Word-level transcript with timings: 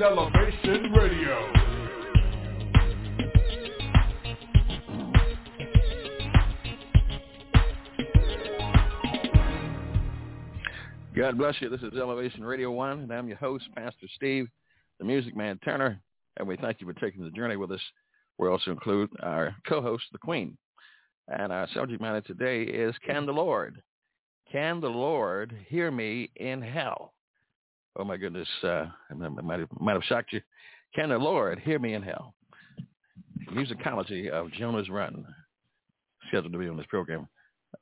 and 0.00 0.04
Elevation 0.04 0.92
Radio. 0.92 1.52
God 11.16 11.36
bless 11.36 11.56
you. 11.60 11.68
This 11.68 11.80
is 11.80 11.94
Elevation 11.98 12.44
Radio 12.44 12.70
1, 12.70 13.00
and 13.00 13.12
I'm 13.12 13.26
your 13.26 13.38
host, 13.38 13.64
Pastor 13.74 14.06
Steve, 14.14 14.46
the 15.00 15.04
Music 15.04 15.36
Man 15.36 15.58
Turner, 15.64 16.00
and 16.36 16.46
we 16.46 16.56
thank 16.56 16.80
you 16.80 16.86
for 16.86 16.92
taking 17.00 17.24
the 17.24 17.30
journey 17.30 17.56
with 17.56 17.72
us. 17.72 17.80
We 18.38 18.48
also 18.48 18.70
include 18.70 19.10
our 19.20 19.56
co-host, 19.66 20.04
the 20.12 20.18
Queen. 20.18 20.56
And 21.26 21.52
our 21.52 21.66
subject 21.74 22.00
matter 22.00 22.20
today 22.20 22.62
is 22.62 22.94
Can 23.04 23.26
the 23.26 23.32
Lord, 23.32 23.82
can 24.52 24.80
the 24.80 24.88
Lord 24.88 25.56
hear 25.68 25.90
me 25.90 26.30
in 26.36 26.62
hell? 26.62 27.14
Oh 28.00 28.04
my 28.04 28.16
goodness, 28.16 28.48
uh, 28.62 28.86
I 29.10 29.14
might 29.14 29.58
have, 29.58 29.68
might 29.80 29.94
have 29.94 30.04
shocked 30.04 30.32
you. 30.32 30.40
Can 30.94 31.08
the 31.08 31.18
Lord 31.18 31.58
hear 31.58 31.80
me 31.80 31.94
in 31.94 32.02
hell? 32.02 32.32
Musicology 33.52 34.28
of 34.28 34.52
Jonah's 34.52 34.88
Run, 34.88 35.26
scheduled 36.28 36.52
to 36.52 36.58
be 36.60 36.68
on 36.68 36.76
this 36.76 36.86
program. 36.88 37.26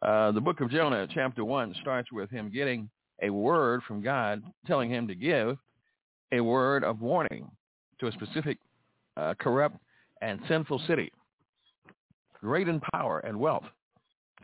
Uh, 0.00 0.32
the 0.32 0.40
book 0.40 0.62
of 0.62 0.70
Jonah, 0.70 1.06
chapter 1.12 1.44
1, 1.44 1.74
starts 1.82 2.10
with 2.12 2.30
him 2.30 2.50
getting 2.50 2.88
a 3.22 3.28
word 3.28 3.82
from 3.86 4.02
God 4.02 4.42
telling 4.66 4.88
him 4.88 5.06
to 5.06 5.14
give 5.14 5.58
a 6.32 6.40
word 6.40 6.82
of 6.82 7.02
warning 7.02 7.50
to 8.00 8.06
a 8.06 8.12
specific 8.12 8.56
uh, 9.18 9.34
corrupt 9.38 9.76
and 10.22 10.40
sinful 10.48 10.80
city, 10.86 11.12
great 12.40 12.68
in 12.68 12.80
power 12.94 13.18
and 13.20 13.38
wealth. 13.38 13.64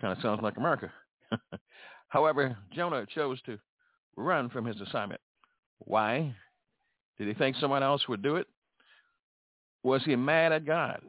Kind 0.03 0.15
of 0.17 0.23
sounds 0.23 0.43
like 0.43 0.59
America. 0.59 0.93
However, 2.09 2.59
Jonah 2.75 3.07
chose 3.15 3.41
to 3.47 3.59
run 4.17 4.51
from 4.51 4.67
his 4.67 4.79
assignment. 4.83 5.21
Why? 5.85 6.35
Did 7.19 7.29
he 7.29 7.35
think 7.35 7.57
someone 7.57 7.83
else 7.83 8.09
would 8.09 8.23
do 8.23 8.37
it? 8.37 8.47
Was 9.83 10.03
he 10.05 10.17
mad 10.17 10.53
at 10.53 10.65
God? 10.65 11.03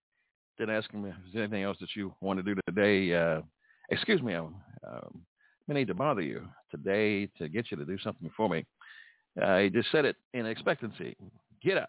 Did 0.59 0.71
ask 0.71 0.91
him 0.93 1.05
if 1.07 1.15
there's 1.25 1.43
anything 1.43 1.65
else 1.65 1.79
that 1.81 1.97
you 1.97 2.15
want 2.21 2.39
to 2.39 2.43
do 2.43 2.61
today. 2.67 3.15
Uh, 3.15 3.41
excuse 3.91 4.23
me, 4.23 4.35
I, 4.35 4.39
um, 4.39 5.23
I 5.69 5.73
need 5.73 5.89
to 5.89 5.95
bother 5.95 6.21
you 6.21 6.47
today 6.71 7.27
to 7.39 7.49
get 7.49 7.71
you 7.71 7.77
to 7.79 7.85
do 7.85 7.99
something 7.99 8.31
for 8.37 8.49
me. 8.49 8.65
Uh, 9.41 9.59
he 9.59 9.71
just 9.71 9.91
said 9.91 10.05
it 10.05 10.17
in 10.35 10.45
expectancy. 10.45 11.17
Get 11.63 11.79
up. 11.79 11.89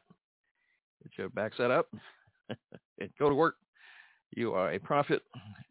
Get 1.04 1.12
your 1.18 1.30
back 1.30 1.52
set 1.58 1.72
up 1.72 1.88
and 3.00 3.10
go 3.20 3.28
to 3.28 3.36
work. 3.36 3.56
You 4.36 4.54
are 4.54 4.72
a 4.72 4.80
prophet, 4.80 5.22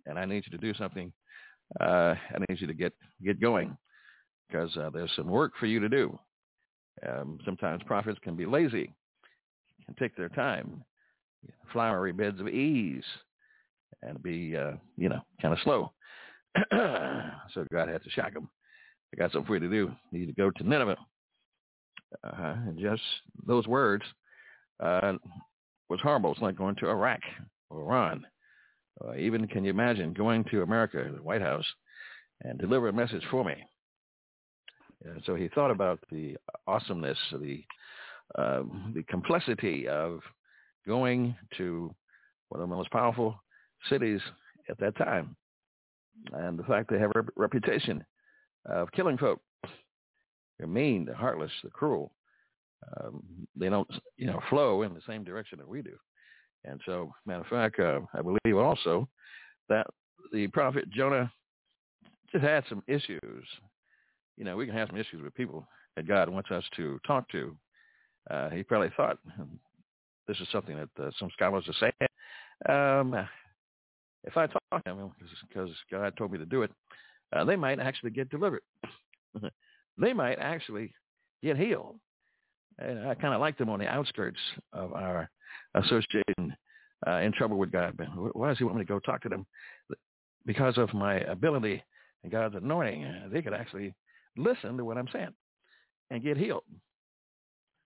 and 0.06 0.18
I 0.18 0.26
need 0.26 0.44
you 0.46 0.56
to 0.56 0.58
do 0.58 0.74
something. 0.74 1.12
Uh, 1.80 2.14
need 2.48 2.60
you 2.60 2.66
to 2.66 2.74
get 2.74 2.92
get 3.24 3.40
going 3.40 3.76
because 4.48 4.76
uh, 4.76 4.90
there's 4.90 5.10
some 5.16 5.28
work 5.28 5.52
for 5.58 5.66
you 5.66 5.80
to 5.80 5.88
do. 5.88 6.18
Um, 7.08 7.38
sometimes 7.44 7.82
prophets 7.84 8.18
can 8.22 8.36
be 8.36 8.46
lazy, 8.46 8.92
can 9.86 9.94
take 9.94 10.14
their 10.16 10.28
time, 10.28 10.84
flowery 11.72 12.12
beds 12.12 12.40
of 12.40 12.48
ease, 12.48 13.04
and 14.02 14.22
be 14.22 14.56
uh, 14.56 14.72
you 14.96 15.08
know 15.08 15.20
kind 15.40 15.54
of 15.54 15.60
slow. 15.60 15.92
so 16.70 17.64
God 17.72 17.88
had 17.88 18.02
to 18.02 18.10
shock 18.10 18.34
them. 18.34 18.48
I 19.14 19.18
got 19.18 19.32
something 19.32 19.46
for 19.46 19.54
you 19.54 19.60
to 19.60 19.68
do. 19.68 19.92
You 20.10 20.20
need 20.20 20.26
to 20.26 20.32
go 20.32 20.50
to 20.50 20.68
Nineveh. 20.68 20.96
Uh, 22.22 22.56
and 22.66 22.78
just 22.78 23.02
those 23.46 23.66
words 23.66 24.04
uh, 24.80 25.14
was 25.88 26.00
horrible. 26.02 26.32
It's 26.32 26.42
like 26.42 26.56
going 26.56 26.74
to 26.76 26.88
Iraq 26.88 27.20
or 27.70 27.82
Iran. 27.82 28.26
Uh, 29.00 29.14
even 29.16 29.46
can 29.46 29.64
you 29.64 29.70
imagine 29.70 30.12
going 30.12 30.44
to 30.44 30.62
America, 30.62 31.10
the 31.14 31.22
White 31.22 31.40
House, 31.40 31.64
and 32.42 32.58
deliver 32.58 32.88
a 32.88 32.92
message 32.92 33.22
for 33.30 33.44
me? 33.44 33.54
And 35.04 35.22
so 35.26 35.34
he 35.34 35.48
thought 35.48 35.70
about 35.70 35.98
the 36.10 36.36
awesomeness, 36.66 37.18
the 37.32 37.64
uh, 38.36 38.62
the 38.94 39.02
complexity 39.08 39.88
of 39.88 40.20
going 40.86 41.34
to 41.58 41.94
one 42.48 42.62
of 42.62 42.68
the 42.68 42.74
most 42.74 42.90
powerful 42.90 43.38
cities 43.90 44.20
at 44.70 44.78
that 44.78 44.96
time, 44.96 45.36
and 46.32 46.58
the 46.58 46.62
fact 46.64 46.90
they 46.90 46.98
have 46.98 47.12
a 47.16 47.24
reputation 47.36 48.04
of 48.66 48.90
killing 48.92 49.18
folk. 49.18 49.40
They're 50.58 50.66
mean, 50.66 51.04
they're 51.04 51.14
heartless, 51.14 51.50
they're 51.62 51.70
cruel. 51.70 52.12
Um, 52.96 53.46
they 53.56 53.68
don't, 53.68 53.88
you 54.16 54.26
know, 54.26 54.40
flow 54.48 54.82
in 54.82 54.94
the 54.94 55.00
same 55.06 55.24
direction 55.24 55.58
that 55.58 55.68
we 55.68 55.82
do. 55.82 55.96
And 56.64 56.80
so, 56.86 57.12
matter 57.26 57.40
of 57.40 57.46
fact, 57.46 57.78
uh, 57.80 58.00
I 58.14 58.22
believe 58.22 58.56
also 58.56 59.08
that 59.68 59.86
the 60.32 60.46
prophet 60.48 60.88
Jonah 60.90 61.32
just 62.30 62.44
had 62.44 62.64
some 62.68 62.82
issues. 62.86 63.46
You 64.36 64.44
know, 64.44 64.56
we 64.56 64.66
can 64.66 64.74
have 64.74 64.88
some 64.88 64.98
issues 64.98 65.22
with 65.22 65.34
people 65.34 65.66
that 65.96 66.06
God 66.08 66.28
wants 66.28 66.50
us 66.50 66.64
to 66.76 66.98
talk 67.06 67.28
to. 67.30 67.56
Uh, 68.30 68.50
he 68.50 68.62
probably 68.62 68.90
thought 68.96 69.18
this 70.28 70.38
is 70.40 70.48
something 70.52 70.76
that 70.76 71.04
uh, 71.04 71.10
some 71.18 71.30
scholars 71.32 71.68
are 71.68 71.74
saying. 71.80 72.08
Um, 72.68 73.26
if 74.24 74.36
I 74.36 74.46
talk 74.46 74.62
to 74.70 74.82
them 74.84 75.10
because 75.48 75.70
God 75.90 76.16
told 76.16 76.32
me 76.32 76.38
to 76.38 76.46
do 76.46 76.62
it, 76.62 76.70
uh, 77.34 77.44
they 77.44 77.56
might 77.56 77.80
actually 77.80 78.10
get 78.10 78.30
delivered. 78.30 78.62
they 79.98 80.12
might 80.12 80.38
actually 80.38 80.92
get 81.42 81.56
healed. 81.56 81.96
And 82.78 83.06
I 83.06 83.14
kind 83.14 83.34
of 83.34 83.40
like 83.40 83.58
them 83.58 83.68
on 83.68 83.80
the 83.80 83.88
outskirts 83.88 84.38
of 84.72 84.92
our 84.92 85.28
association 85.74 86.54
uh, 87.06 87.16
in 87.16 87.32
trouble 87.32 87.58
with 87.58 87.72
God. 87.72 87.96
But 87.96 88.36
why 88.36 88.48
does 88.48 88.58
he 88.58 88.64
want 88.64 88.76
me 88.76 88.84
to 88.84 88.88
go 88.88 88.98
talk 88.98 89.22
to 89.22 89.28
them? 89.28 89.46
Because 90.46 90.78
of 90.78 90.92
my 90.94 91.16
ability 91.20 91.82
and 92.22 92.32
God's 92.32 92.56
anointing, 92.56 93.30
they 93.32 93.42
could 93.42 93.54
actually 93.54 93.94
listen 94.36 94.76
to 94.76 94.84
what 94.84 94.98
I'm 94.98 95.08
saying 95.12 95.34
and 96.10 96.22
get 96.22 96.36
healed. 96.36 96.64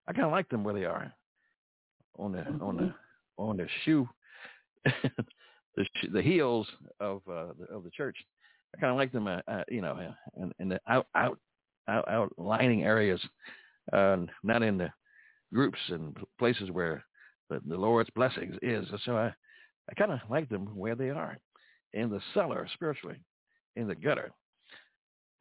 I 0.09 0.13
kind 0.13 0.27
of 0.27 0.33
like 0.33 0.49
them 0.49 0.65
where 0.65 0.75
they 0.75 0.85
are 0.85 1.13
on 2.19 2.33
the 2.33 2.45
on 2.65 2.77
the 2.77 2.95
on 3.37 3.57
the 3.57 3.67
shoe, 3.85 4.09
the 4.85 5.85
the 6.13 6.23
heels 6.23 6.67
of 7.01 7.23
uh, 7.31 7.53
the, 7.59 7.75
of 7.75 7.85
the 7.85 7.91
church. 7.91 8.17
I 8.75 8.81
kind 8.81 8.91
of 8.91 8.97
like 8.97 9.13
them, 9.13 9.27
uh, 9.27 9.41
uh, 9.49 9.63
you 9.69 9.81
know, 9.81 9.99
in, 10.41 10.53
in 10.59 10.69
the 10.69 10.81
out 10.89 11.07
out 11.15 11.39
out 11.89 12.09
outlining 12.09 12.85
areas, 12.85 13.21
uh, 13.93 14.17
not 14.43 14.63
in 14.63 14.79
the 14.79 14.91
groups 15.53 15.79
and 15.89 16.17
places 16.39 16.71
where 16.71 17.05
the, 17.51 17.61
the 17.67 17.77
Lord's 17.77 18.11
blessings 18.11 18.57
is. 18.63 18.87
So 19.05 19.17
I 19.17 19.33
I 19.89 19.95
kind 19.95 20.13
of 20.13 20.19
like 20.29 20.49
them 20.49 20.67
where 20.77 20.95
they 20.95 21.11
are, 21.11 21.39
in 21.93 22.11
the 22.11 22.21
cellar 22.35 22.69
spiritually, 22.75 23.21
in 23.77 23.87
the 23.87 23.95
gutter. 23.95 24.33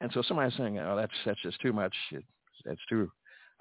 And 0.02 0.12
so 0.14 0.22
somebody's 0.22 0.58
saying, 0.58 0.78
"Oh, 0.80 0.96
that's 0.96 1.14
that's 1.26 1.42
just 1.42 1.60
too 1.62 1.74
much. 1.74 1.94
It, 2.12 2.24
that's 2.64 2.82
too 2.90 3.12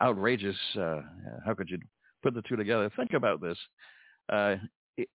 outrageous. 0.02 0.56
Uh, 0.76 1.00
how 1.44 1.54
could 1.54 1.70
you 1.70 1.78
put 2.22 2.34
the 2.34 2.42
two 2.42 2.56
together?" 2.56 2.90
Think 2.96 3.12
about 3.12 3.40
this. 3.40 3.58
Uh, 4.32 4.56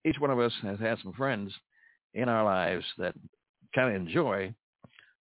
each 0.06 0.20
one 0.20 0.32
of 0.32 0.40
us 0.40 0.54
has 0.64 0.80
had 0.80 0.98
some 1.04 1.14
friends 1.14 1.54
in 2.14 2.30
our 2.30 2.44
lives 2.44 2.86
that 2.98 3.14
kind 3.76 3.96
of 3.96 4.02
enjoy 4.02 4.54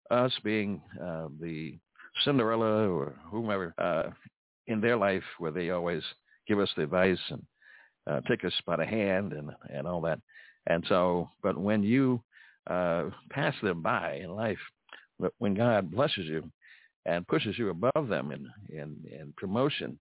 us 0.10 0.32
being 0.44 0.82
uh, 1.02 1.28
the 1.40 1.78
Cinderella 2.24 2.90
or 2.90 3.16
whomever 3.30 3.74
uh, 3.78 4.10
in 4.68 4.82
their 4.82 4.98
life, 4.98 5.24
where 5.40 5.52
they 5.52 5.70
always 5.70 6.04
give 6.48 6.60
us 6.60 6.70
the 6.76 6.84
advice 6.84 7.20
and 7.30 7.44
uh, 8.08 8.22
take 8.22 8.44
us 8.46 8.54
by 8.66 8.76
the 8.76 8.86
hand 8.86 9.34
and 9.34 9.52
and 9.70 9.88
all 9.88 10.02
that. 10.02 10.20
And 10.68 10.84
so, 10.90 11.30
but 11.42 11.58
when 11.58 11.84
you 11.84 12.22
uh, 12.70 13.06
pass 13.30 13.54
them 13.62 13.82
by 13.82 14.16
in 14.16 14.32
life, 14.32 14.60
when 15.40 15.54
God 15.54 15.92
blesses 15.92 16.26
you 16.26 16.50
and 17.06 17.28
pushes 17.28 17.58
you 17.58 17.70
above 17.70 18.08
them 18.08 18.32
in 18.32 18.50
in, 18.70 18.96
in 19.12 19.34
promotion 19.38 19.98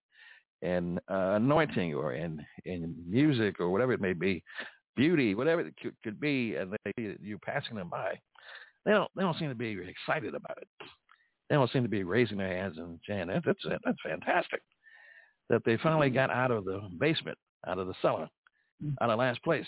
and 0.61 0.99
uh, 1.09 1.33
anointing 1.35 1.93
or 1.93 2.13
in 2.13 2.45
in 2.65 2.95
music 3.07 3.59
or 3.59 3.69
whatever 3.69 3.93
it 3.93 4.01
may 4.01 4.13
be, 4.13 4.43
beauty, 4.95 5.35
whatever 5.35 5.61
it 5.61 5.73
could, 5.81 5.95
could 6.03 6.19
be, 6.19 6.55
and 6.55 6.75
they, 6.83 7.15
you 7.21 7.37
passing 7.39 7.75
them 7.75 7.89
by, 7.89 8.19
they 8.85 8.91
don't 8.91 9.11
they 9.15 9.23
don't 9.23 9.37
seem 9.37 9.49
to 9.49 9.55
be 9.55 9.77
excited 9.87 10.35
about 10.35 10.57
it. 10.57 10.67
They 11.49 11.55
don't 11.55 11.71
seem 11.71 11.83
to 11.83 11.89
be 11.89 12.03
raising 12.03 12.37
their 12.37 12.49
hands 12.49 12.77
and 12.77 12.99
saying 13.07 13.27
that, 13.27 13.43
that's 13.45 13.63
that's 13.63 14.01
fantastic 14.03 14.61
that 15.49 15.63
they 15.65 15.77
finally 15.77 16.09
got 16.09 16.29
out 16.29 16.51
of 16.51 16.65
the 16.65 16.81
basement, 16.99 17.37
out 17.65 17.79
of 17.79 17.87
the 17.87 17.93
cellar, 18.01 18.29
out 19.01 19.09
of 19.09 19.19
last 19.19 19.41
place. 19.43 19.65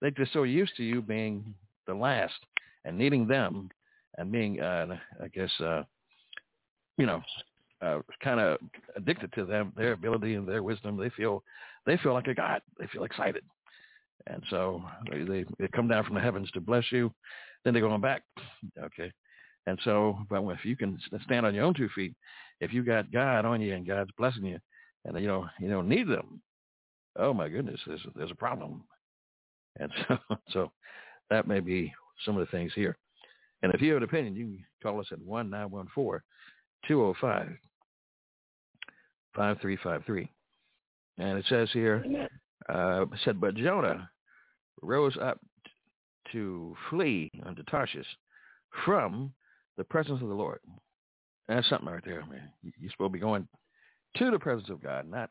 They're 0.00 0.10
just 0.10 0.32
so 0.32 0.42
used 0.42 0.76
to 0.76 0.84
you 0.84 1.02
being 1.02 1.54
the 1.86 1.94
last 1.94 2.34
and 2.84 2.96
needing 2.98 3.26
them 3.26 3.70
and 4.18 4.30
being, 4.30 4.60
uh, 4.60 4.96
I 5.22 5.28
guess, 5.28 5.50
uh, 5.60 5.82
you 6.98 7.06
know, 7.06 7.22
uh, 7.82 8.00
kind 8.22 8.40
of 8.40 8.58
addicted 8.96 9.32
to 9.34 9.44
them, 9.44 9.72
their 9.76 9.92
ability 9.92 10.34
and 10.34 10.48
their 10.48 10.62
wisdom. 10.62 10.96
They 10.96 11.10
feel, 11.10 11.42
they 11.84 11.96
feel 11.98 12.14
like 12.14 12.26
a 12.26 12.34
god. 12.34 12.62
They 12.78 12.86
feel 12.86 13.04
excited, 13.04 13.44
and 14.26 14.42
so 14.48 14.82
they, 15.10 15.22
they 15.24 15.44
they 15.58 15.68
come 15.68 15.88
down 15.88 16.04
from 16.04 16.14
the 16.14 16.20
heavens 16.20 16.50
to 16.52 16.60
bless 16.60 16.84
you. 16.90 17.12
Then 17.64 17.74
they're 17.74 17.82
going 17.82 18.00
back. 18.00 18.22
Okay, 18.82 19.12
and 19.66 19.78
so, 19.84 20.18
but 20.30 20.42
if 20.48 20.64
you 20.64 20.76
can 20.76 20.98
stand 21.24 21.44
on 21.44 21.54
your 21.54 21.64
own 21.64 21.74
two 21.74 21.90
feet, 21.94 22.14
if 22.60 22.72
you 22.72 22.82
got 22.82 23.12
God 23.12 23.44
on 23.44 23.60
you 23.60 23.74
and 23.74 23.86
God's 23.86 24.10
blessing 24.16 24.46
you, 24.46 24.58
and 25.04 25.20
you 25.20 25.26
know 25.26 25.46
you 25.60 25.68
don't 25.68 25.88
need 25.88 26.08
them, 26.08 26.40
oh 27.18 27.34
my 27.34 27.48
goodness, 27.48 27.80
there's 27.86 28.04
there's 28.14 28.30
a 28.30 28.36
problem. 28.36 28.84
And 29.78 29.92
so, 30.08 30.18
so 30.50 30.72
that 31.30 31.46
may 31.46 31.60
be 31.60 31.92
some 32.24 32.36
of 32.36 32.46
the 32.46 32.50
things 32.50 32.72
here. 32.74 32.96
And 33.62 33.74
if 33.74 33.80
you 33.80 33.92
have 33.92 33.98
an 33.98 34.08
opinion, 34.08 34.36
you 34.36 34.44
can 34.46 34.64
call 34.82 35.00
us 35.00 35.06
at 35.12 35.20
one 35.20 35.50
nine 35.50 35.70
one 35.70 35.88
four 35.94 36.22
two 36.86 36.96
zero 36.96 37.08
oh 37.08 37.14
five 37.20 37.48
five 39.34 39.58
three 39.60 39.76
five 39.82 40.04
three. 40.04 40.30
And 41.18 41.38
it 41.38 41.44
says 41.48 41.68
here, 41.72 42.04
uh, 42.68 43.02
it 43.02 43.08
said, 43.24 43.40
but 43.40 43.54
Jonah 43.54 44.10
rose 44.82 45.16
up 45.20 45.40
to 46.32 46.76
flee 46.90 47.30
unto 47.44 47.62
Tarshish 47.64 48.06
from 48.84 49.32
the 49.78 49.84
presence 49.84 50.20
of 50.20 50.28
the 50.28 50.34
Lord. 50.34 50.60
That's 51.48 51.68
something 51.68 51.88
right 51.88 52.04
there, 52.04 52.24
man. 52.26 52.50
You're 52.62 52.90
supposed 52.90 53.10
to 53.10 53.12
be 53.14 53.18
going 53.18 53.46
to 54.16 54.30
the 54.30 54.38
presence 54.38 54.68
of 54.68 54.82
God, 54.82 55.08
not 55.08 55.30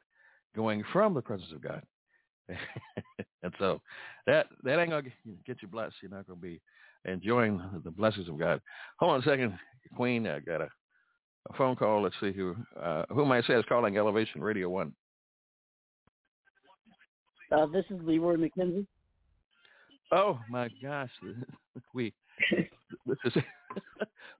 going 0.55 0.83
from 0.91 1.13
the 1.13 1.21
presence 1.21 1.51
of 1.51 1.61
God. 1.61 1.81
and 3.43 3.53
so 3.57 3.81
that 4.27 4.47
that 4.63 4.79
ain't 4.79 4.91
gonna 4.91 5.09
get 5.45 5.61
you 5.61 5.67
blessed. 5.67 5.95
You're 6.01 6.11
not 6.11 6.27
gonna 6.27 6.39
be 6.39 6.61
enjoying 7.05 7.61
the 7.83 7.91
blessings 7.91 8.29
of 8.29 8.39
God. 8.39 8.61
Hold 8.99 9.13
on 9.13 9.19
a 9.21 9.23
second, 9.23 9.57
Queen. 9.95 10.27
I 10.27 10.39
got 10.39 10.61
a, 10.61 10.69
a 11.49 11.57
phone 11.57 11.75
call. 11.75 12.03
Let's 12.03 12.15
see 12.19 12.31
who 12.31 12.55
uh, 12.81 13.05
who 13.09 13.25
might 13.25 13.45
say 13.45 13.53
is 13.53 13.65
calling 13.67 13.97
Elevation 13.97 14.41
Radio 14.41 14.69
One. 14.69 14.93
Uh, 17.51 17.65
this 17.67 17.85
is 17.89 17.99
Leroy 18.03 18.35
McKenzie. 18.35 18.85
Oh 20.11 20.39
my 20.49 20.69
gosh, 20.81 21.09
we 21.93 22.13
this 23.05 23.17
is 23.25 23.33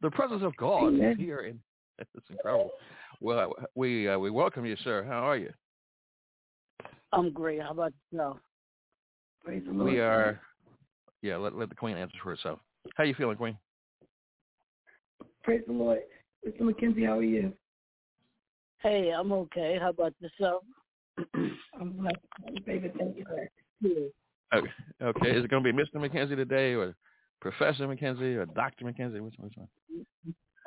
the 0.01 0.11
presence 0.11 0.43
of 0.43 0.55
God 0.57 0.87
Amen. 0.87 1.11
is 1.11 1.17
here, 1.17 1.39
and 1.39 1.59
it's 1.99 2.29
incredible. 2.29 2.71
Well, 3.21 3.53
we 3.75 4.07
uh, 4.07 4.19
we 4.19 4.29
welcome 4.29 4.65
you, 4.65 4.75
sir. 4.83 5.03
How 5.03 5.19
are 5.27 5.37
you? 5.37 5.51
I'm 7.15 7.31
great. 7.31 7.61
How 7.61 7.71
about 7.71 7.93
yourself? 8.11 8.37
Praise 9.43 9.63
the 9.65 9.71
Lord. 9.71 9.91
We 9.91 9.99
are. 9.99 10.39
Yeah, 11.21 11.37
let 11.37 11.55
let 11.55 11.69
the 11.69 11.75
Queen 11.75 11.97
answer 11.97 12.17
for 12.21 12.29
herself. 12.29 12.59
How 12.95 13.03
you 13.03 13.15
feeling, 13.15 13.37
Queen? 13.37 13.57
Praise 15.43 15.61
the 15.65 15.73
Lord. 15.73 15.99
Mr. 16.45 16.61
McKenzie, 16.61 17.05
how 17.05 17.17
are 17.17 17.23
you? 17.23 17.53
Hey, 18.79 19.11
I'm 19.11 19.31
okay. 19.31 19.77
How 19.79 19.89
about 19.89 20.13
yourself? 20.19 20.63
I'm 21.79 21.91
blessed. 21.91 22.17
Baby, 22.65 22.91
thank 22.97 23.17
you, 23.17 23.25
sir. 23.29 23.49
Okay. 24.53 24.67
okay. 25.01 25.31
Is 25.31 25.45
it 25.45 25.49
going 25.49 25.63
to 25.63 25.73
be 25.73 25.77
Mr. 25.77 25.95
McKenzie 25.95 26.35
today, 26.35 26.73
or 26.73 26.95
Professor 27.41 27.87
McKenzie, 27.87 28.35
or 28.35 28.45
Doctor 28.45 28.85
McKenzie? 28.85 29.21
Which, 29.21 29.35
which 29.39 29.53
one? 29.55 29.67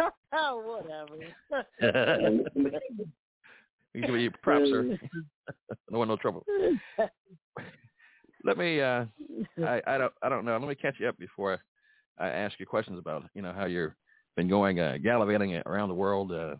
Whatever. 0.33 1.19
you 3.95 4.03
give 4.03 4.17
you 4.17 4.31
props, 4.43 4.69
sir. 4.69 4.99
no 5.91 5.99
one, 5.99 6.09
no 6.09 6.17
trouble. 6.17 6.45
Let 8.45 8.59
me. 8.59 8.81
uh 8.81 9.05
I, 9.65 9.83
I 9.87 9.99
don't. 9.99 10.13
I 10.23 10.29
don't 10.29 10.45
know. 10.45 10.57
Let 10.57 10.69
me 10.69 10.75
catch 10.75 10.97
you 10.99 11.09
up 11.09 11.19
before 11.19 11.59
I 12.19 12.29
ask 12.29 12.59
you 12.59 12.67
questions 12.67 12.99
about 12.99 13.25
you 13.35 13.43
know 13.43 13.53
how 13.53 13.67
you've 13.67 13.93
been 14.37 14.49
going 14.49 14.81
uh, 14.81 14.97
gallivanting 15.03 15.57
around 15.67 15.89
the 15.89 15.95
world, 15.95 16.33
uh, 16.33 16.55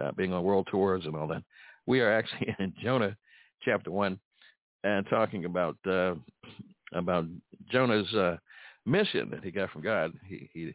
uh, 0.00 0.12
being 0.12 0.32
on 0.32 0.44
world 0.44 0.68
tours 0.70 1.04
and 1.06 1.16
all 1.16 1.26
that. 1.28 1.42
We 1.86 2.00
are 2.00 2.12
actually 2.12 2.54
in 2.58 2.72
Jonah 2.82 3.16
chapter 3.62 3.90
one 3.90 4.18
and 4.84 5.06
talking 5.10 5.44
about 5.44 5.76
uh, 5.86 6.14
about 6.92 7.26
Jonah's 7.70 8.12
uh, 8.14 8.36
mission 8.86 9.30
that 9.30 9.44
he 9.44 9.50
got 9.50 9.70
from 9.70 9.82
God. 9.82 10.12
He 10.26 10.48
he 10.52 10.74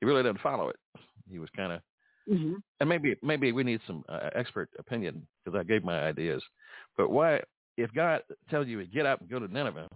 he 0.00 0.06
really 0.06 0.22
didn't 0.22 0.40
follow 0.40 0.68
it. 0.68 0.76
He 1.30 1.38
was 1.38 1.48
kind 1.56 1.72
of, 1.72 1.80
mm-hmm. 2.30 2.54
and 2.80 2.88
maybe 2.88 3.16
maybe 3.22 3.52
we 3.52 3.64
need 3.64 3.80
some 3.86 4.04
uh, 4.08 4.30
expert 4.34 4.70
opinion 4.78 5.26
because 5.44 5.58
I 5.58 5.64
gave 5.64 5.84
my 5.84 6.00
ideas. 6.00 6.42
But 6.96 7.10
why, 7.10 7.40
if 7.76 7.92
God 7.92 8.22
tells 8.50 8.66
you 8.66 8.80
to 8.80 8.86
get 8.86 9.06
up 9.06 9.20
and 9.20 9.30
go 9.30 9.38
to 9.38 9.48
Nineveh, 9.48 9.88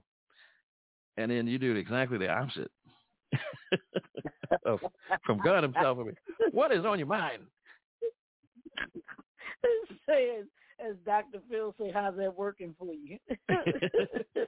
and 1.17 1.31
then 1.31 1.47
you 1.47 1.59
do 1.59 1.75
exactly 1.77 2.19
the 2.19 2.29
opposite 2.29 2.71
of, 4.67 4.81
from 5.25 5.41
God 5.45 5.63
Himself, 5.63 5.99
I 6.01 6.05
mean, 6.05 6.17
what 6.53 6.73
is 6.73 6.85
on 6.85 6.99
your 6.99 7.09
mind? 7.09 7.43
Say 10.09 10.43
as 10.85 10.97
Dr. 11.05 11.39
Phil 11.51 11.75
say, 11.79 11.91
how's 11.93 12.17
that 12.17 12.37
working 12.37 12.75
for 12.79 12.93
you? 12.93 13.19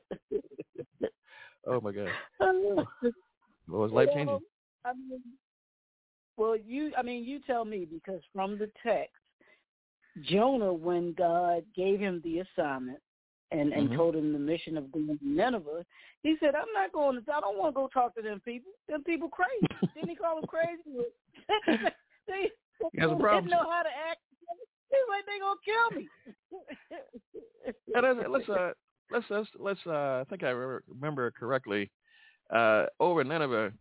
oh 1.67 1.81
my 1.81 1.93
God. 1.93 2.09
Well, 3.69 3.85
it's 3.85 3.95
life 3.95 4.09
changing. 4.15 4.41
I 4.85 4.93
mean, 4.93 5.23
well, 6.37 6.57
you, 6.57 6.93
I 6.97 7.03
mean, 7.03 7.25
you 7.25 7.41
tell 7.47 7.65
me 7.65 7.87
because 7.91 8.21
from 8.33 8.59
the 8.59 8.71
text, 8.83 9.15
Jonah, 10.23 10.73
when 10.73 11.13
God 11.15 11.65
gave 11.75 11.99
him 11.99 12.21
the 12.25 12.41
assignment 12.41 13.01
and 13.51 13.73
and 13.73 13.91
Mhm. 13.91 13.97
told 13.97 14.17
him 14.17 14.33
the 14.33 14.39
mission 14.39 14.77
of 14.77 14.91
going 14.91 15.07
to 15.07 15.19
Nineveh. 15.23 15.85
He 16.23 16.37
said, 16.41 16.55
"I'm 16.55 16.73
not 16.73 16.93
going 16.93 17.23
to. 17.23 17.33
I 17.33 17.41
don't 17.41 17.59
want 17.59 17.75
to 17.75 17.81
go 17.81 17.89
talk 17.89 18.15
to 18.17 18.23
them 18.23 18.41
people. 18.41 18.73
Them 18.89 19.05
people 19.05 19.29
crazy." 19.29 19.67
Didn't 19.95 20.11
he 20.11 20.17
call 20.17 20.37
them 20.37 20.47
crazy? 20.47 20.83
they 22.27 22.51
He 22.93 23.01
has 23.01 23.11
a 23.11 23.15
they 23.15 23.21
problem. 23.21 23.45
didn't 23.45 23.51
know 23.51 23.71
how 23.71 23.83
to 23.83 23.89
act. 23.89 24.21
He's 24.91 25.09
like, 25.09 25.27
"They 25.27 25.39
gonna 25.41 25.61
kill 25.65 25.91
me." 26.01 26.09
And 27.95 28.33
let's 28.33 28.49
let's 28.49 28.49
uh, 28.49 28.73
let's 29.11 29.27
let's, 29.31 29.49
let's 29.59 29.81
uh, 29.87 30.21
I 30.21 30.25
think 30.29 30.43
I 30.43 30.49
remember, 30.49 30.83
remember 30.89 31.31
correctly. 31.31 31.91
Uh, 32.51 32.87
over 33.01 33.23
in 33.23 33.29
Nineveh, 33.29 33.73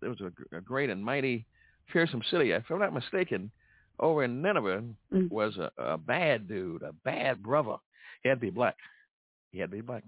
there 0.00 0.10
was 0.10 0.20
a, 0.20 0.56
a 0.56 0.60
great 0.60 0.88
and 0.90 1.04
mighty, 1.04 1.46
fearsome 1.92 2.22
city. 2.30 2.50
If 2.52 2.64
I'm 2.70 2.78
not 2.78 2.92
mistaken, 2.94 3.50
over 4.00 4.24
in 4.24 4.42
Nineveh 4.42 4.82
Mm. 5.12 5.30
was 5.30 5.56
a, 5.58 5.70
a 5.78 5.96
bad 5.98 6.48
dude, 6.48 6.82
a 6.82 6.92
bad 7.04 7.42
brother. 7.42 7.76
He 8.22 8.28
had 8.28 8.36
to 8.36 8.40
be 8.40 8.50
black. 8.50 8.76
He 9.52 9.58
had 9.60 9.70
to 9.70 9.76
be 9.76 9.82
black. 9.82 10.02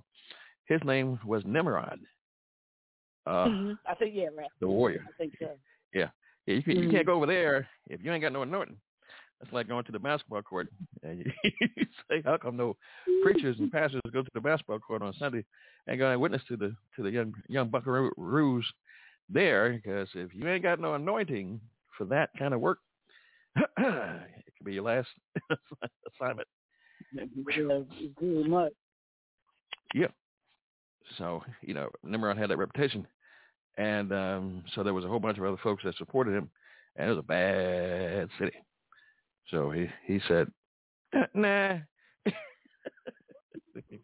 His 0.67 0.81
name 0.85 1.19
was 1.25 1.43
Nimrod, 1.45 2.01
uh, 3.27 3.47
Mhm. 3.47 3.79
I 3.87 3.95
think 3.95 4.15
yeah, 4.15 4.29
right. 4.37 4.51
the 4.61 4.67
warrior. 4.69 5.05
I 5.09 5.13
think 5.13 5.35
so. 5.39 5.51
Yeah, 5.93 6.09
you, 6.47 6.63
can, 6.63 6.77
you 6.77 6.89
Mhm. 6.89 6.91
can't 6.93 7.07
go 7.07 7.15
over 7.15 7.27
there 7.27 7.69
if 7.89 8.03
you 8.03 8.13
ain't 8.13 8.23
got 8.23 8.33
no 8.33 8.43
anointing. 8.43 8.79
That's 9.41 9.53
like 9.53 9.69
going 9.69 9.85
to 9.85 9.93
the 9.93 9.99
basketball 9.99 10.43
court. 10.43 10.69
And 11.03 11.25
you 11.25 11.87
say, 12.11 12.23
how 12.25 12.37
come 12.39 12.57
no 12.57 12.77
preachers 13.23 13.59
and 13.61 13.71
pastors 13.71 14.01
go 14.13 14.23
to 14.23 14.31
the 14.35 14.41
basketball 14.41 14.81
court 14.81 15.03
on 15.03 15.13
Sunday 15.15 15.45
and 15.87 15.99
go 15.99 16.11
and 16.11 16.21
witness 16.21 16.43
to 16.49 16.57
the 16.57 16.75
to 16.97 17.03
the 17.03 17.11
young 17.11 17.33
young 17.49 17.69
buckaroos 17.71 18.65
there? 19.29 19.73
Because 19.73 20.09
if 20.15 20.35
you 20.35 20.49
ain't 20.49 20.63
got 20.63 20.81
no 20.81 20.95
anointing 20.95 21.61
for 21.97 22.05
that 22.07 22.31
kind 22.39 22.55
of 22.55 22.61
work, 22.61 22.79
it 23.57 23.65
could 23.77 24.65
be 24.65 24.75
your 24.75 24.85
last 24.85 25.09
assignment. 26.21 26.49
Yeah, 27.13 27.25
pretty 27.45 28.49
much. 28.49 28.73
Yeah. 29.95 30.09
So 31.19 31.43
you 31.63 31.75
know, 31.75 31.89
Nimrod 32.03 32.37
had 32.37 32.51
that 32.51 32.59
reputation, 32.59 33.07
and 33.79 34.13
um, 34.13 34.65
so 34.75 34.83
there 34.83 34.95
was 34.95 35.05
a 35.05 35.09
whole 35.09 35.21
bunch 35.21 35.39
of 35.39 35.45
other 35.45 35.57
folks 35.63 35.85
that 35.85 35.97
supported 35.97 36.35
him, 36.35 36.51
and 36.97 37.07
it 37.07 37.11
was 37.11 37.19
a 37.19 37.23
bad 37.23 38.29
city. 38.39 38.57
So 39.51 39.71
he 39.71 39.87
he 40.07 40.21
said, 40.29 40.49
"Nah." 41.35 41.79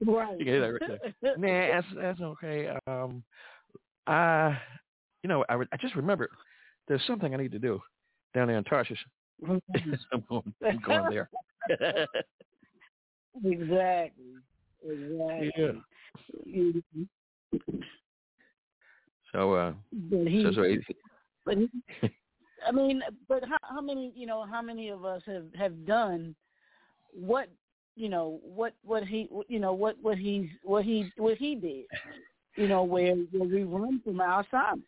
Right. 0.06 0.28
You 0.38 0.44
can 0.44 0.46
hear 0.46 0.60
that 0.60 0.86
right 0.86 1.00
there. 1.22 1.36
Nah, 1.38 1.74
that's 1.74 1.86
that's 1.96 2.20
okay. 2.20 2.76
Um, 2.86 3.22
I, 4.06 4.58
you 5.22 5.28
know, 5.28 5.44
I, 5.48 5.54
re- 5.54 5.66
I 5.72 5.76
just 5.76 5.94
remember 5.94 6.28
there's 6.88 7.02
something 7.06 7.32
I 7.32 7.36
need 7.36 7.52
to 7.52 7.58
do 7.58 7.80
down 8.34 8.48
there 8.48 8.58
in 8.58 8.64
Tarshish. 8.64 8.98
I'm 9.48 9.60
going, 10.28 10.54
I'm 10.66 10.80
going 10.80 11.10
there. 11.10 11.28
exactly. 13.44 14.24
Exactly. 14.84 15.52
yeah. 15.56 15.72
So, 19.32 19.54
uh, 19.54 19.72
But 19.92 20.26
he, 20.26 20.42
so, 20.42 20.52
so 20.52 20.62
he, 20.64 20.78
but 21.44 21.56
he, 21.56 21.68
I 22.66 22.72
mean, 22.72 23.02
but 23.28 23.44
how, 23.44 23.56
how 23.62 23.80
many, 23.80 24.12
you 24.14 24.26
know, 24.26 24.44
how 24.44 24.62
many 24.62 24.90
of 24.90 25.04
us 25.04 25.22
have 25.26 25.46
have 25.58 25.86
done 25.86 26.34
what, 27.12 27.48
you 27.96 28.08
know, 28.08 28.40
what 28.42 28.74
what 28.84 29.04
he, 29.04 29.28
you 29.48 29.58
know, 29.58 29.72
what 29.72 29.96
what 30.02 30.18
he's 30.18 30.48
what 30.62 30.84
he 30.84 31.10
what 31.16 31.38
he 31.38 31.54
did, 31.54 31.84
you 32.56 32.68
know, 32.68 32.82
where 32.82 33.14
where 33.14 33.48
we 33.48 33.64
run 33.64 34.00
from 34.04 34.20
our 34.20 34.40
assignment, 34.42 34.84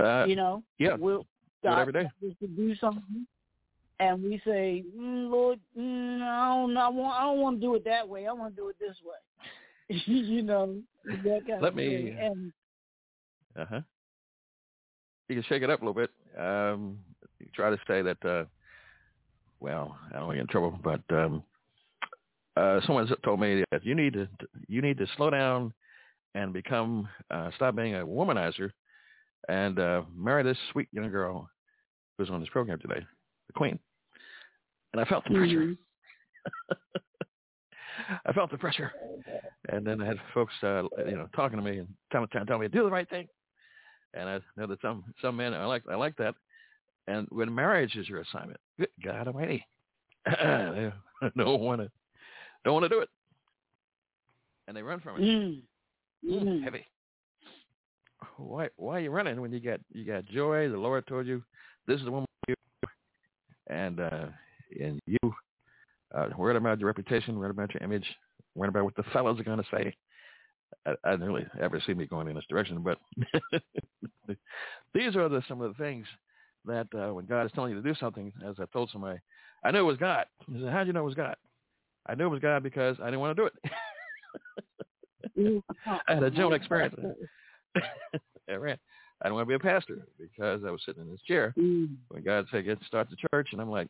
uh, 0.00 0.24
you 0.26 0.36
know, 0.36 0.62
yeah, 0.78 0.94
we'll 0.98 1.26
God 1.62 1.80
every 1.80 1.92
day. 1.92 2.08
to 2.40 2.46
do 2.48 2.74
something, 2.76 3.26
and 4.00 4.22
we 4.22 4.40
say, 4.44 4.84
mm, 4.96 5.30
Lord, 5.30 5.58
mm, 5.78 6.20
I 6.22 6.54
don't, 6.54 6.76
I 6.76 6.88
want, 6.88 7.16
I 7.16 7.22
don't 7.24 7.40
want 7.40 7.60
to 7.60 7.66
do 7.66 7.74
it 7.74 7.84
that 7.84 8.08
way. 8.08 8.26
I 8.26 8.32
want 8.32 8.54
to 8.54 8.60
do 8.62 8.68
it 8.68 8.76
this 8.80 8.96
way. 9.04 9.96
you 10.06 10.42
know, 10.42 10.76
that 11.04 11.42
kind 11.46 11.62
Let 11.62 11.68
of 11.72 11.74
me- 11.76 11.88
thing. 11.88 12.18
And 12.18 12.52
Uh 13.56 13.66
huh. 13.68 13.80
You 15.28 15.36
can 15.36 15.44
shake 15.48 15.62
it 15.62 15.70
up 15.70 15.80
a 15.80 15.84
little 15.86 15.94
bit. 15.94 16.10
Um, 16.38 16.98
you 17.40 17.46
try 17.54 17.70
to 17.70 17.78
say 17.86 18.02
that. 18.02 18.22
Uh, 18.24 18.44
well, 19.60 19.96
I 20.10 20.16
don't 20.18 20.26
want 20.26 20.32
to 20.32 20.36
get 20.36 20.40
in 20.42 20.46
trouble, 20.48 20.78
but 20.82 21.00
um, 21.16 21.42
uh, 22.56 22.80
someone 22.84 23.08
told 23.24 23.40
me 23.40 23.64
that 23.70 23.84
you 23.84 23.94
need 23.94 24.12
to 24.14 24.28
you 24.68 24.82
need 24.82 24.98
to 24.98 25.06
slow 25.16 25.30
down 25.30 25.72
and 26.34 26.52
become 26.52 27.08
uh, 27.30 27.50
stop 27.56 27.76
being 27.76 27.94
a 27.94 28.04
womanizer 28.04 28.70
and 29.48 29.78
uh, 29.78 30.02
marry 30.16 30.42
this 30.42 30.58
sweet 30.72 30.88
young 30.92 31.10
girl 31.10 31.48
who's 32.16 32.30
on 32.30 32.40
this 32.40 32.48
program 32.50 32.78
today, 32.78 33.04
the 33.46 33.52
Queen. 33.52 33.78
And 34.92 35.00
I 35.00 35.04
felt 35.04 35.24
the 35.24 35.34
pressure. 35.34 35.74
I 38.26 38.32
felt 38.32 38.50
the 38.50 38.58
pressure, 38.58 38.92
and 39.70 39.86
then 39.86 40.02
I 40.02 40.06
had 40.06 40.18
folks, 40.34 40.52
uh, 40.62 40.82
you 41.06 41.16
know, 41.16 41.26
talking 41.34 41.58
to 41.58 41.64
me 41.64 41.78
and 41.78 41.88
telling, 42.12 42.28
me 42.60 42.66
to 42.66 42.68
do 42.68 42.84
the 42.84 42.90
right 42.90 43.08
thing. 43.08 43.26
And 44.12 44.28
I 44.28 44.40
know 44.56 44.66
that 44.66 44.80
some 44.82 45.04
some 45.22 45.36
men 45.36 45.54
I 45.54 45.64
like 45.64 45.82
I 45.90 45.94
like 45.94 46.16
that. 46.16 46.34
And 47.06 47.26
when 47.30 47.54
marriage 47.54 47.96
is 47.96 48.08
your 48.08 48.20
assignment, 48.20 48.60
good 48.78 48.90
God 49.02 49.26
Almighty, 49.26 49.66
they 50.26 50.92
don't 51.36 51.60
want 51.60 51.80
to 51.80 51.90
don't 52.64 52.74
want 52.74 52.84
to 52.84 52.88
do 52.88 53.00
it, 53.00 53.08
and 54.68 54.76
they 54.76 54.82
run 54.82 55.00
from 55.00 55.16
it. 55.16 55.22
mm. 56.28 56.62
heavy. 56.62 56.86
Why 58.36 58.68
why 58.76 58.96
are 58.96 59.00
you 59.00 59.10
running 59.10 59.40
when 59.40 59.52
you 59.52 59.60
got 59.60 59.80
you 59.92 60.04
got 60.04 60.26
joy? 60.26 60.68
The 60.68 60.76
Lord 60.76 61.06
told 61.06 61.26
you 61.26 61.42
this 61.86 61.98
is 61.98 62.04
the 62.04 62.10
woman 62.10 62.26
you, 62.48 62.54
and 63.68 64.00
uh, 64.00 64.26
and 64.80 65.00
you 65.06 65.18
uh, 66.14 66.28
worried 66.36 66.56
about 66.56 66.80
your 66.80 66.88
reputation, 66.88 67.38
worried 67.38 67.50
about 67.50 67.74
your 67.74 67.82
image, 67.82 68.06
worried 68.54 68.70
about 68.70 68.84
what 68.84 68.96
the 68.96 69.04
fellows 69.12 69.38
are 69.38 69.44
going 69.44 69.58
to 69.58 69.66
say. 69.70 69.94
I, 70.86 70.94
I 71.04 71.10
didn't 71.12 71.26
really 71.26 71.46
ever 71.60 71.80
see 71.86 71.94
me 71.94 72.06
going 72.06 72.28
in 72.28 72.34
this 72.34 72.44
direction, 72.48 72.82
but 72.82 72.98
these 74.94 75.16
are 75.16 75.28
the, 75.28 75.42
some 75.48 75.60
of 75.60 75.76
the 75.76 75.82
things 75.82 76.06
that 76.64 76.86
uh, 76.94 77.12
when 77.12 77.26
God 77.26 77.44
is 77.44 77.52
telling 77.52 77.72
you 77.72 77.80
to 77.80 77.88
do 77.88 77.94
something, 77.98 78.32
as 78.46 78.56
I 78.58 78.64
told 78.72 78.90
somebody, 78.90 79.18
I 79.64 79.70
knew 79.70 79.80
it 79.80 79.82
was 79.82 79.98
God. 79.98 80.26
He 80.46 80.60
said, 80.60 80.72
"How'd 80.72 80.86
you 80.86 80.92
know 80.92 81.02
it 81.02 81.04
was 81.04 81.14
God?" 81.14 81.36
I 82.06 82.14
knew 82.14 82.26
it 82.26 82.30
was 82.30 82.40
God 82.40 82.62
because 82.62 82.96
I 83.00 83.06
didn't 83.06 83.20
want 83.20 83.36
to 83.36 83.42
do 83.42 83.46
it. 83.46 83.52
I 86.06 86.14
had 86.14 86.22
a 86.22 86.30
Jonah 86.30 86.56
experience. 86.56 86.94
I 88.48 88.54
ran. 88.54 88.78
I 89.22 89.28
don't 89.28 89.34
want 89.36 89.48
to 89.48 89.58
be 89.58 89.68
a 89.68 89.72
pastor 89.72 89.98
because 90.18 90.62
I 90.66 90.70
was 90.70 90.82
sitting 90.84 91.02
in 91.02 91.10
this 91.10 91.22
chair 91.22 91.54
Mm. 91.58 91.96
when 92.08 92.22
God 92.22 92.46
said, 92.50 92.64
"Get 92.64 92.82
start 92.84 93.08
the 93.10 93.16
church," 93.30 93.48
and 93.52 93.60
I'm 93.60 93.70
like, 93.70 93.88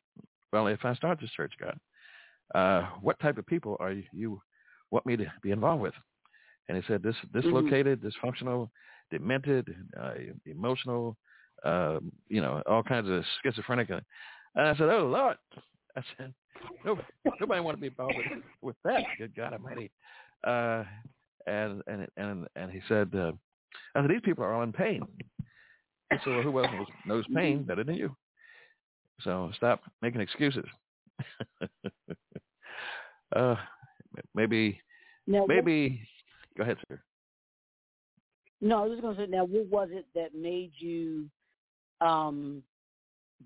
"Well, 0.53 0.67
if 0.69 0.85
I 0.85 0.95
start 0.95 1.21
this 1.21 1.31
church, 1.31 1.53
God, 1.61 1.79
uh, 2.55 2.89
what 3.01 3.19
type 3.21 3.39
of 3.39 3.47
people 3.47 3.77
are 3.81 3.93
you, 3.93 4.05
you 4.13 4.43
want 4.91 5.07
me 5.07 5.17
to 5.17 5.27
be 5.43 5.51
involved 5.51 5.83
with?" 5.83 5.95
And 6.69 6.77
He 6.77 6.85
said, 6.87 7.03
"This 7.03 7.17
dislocated, 7.33 8.01
dysfunctional, 8.03 8.71
demented, 9.11 9.75
uh, 10.01 10.15
emotional, 10.47 11.17
uh, 11.65 12.01
you 12.29 12.41
know, 12.41 12.63
all 12.67 12.83
kinds 12.83 13.09
of 13.09 13.25
schizophrenic." 13.43 13.91
And 13.91 14.03
I 14.57 14.77
said, 14.77 14.89
"Oh 14.89 15.07
Lord," 15.07 15.37
I 15.97 16.03
said, 16.17 16.35
"Nobody, 16.85 17.09
nobody 17.41 17.61
want 17.61 17.77
to 17.77 17.81
be 17.81 17.89
involved 17.89 18.15
with, 18.17 18.43
with 18.63 18.77
that." 18.85 19.03
Good 19.19 19.35
God 19.35 19.53
Almighty. 19.55 19.91
Uh, 20.45 20.85
and 21.47 21.83
and 21.87 22.07
and 22.17 22.47
and 22.57 22.71
he 22.71 22.81
said, 22.89 23.15
uh, 23.15 23.33
I 23.95 24.03
said, 24.03 24.11
these 24.11 24.21
people 24.23 24.45
are 24.45 24.53
all 24.53 24.63
in 24.63 24.73
pain. 24.73 25.03
Said, 26.11 26.21
well, 26.27 26.43
who 26.43 26.59
else 26.59 26.89
knows, 27.07 27.25
pain 27.35 27.63
better 27.65 27.85
than 27.85 27.97
you? 27.97 28.15
So 29.23 29.51
stop 29.57 29.81
making 30.03 30.21
excuses. 30.21 30.67
uh, 33.37 33.57
maybe, 34.35 34.81
Now, 35.27 35.41
what- 35.41 35.49
maybe. 35.49 36.07
Go 36.57 36.63
ahead, 36.63 36.77
sir. 36.89 37.01
No, 38.61 38.79
I 38.79 38.87
was 38.87 38.93
just 38.93 39.03
gonna 39.03 39.17
say. 39.17 39.27
Now, 39.27 39.45
what 39.45 39.67
was 39.67 39.89
it 39.91 40.07
that 40.15 40.35
made 40.35 40.71
you 40.79 41.29
um, 42.01 42.63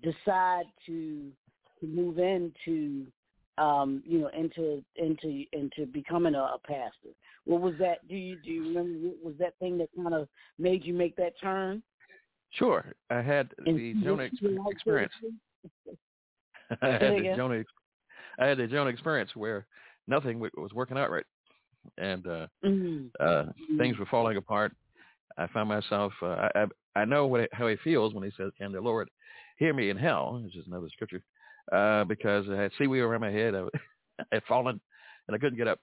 decide 0.03 0.65
to 0.85 1.31
to 1.79 1.87
move 1.87 2.19
into 2.19 3.07
um, 3.59 4.01
you 4.05 4.19
know 4.19 4.29
into 4.37 4.83
into 4.95 5.43
into 5.53 5.85
becoming 5.91 6.35
a, 6.35 6.39
a 6.39 6.57
pastor? 6.65 7.09
What 7.45 7.61
was 7.61 7.75
that? 7.79 8.07
Do 8.07 8.15
you 8.15 8.37
do 8.37 8.51
you 8.51 8.67
remember? 8.67 9.07
What 9.07 9.23
was 9.23 9.35
that 9.39 9.53
thing 9.59 9.77
that 9.79 9.89
kind 9.95 10.13
of 10.13 10.27
made 10.57 10.83
you 10.85 10.93
make 10.93 11.15
that 11.17 11.33
turn? 11.41 11.83
Sure, 12.51 12.93
I 13.09 13.21
had 13.21 13.49
And 13.65 13.77
the 13.77 13.93
Jonah 14.03 14.23
ex- 14.23 14.35
experience. 14.69 15.13
I 16.81 16.87
had 16.91 17.15
the? 17.17 17.33
Jonah, 17.35 17.63
I 18.39 18.45
had 18.45 18.57
the 18.57 18.67
Jonah 18.67 18.89
experience 18.89 19.31
where 19.35 19.65
nothing 20.07 20.39
was 20.39 20.73
working 20.73 20.97
out 20.97 21.11
right, 21.11 21.25
and 21.97 22.25
uh, 22.27 22.47
Mm. 22.63 23.09
uh, 23.19 23.45
things 23.77 23.97
were 23.97 24.05
falling 24.07 24.37
apart. 24.37 24.73
I 25.37 25.47
found 25.47 25.69
myself. 25.69 26.11
Uh, 26.21 26.49
I, 26.55 26.63
I 26.63 26.65
I 27.01 27.05
know 27.05 27.27
what 27.27 27.47
how 27.53 27.67
he 27.67 27.77
feels 27.77 28.13
when 28.13 28.23
he 28.23 28.31
says, 28.35 28.51
"Can 28.57 28.71
the 28.71 28.81
Lord 28.81 29.09
hear 29.57 29.73
me 29.73 29.89
in 29.89 29.97
hell?" 29.97 30.41
Which 30.43 30.55
is 30.57 30.67
another 30.67 30.89
scripture. 30.89 31.23
Uh, 31.71 32.03
because 32.05 32.45
I 32.49 32.55
had 32.55 32.71
seaweed 32.77 33.01
around 33.01 33.21
my 33.21 33.31
head. 33.31 33.53
I, 33.53 33.61
I 34.19 34.23
had 34.31 34.43
fallen, 34.47 34.79
and 35.27 35.35
I 35.35 35.37
couldn't 35.37 35.57
get 35.57 35.67
up, 35.67 35.79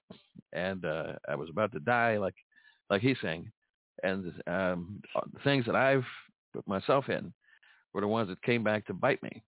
and 0.53 0.83
uh, 0.83 1.13
I 1.29 1.35
was 1.35 1.49
about 1.49 1.71
to 1.73 1.79
die, 1.79 2.17
like 2.17 2.35
like 2.89 3.01
he's 3.01 3.17
saying. 3.21 3.51
And 4.03 4.33
um, 4.47 5.01
the 5.33 5.39
things 5.43 5.65
that 5.65 5.75
I've 5.75 6.05
put 6.53 6.67
myself 6.67 7.09
in 7.09 7.33
were 7.93 8.01
the 8.01 8.07
ones 8.07 8.29
that 8.29 8.41
came 8.43 8.63
back 8.63 8.85
to 8.87 8.93
bite 8.93 9.21
me. 9.23 9.41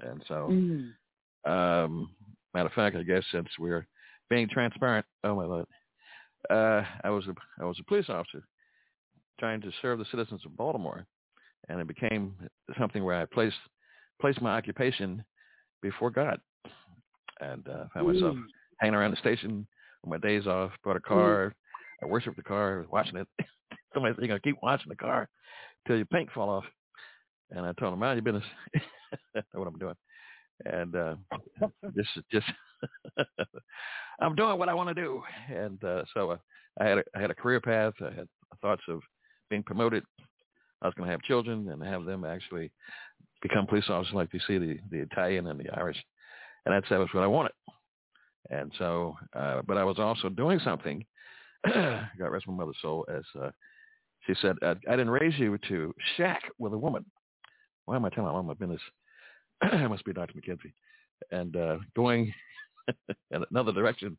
And 0.00 0.24
so, 0.28 0.48
Mm. 0.50 0.92
um, 1.46 2.10
matter 2.52 2.66
of 2.66 2.72
fact, 2.72 2.96
I 2.96 3.02
guess 3.02 3.22
since 3.30 3.48
we're 3.58 3.86
being 4.30 4.48
transparent. 4.48 5.06
Oh 5.22 5.36
my 5.36 5.44
lord. 5.44 5.66
Uh, 6.50 6.82
I 7.04 7.10
was 7.10 7.26
a 7.26 7.34
I 7.60 7.64
was 7.64 7.78
a 7.80 7.84
police 7.84 8.08
officer 8.08 8.42
trying 9.38 9.60
to 9.60 9.70
serve 9.82 9.98
the 9.98 10.04
citizens 10.06 10.42
of 10.44 10.56
Baltimore, 10.56 11.06
and 11.68 11.80
it 11.80 11.86
became 11.86 12.34
something 12.78 13.04
where 13.04 13.20
I 13.20 13.26
placed 13.26 13.56
placed 14.20 14.40
my 14.40 14.56
occupation 14.56 15.24
before 15.84 16.10
God, 16.10 16.40
and 17.40 17.68
uh, 17.68 17.84
found 17.92 18.08
myself 18.08 18.34
Mm. 18.36 18.46
hanging 18.80 18.94
around 18.94 19.10
the 19.12 19.16
station 19.18 19.66
on 20.02 20.10
my 20.10 20.18
days 20.18 20.46
off. 20.46 20.72
brought 20.82 20.96
a 20.96 21.00
car. 21.00 21.54
I 22.02 22.06
worshiped 22.06 22.36
the 22.36 22.42
car, 22.42 22.78
was 22.78 22.88
watching 22.90 23.16
it. 23.16 23.28
Somebody 23.94 24.14
said, 24.14 24.22
"You're 24.22 24.28
gonna 24.28 24.40
keep 24.40 24.56
watching 24.62 24.88
the 24.88 24.96
car 24.96 25.28
till 25.86 25.96
your 25.96 26.06
paint 26.06 26.30
fall 26.32 26.48
off." 26.50 26.64
And 27.50 27.64
I 27.66 27.72
told 27.72 27.92
him, 27.92 28.00
"Mind 28.00 28.16
your 28.16 28.32
business." 28.32 28.50
That's 29.34 29.46
what 29.52 29.68
I'm 29.68 29.78
doing. 29.78 29.94
And 30.64 30.96
uh, 30.96 31.16
this 31.94 32.06
is 32.16 32.24
just 32.32 32.46
I'm 34.20 34.34
doing 34.34 34.58
what 34.58 34.68
I 34.68 34.74
want 34.74 34.88
to 34.88 34.94
do. 34.94 35.22
And 35.52 35.82
uh, 35.84 36.04
so 36.14 36.32
uh, 36.32 36.36
I 36.80 36.84
had 36.86 36.98
a, 36.98 37.04
I 37.14 37.20
had 37.20 37.30
a 37.30 37.34
career 37.34 37.60
path. 37.60 37.94
I 38.00 38.12
had 38.14 38.28
thoughts 38.60 38.82
of 38.88 39.00
being 39.50 39.62
promoted. 39.62 40.04
I 40.82 40.86
was 40.86 40.94
going 40.94 41.06
to 41.06 41.12
have 41.12 41.22
children 41.22 41.68
and 41.70 41.82
have 41.82 42.04
them 42.04 42.24
actually 42.24 42.70
become 43.44 43.66
police 43.66 43.84
officers 43.90 44.14
like 44.14 44.32
you 44.32 44.40
see 44.46 44.58
the, 44.58 44.78
the 44.90 44.98
Italian 44.98 45.46
and 45.46 45.60
the 45.60 45.70
Irish. 45.76 46.02
And 46.64 46.74
that's 46.74 46.88
that 46.88 46.98
was 46.98 47.10
what 47.12 47.22
I 47.22 47.28
wanted. 47.28 47.52
And 48.50 48.72
so, 48.78 49.14
uh, 49.36 49.60
but 49.66 49.76
I 49.76 49.84
was 49.84 49.98
also 49.98 50.30
doing 50.30 50.58
something. 50.64 51.04
God 51.66 52.08
rest 52.18 52.48
my 52.48 52.54
mother's 52.54 52.76
soul. 52.80 53.06
As 53.14 53.22
uh, 53.40 53.50
she 54.26 54.34
said, 54.40 54.56
I, 54.62 54.70
I 54.88 54.96
didn't 54.96 55.10
raise 55.10 55.38
you 55.38 55.58
to 55.68 55.94
shack 56.16 56.42
with 56.58 56.72
a 56.72 56.78
woman. 56.78 57.04
Why 57.84 57.96
am 57.96 58.04
I 58.06 58.10
telling 58.10 58.30
all 58.30 58.42
my 58.42 58.54
business? 58.54 58.80
I 59.62 59.86
must 59.86 60.06
be 60.06 60.14
Dr. 60.14 60.32
McKenzie. 60.34 60.72
And 61.30 61.54
uh, 61.56 61.76
going 61.94 62.32
in 63.30 63.44
another 63.50 63.72
direction 63.72 64.16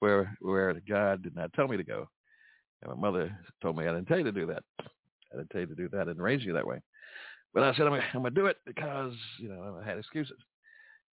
where 0.00 0.36
where 0.40 0.74
God 0.88 1.22
did 1.22 1.36
not 1.36 1.52
tell 1.52 1.68
me 1.68 1.76
to 1.76 1.84
go. 1.84 2.08
And 2.82 2.92
my 2.92 3.00
mother 3.00 3.36
told 3.62 3.76
me 3.76 3.84
I 3.84 3.94
didn't 3.94 4.06
tell 4.06 4.18
you 4.18 4.24
to 4.24 4.32
do 4.32 4.46
that. 4.46 4.64
I 4.80 5.36
didn't 5.36 5.50
tell 5.50 5.60
you 5.60 5.68
to 5.68 5.74
do 5.76 5.88
that. 5.90 6.02
I 6.02 6.04
didn't 6.04 6.22
raise 6.22 6.44
you 6.44 6.52
that 6.54 6.66
way. 6.66 6.80
But 7.54 7.62
I 7.62 7.72
said 7.74 7.86
I'm 7.86 7.92
gonna, 7.92 8.02
I'm 8.12 8.22
gonna 8.22 8.30
do 8.34 8.46
it 8.46 8.56
because 8.66 9.14
you 9.38 9.48
know 9.48 9.80
I 9.80 9.88
had 9.88 9.96
excuses. 9.98 10.36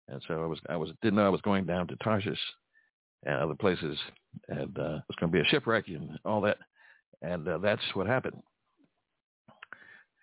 And 0.08 0.22
so 0.28 0.42
I 0.42 0.46
was 0.48 0.60
I 0.70 0.76
was 0.78 0.90
didn't 1.02 1.18
know 1.18 1.26
I 1.26 1.30
was 1.30 1.42
going 1.42 1.66
down 1.66 1.88
to 1.88 1.96
Tarshish 1.98 2.40
and 3.26 3.36
other 3.36 3.56
places, 3.56 3.98
and 4.48 4.78
uh, 4.78 4.96
it 4.96 5.04
was 5.08 5.16
going 5.20 5.32
to 5.32 5.38
be 5.38 5.42
a 5.42 5.46
shipwreck 5.46 5.88
and 5.88 6.18
all 6.26 6.42
that. 6.42 6.58
And 7.22 7.48
uh, 7.48 7.58
that's 7.58 7.82
what 7.94 8.08
happened. 8.08 8.42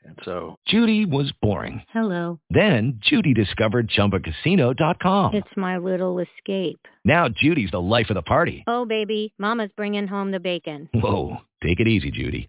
And 0.04 0.18
so 0.24 0.56
Judy 0.66 1.04
was 1.04 1.32
boring. 1.42 1.82
Hello. 1.92 2.38
Then 2.48 3.00
Judy 3.02 3.34
discovered 3.34 3.90
ChumbaCasino.com. 3.90 5.34
It's 5.34 5.56
my 5.56 5.78
little 5.78 6.20
escape. 6.20 6.78
Now 7.04 7.28
Judy's 7.28 7.72
the 7.72 7.80
life 7.80 8.08
of 8.08 8.14
the 8.14 8.22
party. 8.22 8.62
Oh, 8.68 8.86
baby, 8.86 9.32
Mama's 9.38 9.70
bringing 9.76 10.06
home 10.06 10.30
the 10.30 10.40
bacon. 10.40 10.88
Whoa, 10.94 11.38
take 11.62 11.80
it 11.80 11.88
easy, 11.88 12.10
Judy. 12.12 12.48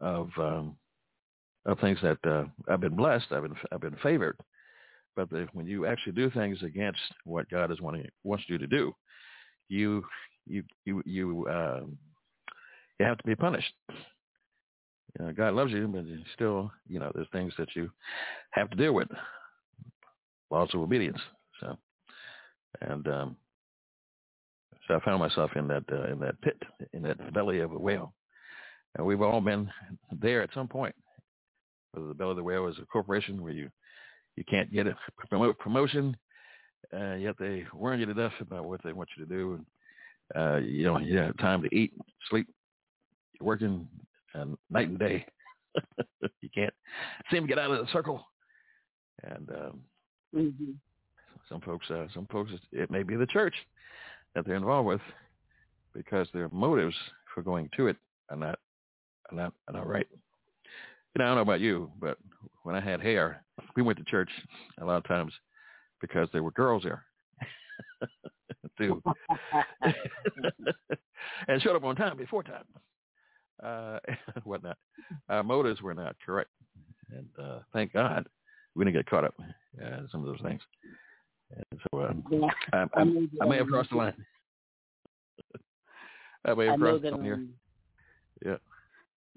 of 0.00 0.28
um, 0.38 0.76
of 1.66 1.78
things 1.80 1.98
that 2.02 2.18
uh, 2.24 2.44
I've 2.68 2.80
been 2.80 2.96
blessed. 2.96 3.26
I've 3.30 3.42
been 3.42 3.56
I've 3.72 3.80
been 3.80 3.96
favored, 4.02 4.36
but 5.16 5.30
the, 5.30 5.46
when 5.52 5.66
you 5.66 5.86
actually 5.86 6.12
do 6.12 6.30
things 6.30 6.62
against 6.62 7.00
what 7.24 7.50
God 7.50 7.70
is 7.70 7.80
wanting 7.80 8.06
wants 8.24 8.44
you 8.48 8.58
to 8.58 8.66
do, 8.66 8.94
you 9.68 10.04
you 10.46 10.62
you 10.84 11.02
you 11.04 11.46
um, 11.48 11.98
you 12.98 13.06
have 13.06 13.18
to 13.18 13.26
be 13.26 13.36
punished. 13.36 13.72
You 15.18 15.26
know, 15.26 15.32
God 15.32 15.54
loves 15.54 15.72
you, 15.72 15.88
but 15.88 16.04
still, 16.34 16.70
you 16.86 16.98
know, 16.98 17.10
there's 17.14 17.28
things 17.32 17.52
that 17.58 17.74
you 17.74 17.90
have 18.50 18.70
to 18.70 18.76
deal 18.76 18.92
with. 18.92 19.08
Laws 20.50 20.70
of 20.74 20.80
obedience. 20.80 21.18
So, 21.60 21.76
and 22.80 23.06
um, 23.08 23.36
so 24.86 24.94
I 24.94 25.04
found 25.04 25.20
myself 25.20 25.50
in 25.56 25.68
that 25.68 25.84
uh, 25.92 26.12
in 26.12 26.18
that 26.20 26.40
pit, 26.40 26.56
in 26.92 27.02
that 27.02 27.34
belly 27.34 27.60
of 27.60 27.72
a 27.72 27.78
whale, 27.78 28.14
and 28.98 29.06
we've 29.06 29.22
all 29.22 29.40
been 29.40 29.70
there 30.20 30.42
at 30.42 30.50
some 30.52 30.68
point. 30.68 30.94
Whether 31.92 32.08
the 32.08 32.14
belly 32.14 32.32
of 32.32 32.36
the 32.36 32.42
whale 32.42 32.66
is 32.66 32.76
a 32.82 32.86
corporation 32.86 33.42
where 33.42 33.52
you 33.52 33.70
you 34.36 34.44
can't 34.44 34.72
get 34.72 34.86
a 34.86 34.94
promotion, 35.54 36.16
uh, 36.94 37.14
yet 37.14 37.34
they 37.40 37.64
warn 37.72 37.98
you 37.98 38.06
to 38.06 38.14
death 38.14 38.32
about 38.40 38.66
what 38.66 38.80
they 38.84 38.92
want 38.92 39.08
you 39.16 39.24
to 39.24 39.32
do, 39.32 39.54
and 40.34 40.54
uh, 40.54 40.56
you 40.58 40.84
don't 40.84 41.04
you 41.04 41.16
don't 41.16 41.26
have 41.26 41.38
time 41.38 41.62
to 41.62 41.74
eat, 41.74 41.92
sleep. 42.28 42.46
You're 43.32 43.46
working 43.46 43.88
uh, 44.34 44.44
night 44.70 44.88
and 44.88 44.98
day. 44.98 45.24
you 46.40 46.50
can't 46.54 46.74
seem 47.32 47.42
to 47.42 47.48
get 47.48 47.58
out 47.58 47.70
of 47.70 47.84
the 47.84 47.92
circle, 47.92 48.24
and 49.24 49.48
um, 49.50 49.80
hmm 50.34 50.72
some 51.48 51.60
folks, 51.60 51.90
uh, 51.90 52.06
some 52.14 52.26
folks, 52.30 52.50
it 52.72 52.90
may 52.90 53.02
be 53.02 53.16
the 53.16 53.26
church 53.26 53.54
that 54.34 54.46
they're 54.46 54.56
involved 54.56 54.86
with 54.86 55.00
because 55.94 56.28
their 56.32 56.48
motives 56.50 56.94
for 57.34 57.42
going 57.42 57.70
to 57.76 57.88
it 57.88 57.96
are 58.30 58.36
not, 58.36 58.58
are 59.30 59.36
not, 59.36 59.52
are 59.68 59.74
not 59.74 59.88
right. 59.88 60.06
You 60.10 61.18
know, 61.18 61.24
I 61.24 61.28
don't 61.28 61.36
know 61.36 61.42
about 61.42 61.60
you, 61.60 61.90
but 62.00 62.18
when 62.62 62.74
I 62.74 62.80
had 62.80 63.00
hair, 63.00 63.44
we 63.76 63.82
went 63.82 63.98
to 63.98 64.04
church 64.04 64.30
a 64.80 64.84
lot 64.84 64.98
of 64.98 65.04
times 65.04 65.32
because 66.00 66.28
there 66.32 66.42
were 66.42 66.52
girls 66.52 66.84
there 66.84 67.04
too, 68.78 69.02
and 71.48 71.62
showed 71.62 71.76
up 71.76 71.84
on 71.84 71.96
time 71.96 72.16
before 72.16 72.42
time, 72.42 72.64
uh, 73.62 73.98
and 74.08 74.44
whatnot. 74.44 74.76
Our 75.28 75.42
motives 75.42 75.82
were 75.82 75.94
not 75.94 76.16
correct, 76.24 76.50
and 77.10 77.26
uh, 77.42 77.60
thank 77.72 77.92
God 77.92 78.26
we 78.74 78.84
didn't 78.84 78.96
get 78.96 79.10
caught 79.10 79.24
up 79.24 79.34
uh, 79.40 79.98
in 79.98 80.08
some 80.12 80.20
of 80.20 80.26
those 80.26 80.40
things. 80.42 80.60
And 81.50 81.80
so 81.90 82.14
Yeah, 82.30 82.48
I, 82.72 82.84
I 82.94 83.04
I, 83.40 83.46
may 83.46 83.56
have 83.56 83.66
crossed 83.66 83.90
the 83.90 83.96
line. 83.96 84.14
I 86.44 86.54
may 86.54 86.66
have 86.66 86.78
crossed 86.78 87.02
the 87.02 87.10
line 87.10 87.24
here. 87.24 87.46
Yeah. 88.44 88.56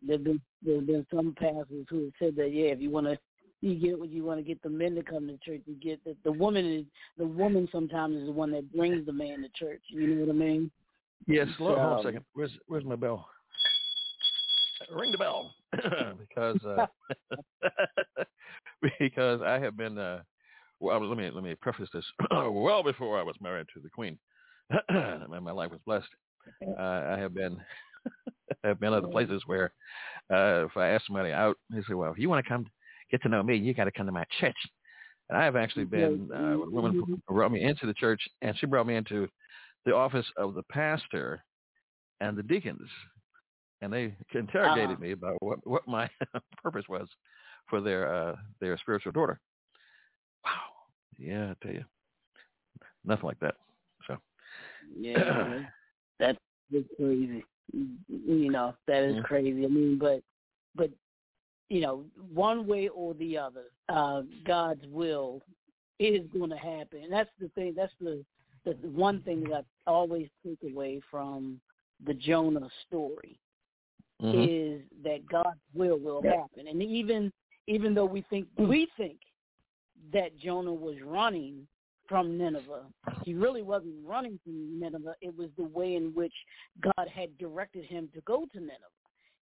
There've 0.05 0.23
been 0.23 0.41
there've 0.63 0.85
been 0.85 1.05
some 1.13 1.35
pastors 1.37 1.85
who 1.89 2.05
have 2.05 2.13
said 2.19 2.35
that 2.35 2.51
yeah, 2.53 2.67
if 2.67 2.81
you 2.81 2.89
want 2.89 3.07
to, 3.07 3.17
you 3.61 3.75
get 3.75 3.99
what 3.99 4.09
you 4.09 4.23
want 4.23 4.39
to 4.39 4.43
get 4.43 4.61
the 4.63 4.69
men 4.69 4.95
to 4.95 5.03
come 5.03 5.27
to 5.27 5.37
church. 5.37 5.61
You 5.65 5.75
get 5.75 6.03
that 6.05 6.17
the 6.23 6.31
woman 6.31 6.65
is 6.65 6.85
the 7.17 7.25
woman 7.25 7.67
sometimes 7.71 8.15
is 8.15 8.25
the 8.25 8.31
one 8.31 8.51
that 8.51 8.71
brings 8.75 9.05
the 9.05 9.13
man 9.13 9.41
to 9.41 9.49
church. 9.49 9.81
You 9.89 10.07
know 10.07 10.25
what 10.25 10.35
I 10.35 10.37
mean? 10.37 10.71
Yes, 11.27 11.47
hold, 11.57 11.77
hold 11.77 11.93
on 11.93 11.99
a 11.99 12.03
second. 12.03 12.25
Where's 12.33 12.51
where's 12.67 12.85
my 12.85 12.95
bell? 12.95 13.27
Ring 14.91 15.11
the 15.11 15.17
bell 15.17 15.53
because 16.17 16.59
uh, 16.65 16.85
because 18.99 19.41
I 19.41 19.59
have 19.59 19.77
been 19.77 19.97
uh, 19.97 20.21
well. 20.79 21.07
Let 21.07 21.17
me 21.17 21.29
let 21.29 21.43
me 21.43 21.55
preface 21.55 21.89
this. 21.93 22.05
well 22.31 22.83
before 22.83 23.19
I 23.19 23.23
was 23.23 23.35
married 23.39 23.67
to 23.73 23.79
the 23.79 23.89
Queen, 23.89 24.17
my 24.89 25.39
my 25.39 25.51
life 25.51 25.71
was 25.71 25.79
blessed. 25.85 26.07
Uh, 26.67 26.81
I 26.81 27.17
have 27.19 27.35
been 27.35 27.57
have 28.63 28.79
been 28.79 28.93
other 28.93 29.07
places 29.07 29.43
where 29.45 29.73
uh, 30.31 30.65
if 30.65 30.77
I 30.77 30.89
ask 30.89 31.05
somebody 31.05 31.31
out, 31.31 31.57
they 31.69 31.81
say, 31.87 31.93
"Well, 31.93 32.11
if 32.11 32.17
you 32.19 32.29
want 32.29 32.43
to 32.43 32.49
come 32.49 32.65
get 33.11 33.21
to 33.23 33.29
know 33.29 33.43
me, 33.43 33.55
you 33.57 33.73
got 33.73 33.85
to 33.85 33.91
come 33.91 34.05
to 34.07 34.11
my 34.11 34.25
church." 34.39 34.55
And 35.29 35.37
I 35.37 35.43
have 35.45 35.55
actually 35.55 35.85
been 35.85 36.29
uh, 36.33 36.57
a 36.61 36.69
woman 36.69 36.95
brought 37.27 37.51
me 37.51 37.63
into 37.63 37.85
the 37.85 37.93
church, 37.93 38.21
and 38.41 38.57
she 38.57 38.65
brought 38.65 38.87
me 38.87 38.95
into 38.95 39.27
the 39.85 39.95
office 39.95 40.25
of 40.37 40.53
the 40.55 40.63
pastor 40.63 41.43
and 42.21 42.37
the 42.37 42.43
deacons, 42.43 42.89
and 43.81 43.91
they 43.93 44.15
interrogated 44.33 44.99
Uh-huh. 44.99 44.99
me 44.99 45.11
about 45.11 45.37
what 45.41 45.65
what 45.67 45.87
my 45.87 46.09
purpose 46.63 46.85
was 46.89 47.07
for 47.69 47.81
their 47.81 48.13
uh, 48.13 48.35
their 48.59 48.77
spiritual 48.77 49.11
daughter. 49.11 49.39
Wow, 50.45 50.51
yeah, 51.17 51.51
I 51.51 51.55
tell 51.65 51.73
you, 51.73 51.85
nothing 53.05 53.25
like 53.25 53.39
that. 53.39 53.55
So 54.07 54.17
Yeah, 54.97 55.59
that's 56.19 56.37
crazy. 56.97 57.43
You 57.73 58.51
know, 58.51 58.75
that 58.87 59.03
is 59.03 59.15
Yeah. 59.15 59.21
crazy. 59.23 59.65
I 59.65 59.67
mean, 59.67 59.97
but 59.97 60.23
but 60.75 60.91
you 61.69 61.81
know, 61.81 62.05
one 62.33 62.67
way 62.67 62.89
or 62.89 63.13
the 63.13 63.37
other, 63.37 63.71
uh, 63.89 64.23
God's 64.43 64.85
will 64.87 65.41
is 65.99 66.27
going 66.27 66.49
to 66.49 66.57
happen. 66.57 67.03
And 67.03 67.13
that's 67.13 67.29
the 67.39 67.49
thing. 67.49 67.73
That's 67.75 67.93
the 67.99 68.23
the 68.65 68.73
one 68.89 69.21
thing 69.21 69.43
that 69.49 69.65
I 69.87 69.91
always 69.91 70.29
take 70.45 70.59
away 70.63 71.01
from 71.09 71.59
the 72.05 72.13
Jonah 72.13 72.69
story 72.87 73.39
Mm-hmm. 74.21 74.43
is 74.43 74.81
that 75.03 75.25
God's 75.27 75.59
will 75.73 75.97
will 75.97 76.21
happen. 76.21 76.67
And 76.67 76.81
even 76.81 77.31
even 77.67 77.95
though 77.95 78.05
we 78.05 78.21
think 78.29 78.47
we 78.57 78.87
think 78.95 79.17
that 80.13 80.37
Jonah 80.37 80.73
was 80.73 80.97
running 81.03 81.67
from 82.11 82.37
Nineveh, 82.37 82.83
he 83.23 83.33
really 83.33 83.61
wasn't 83.61 83.95
running 84.05 84.37
from 84.43 84.77
Nineveh. 84.77 85.15
It 85.21 85.35
was 85.35 85.47
the 85.57 85.63
way 85.63 85.95
in 85.95 86.11
which 86.13 86.33
God 86.81 87.07
had 87.07 87.37
directed 87.37 87.85
him 87.85 88.09
to 88.13 88.19
go 88.21 88.45
to 88.51 88.59
Nineveh. 88.59 88.75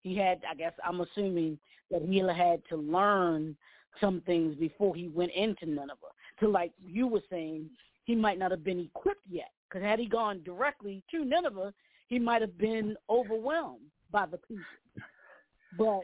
He 0.03 0.15
had, 0.15 0.41
I 0.47 0.53
guess, 0.53 0.73
I'm 0.85 1.01
assuming 1.01 1.57
that 1.89 2.03
he 2.03 2.19
had 2.19 2.61
to 2.69 2.77
learn 2.77 3.57
some 3.99 4.21
things 4.21 4.55
before 4.55 4.95
he 4.95 5.07
went 5.07 5.31
into 5.31 5.65
Nineveh. 5.65 6.13
To 6.41 6.47
like 6.47 6.71
you 6.85 7.07
were 7.07 7.23
saying, 7.27 7.71
he 8.03 8.13
might 8.13 8.37
not 8.37 8.51
have 8.51 8.63
been 8.63 8.79
equipped 8.79 9.25
yet. 9.27 9.49
Because 9.67 9.83
had 9.83 9.97
he 9.97 10.05
gone 10.05 10.43
directly 10.43 11.03
to 11.09 11.25
Nineveh, 11.25 11.73
he 12.07 12.19
might 12.19 12.41
have 12.41 12.55
been 12.59 12.95
overwhelmed 13.09 13.81
by 14.11 14.27
the 14.27 14.37
people. 14.37 14.63
But 15.75 16.01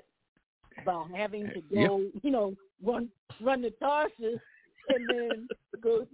by 0.84 1.06
having 1.16 1.46
to 1.50 1.62
go, 1.74 2.02
you 2.24 2.32
know, 2.32 2.56
run 2.84 3.10
run 3.40 3.62
to 3.62 3.70
Tarsus 3.70 4.40
and 4.90 5.10
then 5.10 5.48
go 5.82 6.06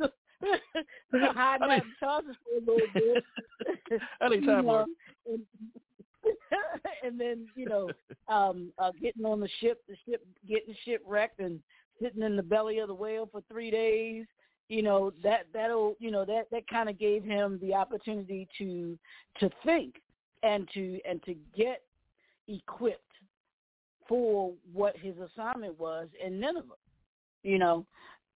to 0.00 0.10
hide 1.32 1.62
out 1.62 1.70
in 1.70 1.82
Tarsus 2.00 2.36
for 2.42 2.56
a 2.56 2.60
little 2.60 2.88
bit. 2.92 3.24
Anytime, 4.22 4.40
you 4.40 4.46
know, 4.46 4.62
Mark. 4.62 4.88
and, 5.26 5.42
and 7.02 7.20
then 7.20 7.46
you 7.54 7.66
know, 7.66 7.90
um, 8.28 8.72
uh, 8.78 8.90
getting 9.00 9.24
on 9.24 9.40
the 9.40 9.48
ship, 9.60 9.82
the 9.88 9.96
ship 10.08 10.26
getting 10.48 10.74
shipwrecked 10.84 11.40
and 11.40 11.60
sitting 12.02 12.22
in 12.22 12.36
the 12.36 12.42
belly 12.42 12.78
of 12.78 12.88
the 12.88 12.94
whale 12.94 13.28
for 13.30 13.42
three 13.50 13.70
days. 13.70 14.26
You 14.68 14.82
know 14.82 15.12
that 15.22 15.46
that'll 15.52 15.96
you 15.98 16.10
know 16.10 16.24
that 16.24 16.50
that 16.50 16.66
kind 16.68 16.88
of 16.88 16.98
gave 16.98 17.22
him 17.22 17.58
the 17.60 17.74
opportunity 17.74 18.48
to 18.58 18.98
to 19.40 19.50
think 19.64 19.96
and 20.42 20.68
to 20.72 21.00
and 21.08 21.22
to 21.24 21.34
get 21.56 21.82
equipped 22.48 23.00
for 24.08 24.52
what 24.72 24.96
his 24.96 25.14
assignment 25.18 25.78
was 25.78 26.08
in 26.24 26.40
Nineveh. 26.40 26.74
You 27.44 27.58
know, 27.58 27.86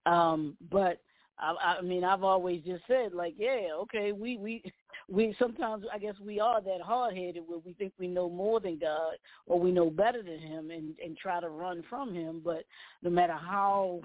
um, 0.05 0.55
but 0.71 1.01
I, 1.39 1.77
I 1.79 1.81
mean, 1.81 2.03
I've 2.03 2.23
always 2.23 2.61
just 2.63 2.83
said 2.87 3.13
like, 3.13 3.35
yeah, 3.37 3.69
okay, 3.81 4.11
we 4.11 4.37
we 4.37 4.63
we 5.09 5.35
sometimes 5.39 5.85
I 5.91 5.97
guess 5.97 6.15
we 6.23 6.39
are 6.39 6.61
that 6.61 6.81
hard 6.81 7.15
headed 7.15 7.43
where 7.47 7.59
we 7.59 7.73
think 7.73 7.93
we 7.99 8.07
know 8.07 8.29
more 8.29 8.59
than 8.59 8.77
God 8.79 9.15
or 9.47 9.59
we 9.59 9.71
know 9.71 9.89
better 9.89 10.21
than 10.21 10.39
Him 10.39 10.71
and 10.71 10.95
and 11.03 11.17
try 11.17 11.39
to 11.39 11.49
run 11.49 11.83
from 11.89 12.13
Him. 12.13 12.41
But 12.43 12.63
no 13.01 13.09
matter 13.09 13.33
how 13.33 14.01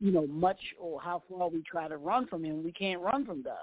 you 0.00 0.12
know 0.12 0.26
much 0.26 0.60
or 0.78 1.00
how 1.00 1.22
far 1.28 1.48
we 1.48 1.62
try 1.62 1.88
to 1.88 1.96
run 1.96 2.26
from 2.26 2.44
Him, 2.44 2.62
we 2.62 2.72
can't 2.72 3.00
run 3.00 3.24
from 3.24 3.42
God 3.42 3.56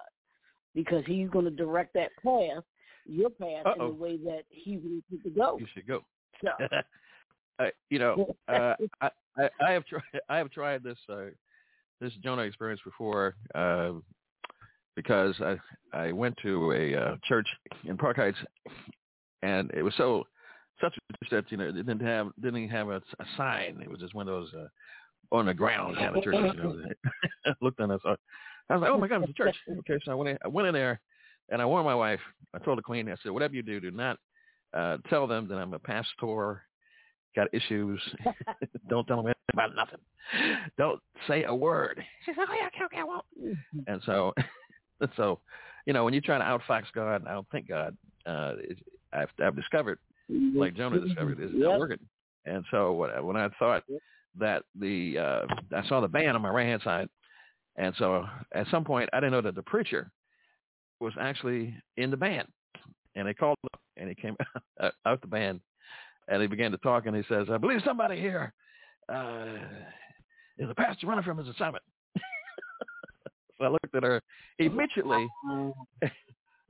because 0.74 1.04
He's 1.06 1.30
going 1.30 1.46
to 1.46 1.52
direct 1.52 1.94
that 1.96 2.12
path, 2.24 2.64
your 3.06 3.30
path, 3.30 3.66
Uh-oh. 3.66 3.74
in 3.74 3.98
the 3.98 4.02
way 4.02 4.18
that 4.18 4.44
He 4.50 4.78
wants 4.78 5.06
you 5.10 5.20
to 5.20 5.30
go. 5.30 5.58
You 5.60 5.68
should 5.74 5.88
go. 5.88 6.04
So, 6.42 6.50
uh, 7.60 7.66
you 7.90 8.00
know, 8.00 8.36
uh, 8.48 8.76
I, 9.02 9.10
I, 9.38 9.72
have 9.72 9.86
tried. 9.86 10.04
I 10.30 10.38
have 10.38 10.52
tried 10.52 10.84
this 10.84 10.98
uh, 11.10 11.26
this 12.02 12.14
Jonah 12.24 12.44
experience 12.44 12.82
before 12.84 13.36
uh, 13.56 13.94
because 14.96 15.36
I 15.42 15.58
I 15.94 16.12
went 16.12 16.36
to 16.44 16.72
a 16.74 16.96
uh, 16.96 17.16
church 17.28 17.48
in 17.86 17.98
Park 17.98 18.18
Heights, 18.18 18.38
and 19.42 19.72
it 19.74 19.84
was 19.84 19.94
so 19.98 20.24
such 20.82 20.96
a 20.98 21.36
that 21.36 21.52
you 21.52 21.58
know 21.58 21.68
it 21.68 21.74
didn't 21.74 22.02
have 22.02 22.32
didn't 22.42 22.58
even 22.58 22.70
have 22.70 22.90
a, 22.90 22.98
a 22.98 23.26
sign. 23.36 23.80
It 23.82 23.90
was 23.90 24.00
just 24.00 24.16
one 24.16 24.28
of 24.28 24.34
those 24.34 24.54
uh, 24.54 25.36
on 25.36 25.46
the 25.46 25.54
ground 25.54 25.98
kind 25.98 26.16
of 26.16 26.24
churches. 26.24 26.54
You 26.56 26.64
know, 26.64 26.84
I 27.46 27.54
looked 27.62 27.80
on 27.80 27.92
it. 27.92 28.00
So 28.04 28.16
I 28.70 28.74
was 28.74 28.82
like, 28.82 28.92
oh 28.92 28.98
my 28.98 29.08
god, 29.08 29.24
it's 29.24 29.32
a 29.32 29.34
church. 29.34 29.56
Okay, 29.80 29.98
so 30.04 30.12
I 30.12 30.16
went 30.16 30.30
in, 30.30 30.38
I 30.44 30.48
went 30.48 30.68
in 30.68 30.74
there, 30.74 31.00
and 31.50 31.62
I 31.62 31.66
warned 31.66 31.86
my 31.86 31.96
wife. 31.96 32.20
I 32.54 32.60
told 32.60 32.78
the 32.78 32.84
queen, 32.84 33.10
I 33.10 33.16
said, 33.24 33.32
whatever 33.32 33.54
you 33.54 33.64
do, 33.64 33.80
do 33.80 33.92
not 33.92 34.18
uh, 34.74 34.98
tell 35.10 35.28
them 35.28 35.48
that 35.48 35.56
I'm 35.56 35.74
a 35.74 35.80
pastor, 35.80 36.64
got 37.38 37.48
issues. 37.54 38.02
Don't 38.90 39.08
tell 39.08 39.18
them 39.18 39.28
anything 39.28 39.54
about 39.54 39.76
nothing. 39.76 40.00
Don't 40.78 41.00
say 41.28 41.44
a 41.44 41.56
word. 41.56 42.04
She 42.26 42.34
said, 42.34 42.46
oh 42.50 42.54
yeah, 42.54 42.68
okay, 42.68 42.84
okay, 42.86 43.00
I 43.00 43.04
won't. 43.04 43.24
And 43.88 44.02
so, 44.06 44.34
so, 45.16 45.40
you 45.86 45.94
know, 45.94 46.04
when 46.04 46.14
you 46.14 46.20
try 46.20 46.38
to 46.38 46.44
outfox 46.44 46.84
God 46.94 47.22
and 47.22 47.28
outthink 47.28 47.70
God, 47.70 47.96
uh, 48.26 48.54
it, 48.58 48.78
I've, 49.14 49.30
I've 49.42 49.56
discovered, 49.56 50.00
like 50.30 50.76
Jonah 50.76 51.00
discovered, 51.00 51.40
is 51.40 51.52
not 51.54 51.80
working. 51.80 52.00
And 52.46 52.66
so 52.72 52.92
when 52.94 53.12
I, 53.12 53.22
when 53.22 53.38
I 53.38 53.50
thought 53.60 53.84
that 54.38 54.64
the, 54.78 55.18
uh, 55.18 55.76
I 55.76 55.88
saw 55.88 56.02
the 56.02 56.08
band 56.08 56.36
on 56.36 56.42
my 56.42 56.50
right 56.50 56.66
hand 56.66 56.82
side, 56.84 57.08
and 57.78 57.94
so 57.98 58.26
at 58.54 58.68
some 58.72 58.84
point 58.84 59.10
I 59.14 59.20
didn't 59.20 59.32
know 59.32 59.42
that 59.42 59.56
the 59.56 59.62
preacher 59.62 60.12
was 61.00 61.14
actually 61.20 61.76
in 61.96 62.12
the 62.12 62.18
band, 62.18 62.48
and 63.16 63.28
they 63.28 63.34
called 63.34 63.58
him, 63.64 63.80
and 63.98 64.10
he 64.10 64.16
came 64.16 64.36
out, 64.82 64.94
out 65.06 65.22
the 65.22 65.28
band, 65.28 65.62
and 66.28 66.42
he 66.42 66.48
began 66.48 66.72
to 66.72 66.78
talk, 66.78 67.06
and 67.06 67.16
he 67.16 67.24
says, 67.30 67.48
"I 67.52 67.58
believe 67.58 67.82
somebody 67.86 68.20
here 68.20 68.54
uh, 69.10 69.46
is 70.58 70.70
a 70.70 70.76
pastor 70.76 71.08
running 71.08 71.24
from 71.24 71.38
his 71.38 71.48
assignment." 71.48 71.84
so 73.58 73.66
I 73.66 73.70
looked 73.70 73.96
at 73.96 74.04
her 74.04 74.22
immediately, 74.60 75.28
and 76.02 76.12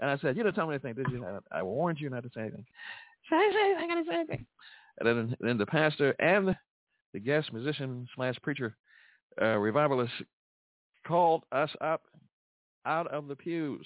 I 0.02 0.18
said, 0.18 0.38
"You 0.38 0.44
didn't 0.44 0.56
tell 0.56 0.68
me 0.68 0.76
anything, 0.76 0.94
did 0.96 1.08
you? 1.12 1.26
I, 1.26 1.60
I 1.60 1.64
warned 1.64 2.00
you 2.00 2.10
not 2.10 2.24
to 2.24 2.30
say 2.34 2.42
anything." 2.42 2.66
Say 3.30 3.52
say 3.52 3.72
anything. 3.72 3.92
I 3.92 3.96
didn't 3.96 4.08
say 4.08 4.16
anything. 4.16 4.46
And 5.00 5.08
then, 5.08 5.36
then 5.40 5.58
the 5.58 5.66
pastor 5.66 6.16
and 6.20 6.56
the 7.14 7.20
guest 7.20 7.52
musician 7.54 8.08
slash 8.16 8.36
preacher 8.42 8.76
uh, 9.42 9.58
revivalist 9.58 10.14
called 11.06 11.44
us 11.52 11.70
up 11.82 12.04
out 12.86 13.08
of 13.08 13.28
the 13.28 13.36
pews 13.36 13.86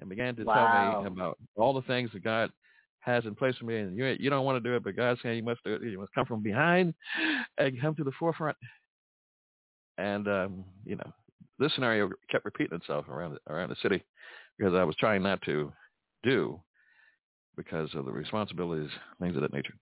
and 0.00 0.08
began 0.08 0.36
to 0.36 0.44
Wow. 0.44 0.54
tell 0.54 1.04
me 1.04 1.06
about 1.06 1.38
all 1.56 1.74
the 1.74 1.82
things 1.82 2.10
that 2.12 2.24
God 2.24 2.50
has 3.08 3.24
in 3.24 3.34
place 3.34 3.56
for 3.56 3.64
me. 3.64 3.78
And 3.78 3.96
you 3.96 4.16
you 4.20 4.30
don't 4.30 4.44
want 4.44 4.62
to 4.62 4.68
do 4.68 4.76
it, 4.76 4.84
but 4.84 4.96
God's 4.96 5.20
saying 5.22 5.36
you 5.36 5.42
must 5.42 5.64
do 5.64 5.74
it. 5.74 5.82
You 5.82 5.98
must 5.98 6.14
come 6.14 6.26
from 6.26 6.42
behind 6.42 6.94
and 7.58 7.80
come 7.80 7.94
to 7.96 8.04
the 8.04 8.12
forefront. 8.18 8.56
And 9.96 10.28
um, 10.28 10.64
you 10.84 10.96
know, 10.96 11.12
this 11.58 11.74
scenario 11.74 12.10
kept 12.30 12.44
repeating 12.44 12.78
itself 12.78 13.08
around 13.08 13.34
the, 13.34 13.52
around 13.52 13.70
the 13.70 13.76
city 13.82 14.04
because 14.58 14.74
I 14.74 14.84
was 14.84 14.96
trying 14.96 15.22
not 15.22 15.42
to 15.42 15.72
do 16.22 16.60
because 17.56 17.90
of 17.94 18.04
the 18.04 18.12
responsibilities, 18.12 18.90
things 19.20 19.36
of 19.36 19.42
that 19.42 19.52
nature. 19.52 19.74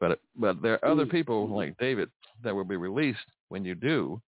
But 0.00 0.20
but 0.36 0.62
there 0.62 0.74
are 0.74 0.90
other 0.90 1.06
people 1.06 1.48
like 1.54 1.76
David 1.78 2.08
that 2.42 2.54
will 2.54 2.64
be 2.64 2.76
released 2.76 3.18
when 3.48 3.64
you 3.64 3.74
do 3.74 4.20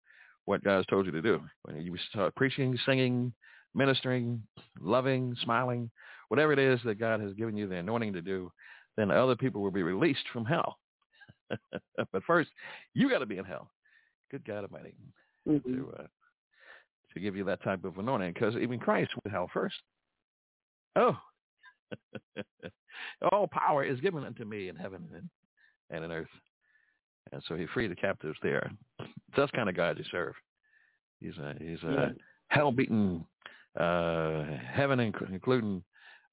what 0.44 0.64
God's 0.64 0.86
told 0.86 1.06
you 1.06 1.12
to 1.12 1.22
do. 1.22 1.40
When 1.62 1.80
you 1.80 1.96
start 2.10 2.34
preaching, 2.34 2.76
singing, 2.84 3.32
ministering, 3.74 4.42
loving, 4.80 5.36
smiling, 5.42 5.90
whatever 6.30 6.52
it 6.52 6.58
is 6.60 6.80
that 6.84 6.98
God 6.98 7.20
has 7.20 7.34
given 7.34 7.56
you 7.56 7.68
the 7.68 7.76
anointing 7.76 8.12
to 8.14 8.22
do, 8.22 8.50
then 8.96 9.10
other 9.10 9.36
people 9.36 9.60
will 9.60 9.72
be 9.72 9.82
released 9.82 10.24
from 10.32 10.44
hell. 10.44 10.78
but 12.12 12.22
first, 12.24 12.50
you 12.94 13.10
got 13.10 13.18
to 13.18 13.26
be 13.26 13.38
in 13.38 13.44
hell. 13.44 13.70
Good 14.30 14.44
God 14.46 14.64
Almighty 14.64 14.94
Mhm. 15.46 15.64
to 15.64 15.92
uh, 15.98 16.06
to 17.12 17.20
give 17.20 17.34
you 17.34 17.42
that 17.44 17.62
type 17.64 17.84
of 17.84 17.98
anointing, 17.98 18.32
because 18.32 18.54
even 18.56 18.78
Christ 18.78 19.10
went 19.16 19.24
to 19.24 19.30
hell 19.30 19.50
first. 19.52 19.74
Oh, 20.94 21.16
all 23.32 23.48
power 23.48 23.82
is 23.82 24.00
given 24.00 24.24
unto 24.24 24.44
me 24.44 24.68
in 24.68 24.76
heaven 24.76 25.08
and, 25.12 25.28
and 25.90 26.04
in 26.04 26.12
earth, 26.12 26.28
and 27.32 27.42
so 27.48 27.56
he 27.56 27.66
freed 27.66 27.90
the 27.90 27.96
captives 27.96 28.38
there. 28.42 28.70
That's 29.36 29.50
kind 29.50 29.68
of 29.68 29.74
God 29.74 29.98
you 29.98 30.04
serve. 30.12 30.34
He's 31.20 31.36
a 31.38 31.54
he's 31.58 31.82
a 31.82 31.92
Yeah. 31.92 32.08
hell 32.48 32.70
beaten 32.70 33.24
uh, 33.78 34.44
heaven, 34.72 35.00
inc- 35.00 35.32
including 35.32 35.82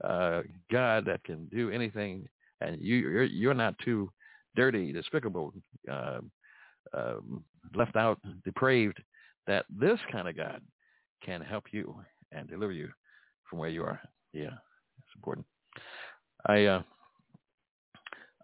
uh, 0.03 0.41
God 0.71 1.05
that 1.05 1.23
can 1.23 1.45
do 1.45 1.69
anything, 1.69 2.27
and 2.61 2.79
you 2.81 2.95
you're, 2.95 3.23
you're 3.23 3.53
not 3.53 3.75
too 3.83 4.11
dirty, 4.55 4.91
despicable, 4.91 5.53
uh, 5.91 6.19
um, 6.93 7.43
left 7.75 7.95
out, 7.95 8.19
depraved. 8.43 9.01
That 9.47 9.65
this 9.69 9.99
kind 10.11 10.27
of 10.27 10.35
God 10.35 10.61
can 11.23 11.41
help 11.41 11.65
you 11.71 11.95
and 12.31 12.49
deliver 12.49 12.73
you 12.73 12.89
from 13.49 13.59
where 13.59 13.69
you 13.69 13.83
are. 13.83 13.99
Yeah, 14.33 14.55
it's 14.97 15.15
important. 15.15 15.45
I 16.47 16.65
uh, 16.65 16.81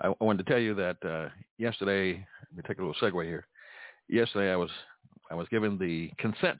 I 0.01 0.13
wanted 0.19 0.45
to 0.45 0.51
tell 0.51 0.61
you 0.61 0.73
that 0.75 0.97
uh, 1.05 1.29
yesterday. 1.57 2.13
Let 2.13 2.57
me 2.57 2.63
take 2.67 2.77
a 2.77 2.85
little 2.85 2.95
segue 3.01 3.25
here. 3.25 3.45
Yesterday, 4.09 4.51
I 4.51 4.55
was 4.55 4.69
I 5.29 5.35
was 5.35 5.47
given 5.49 5.77
the 5.77 6.11
consent 6.17 6.59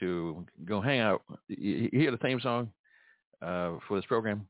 to 0.00 0.46
go 0.64 0.80
hang 0.80 1.00
out. 1.00 1.22
You 1.48 1.88
hear 1.92 2.10
the 2.10 2.18
theme 2.18 2.40
song 2.40 2.70
uh, 3.42 3.76
for 3.86 3.96
this 3.96 4.04
program? 4.06 4.46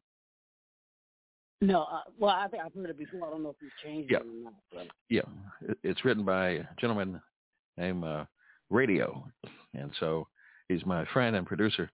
No, 1.61 1.83
uh, 1.83 2.03
well, 2.18 2.31
I 2.31 2.46
think 2.48 2.62
I've 2.64 2.72
heard 2.72 2.90
it 2.90 2.98
before. 2.98 3.27
I 3.27 3.31
don't 3.31 3.42
know 3.42 3.51
if 3.51 3.57
you've 3.61 3.72
changed 3.85 4.11
Yeah. 4.11 4.18
it 4.18 4.27
or 4.27 4.44
not. 4.44 4.55
But 4.72 4.87
Yeah, 5.09 5.22
it's 5.83 6.05
written 6.05 6.24
by 6.24 6.48
a 6.51 6.64
gentleman 6.81 7.20
named 7.77 8.05
uh, 8.05 8.27
Radio, 8.70 9.27
and 9.74 9.90
so 9.98 10.29
he's 10.68 10.85
my 10.87 11.05
friend 11.07 11.35
and 11.37 11.46
producer. 11.46 11.90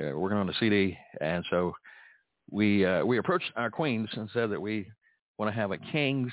Uh, 0.00 0.16
working 0.18 0.38
on 0.38 0.46
the 0.46 0.54
CD, 0.58 0.98
and 1.20 1.44
so 1.50 1.72
we 2.50 2.84
uh, 2.84 3.04
we 3.04 3.18
approached 3.18 3.52
our 3.56 3.70
queens 3.70 4.08
and 4.12 4.28
said 4.32 4.50
that 4.50 4.60
we 4.60 4.90
want 5.38 5.48
to 5.52 5.54
have 5.60 5.70
a 5.70 5.78
King's 5.78 6.32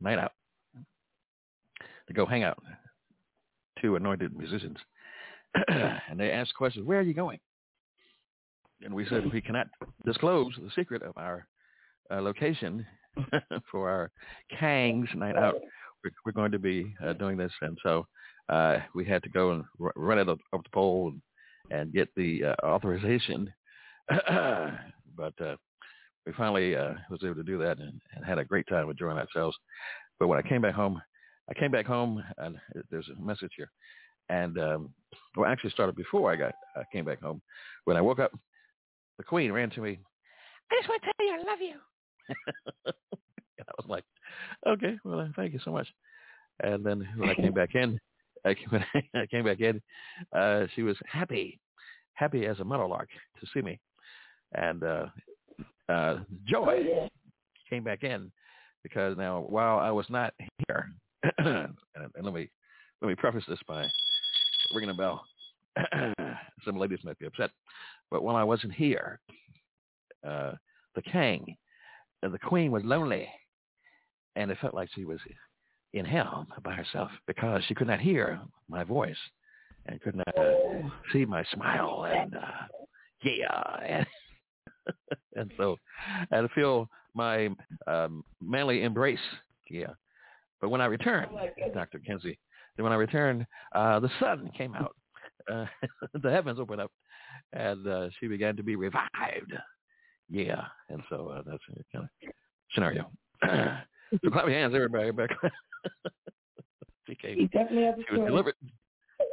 night 0.00 0.18
out 0.18 0.32
to 2.06 2.12
go 2.12 2.26
hang 2.26 2.42
out. 2.42 2.62
Two 3.80 3.96
anointed 3.96 4.36
musicians, 4.36 4.76
and 5.68 6.18
they 6.18 6.30
asked 6.32 6.54
questions. 6.54 6.86
Where 6.86 6.98
are 6.98 7.02
you 7.02 7.14
going? 7.14 7.38
And 8.82 8.94
we 8.94 9.06
said 9.08 9.30
we 9.32 9.40
cannot 9.40 9.66
disclose 10.04 10.52
the 10.56 10.70
secret 10.74 11.02
of 11.02 11.16
our 11.16 11.46
uh, 12.10 12.20
location 12.20 12.86
for 13.70 13.90
our 13.90 14.10
Kang's 14.58 15.08
night 15.14 15.36
out. 15.36 15.56
We're, 16.02 16.10
we're 16.24 16.32
going 16.32 16.52
to 16.52 16.58
be 16.58 16.94
uh, 17.04 17.12
doing 17.14 17.36
this, 17.36 17.52
and 17.60 17.76
so 17.82 18.06
uh, 18.48 18.78
we 18.94 19.04
had 19.04 19.22
to 19.22 19.28
go 19.28 19.52
and 19.52 19.64
r- 19.80 19.92
run 19.96 20.18
it 20.18 20.28
up, 20.28 20.38
up 20.52 20.62
the 20.62 20.70
pole 20.70 21.12
and, 21.12 21.78
and 21.78 21.92
get 21.92 22.08
the 22.16 22.44
uh, 22.44 22.66
authorization. 22.66 23.52
but 24.08 25.34
uh, 25.40 25.56
we 26.26 26.32
finally 26.36 26.74
uh, 26.74 26.94
was 27.10 27.20
able 27.22 27.34
to 27.34 27.42
do 27.42 27.58
that 27.58 27.78
and, 27.78 28.00
and 28.14 28.24
had 28.24 28.38
a 28.38 28.44
great 28.44 28.66
time 28.68 28.88
enjoying 28.88 29.18
ourselves. 29.18 29.56
But 30.18 30.28
when 30.28 30.38
I 30.38 30.48
came 30.48 30.62
back 30.62 30.74
home, 30.74 31.00
I 31.50 31.54
came 31.54 31.70
back 31.70 31.86
home 31.86 32.22
and 32.38 32.56
there's 32.90 33.08
a 33.08 33.22
message 33.22 33.50
here, 33.56 33.70
and 34.28 34.58
um, 34.58 34.90
well, 35.36 35.50
actually 35.50 35.70
started 35.70 35.96
before 35.96 36.30
I 36.30 36.36
got 36.36 36.54
I 36.76 36.82
came 36.92 37.04
back 37.04 37.20
home. 37.20 37.42
When 37.84 37.96
I 37.96 38.00
woke 38.00 38.20
up, 38.20 38.32
the 39.20 39.24
Queen 39.24 39.52
ran 39.52 39.68
to 39.70 39.82
me. 39.82 39.98
I 40.72 40.76
just 40.78 40.88
want 40.88 41.02
to 41.02 41.12
tell 41.12 41.26
you 41.26 41.34
I 41.34 41.50
love 41.50 41.60
you. 41.60 41.74
and 42.86 43.68
I 43.68 43.72
was 43.76 43.86
like, 43.86 44.04
okay, 44.66 44.98
well, 45.04 45.30
thank 45.36 45.52
you 45.52 45.60
so 45.62 45.72
much. 45.72 45.86
And 46.62 46.84
then 46.84 47.06
when 47.18 47.28
I 47.28 47.34
came 47.34 47.52
back 47.52 47.74
in, 47.74 48.00
I 48.46 48.54
came, 48.54 48.82
I 49.14 49.26
came 49.26 49.44
back 49.44 49.60
in, 49.60 49.82
uh, 50.34 50.64
she 50.74 50.82
was 50.82 50.96
happy, 51.06 51.60
happy 52.14 52.46
as 52.46 52.60
a 52.60 52.64
meadowlark 52.64 53.10
to 53.40 53.46
see 53.52 53.60
me. 53.60 53.78
And 54.54 54.82
uh, 54.82 55.06
uh, 55.90 56.20
joy 56.46 56.66
Oh, 56.66 56.82
yeah. 56.82 57.08
came 57.68 57.84
back 57.84 58.02
in 58.02 58.32
because 58.82 59.18
now 59.18 59.44
while 59.46 59.78
I 59.78 59.90
was 59.90 60.06
not 60.08 60.32
here, 60.66 60.90
and, 61.38 61.76
and 61.94 62.24
let 62.24 62.32
me 62.32 62.48
let 63.02 63.08
me 63.08 63.14
preface 63.16 63.44
this 63.46 63.60
by 63.68 63.86
ringing 64.74 64.90
a 64.90 64.94
bell. 64.94 65.24
Some 66.64 66.78
ladies 66.78 67.00
might 67.04 67.18
be 67.18 67.26
upset, 67.26 67.50
but 68.10 68.22
while 68.22 68.36
I 68.36 68.44
wasn't 68.44 68.74
here, 68.74 69.20
uh, 70.26 70.52
the 70.94 71.02
king, 71.02 71.56
the 72.22 72.38
queen 72.38 72.70
was 72.70 72.82
lonely, 72.84 73.28
and 74.36 74.50
it 74.50 74.58
felt 74.60 74.74
like 74.74 74.88
she 74.94 75.04
was 75.04 75.18
in 75.92 76.04
hell 76.04 76.46
by 76.62 76.72
herself 76.72 77.10
because 77.26 77.62
she 77.66 77.74
could 77.74 77.86
not 77.86 78.00
hear 78.00 78.40
my 78.68 78.84
voice 78.84 79.16
and 79.86 80.00
could 80.02 80.14
not 80.14 80.38
uh, 80.38 80.88
see 81.12 81.24
my 81.24 81.44
smile 81.52 82.06
and 82.12 82.36
uh, 82.36 82.66
yeah, 83.22 83.76
and, 83.86 84.06
and 85.36 85.52
so 85.56 85.76
to 86.32 86.48
feel 86.54 86.88
my 87.14 87.50
um, 87.86 88.24
manly 88.40 88.82
embrace. 88.82 89.18
Yeah, 89.68 89.92
but 90.60 90.70
when 90.70 90.80
I 90.80 90.86
returned, 90.86 91.30
Dr. 91.74 91.98
Kinsey, 91.98 92.38
then 92.76 92.84
when 92.84 92.92
I 92.92 92.96
returned, 92.96 93.46
uh, 93.74 94.00
the 94.00 94.10
sun 94.18 94.50
came 94.56 94.74
out, 94.74 94.96
uh, 95.52 95.66
the 96.22 96.30
heavens 96.30 96.58
opened 96.58 96.80
up, 96.80 96.90
and 97.52 97.86
uh, 97.86 98.08
she 98.18 98.26
began 98.26 98.56
to 98.56 98.62
be 98.62 98.76
revived. 98.76 99.52
Yeah, 100.28 100.64
and 100.88 101.02
so 101.08 101.28
uh, 101.28 101.42
that's 101.46 101.62
the 101.68 101.82
kind 101.92 102.08
of 102.22 102.30
scenario. 102.72 103.10
so 103.44 104.30
clap 104.30 104.46
your 104.46 104.58
hands, 104.58 104.74
everybody. 104.74 105.10
Back. 105.10 105.30
she 107.08 107.14
came. 107.14 107.36
He 107.36 107.46
definitely 107.46 107.84
has 107.84 107.94
a 107.98 108.02
She 108.08 108.16
was 108.16 108.28
delivered. 108.28 108.54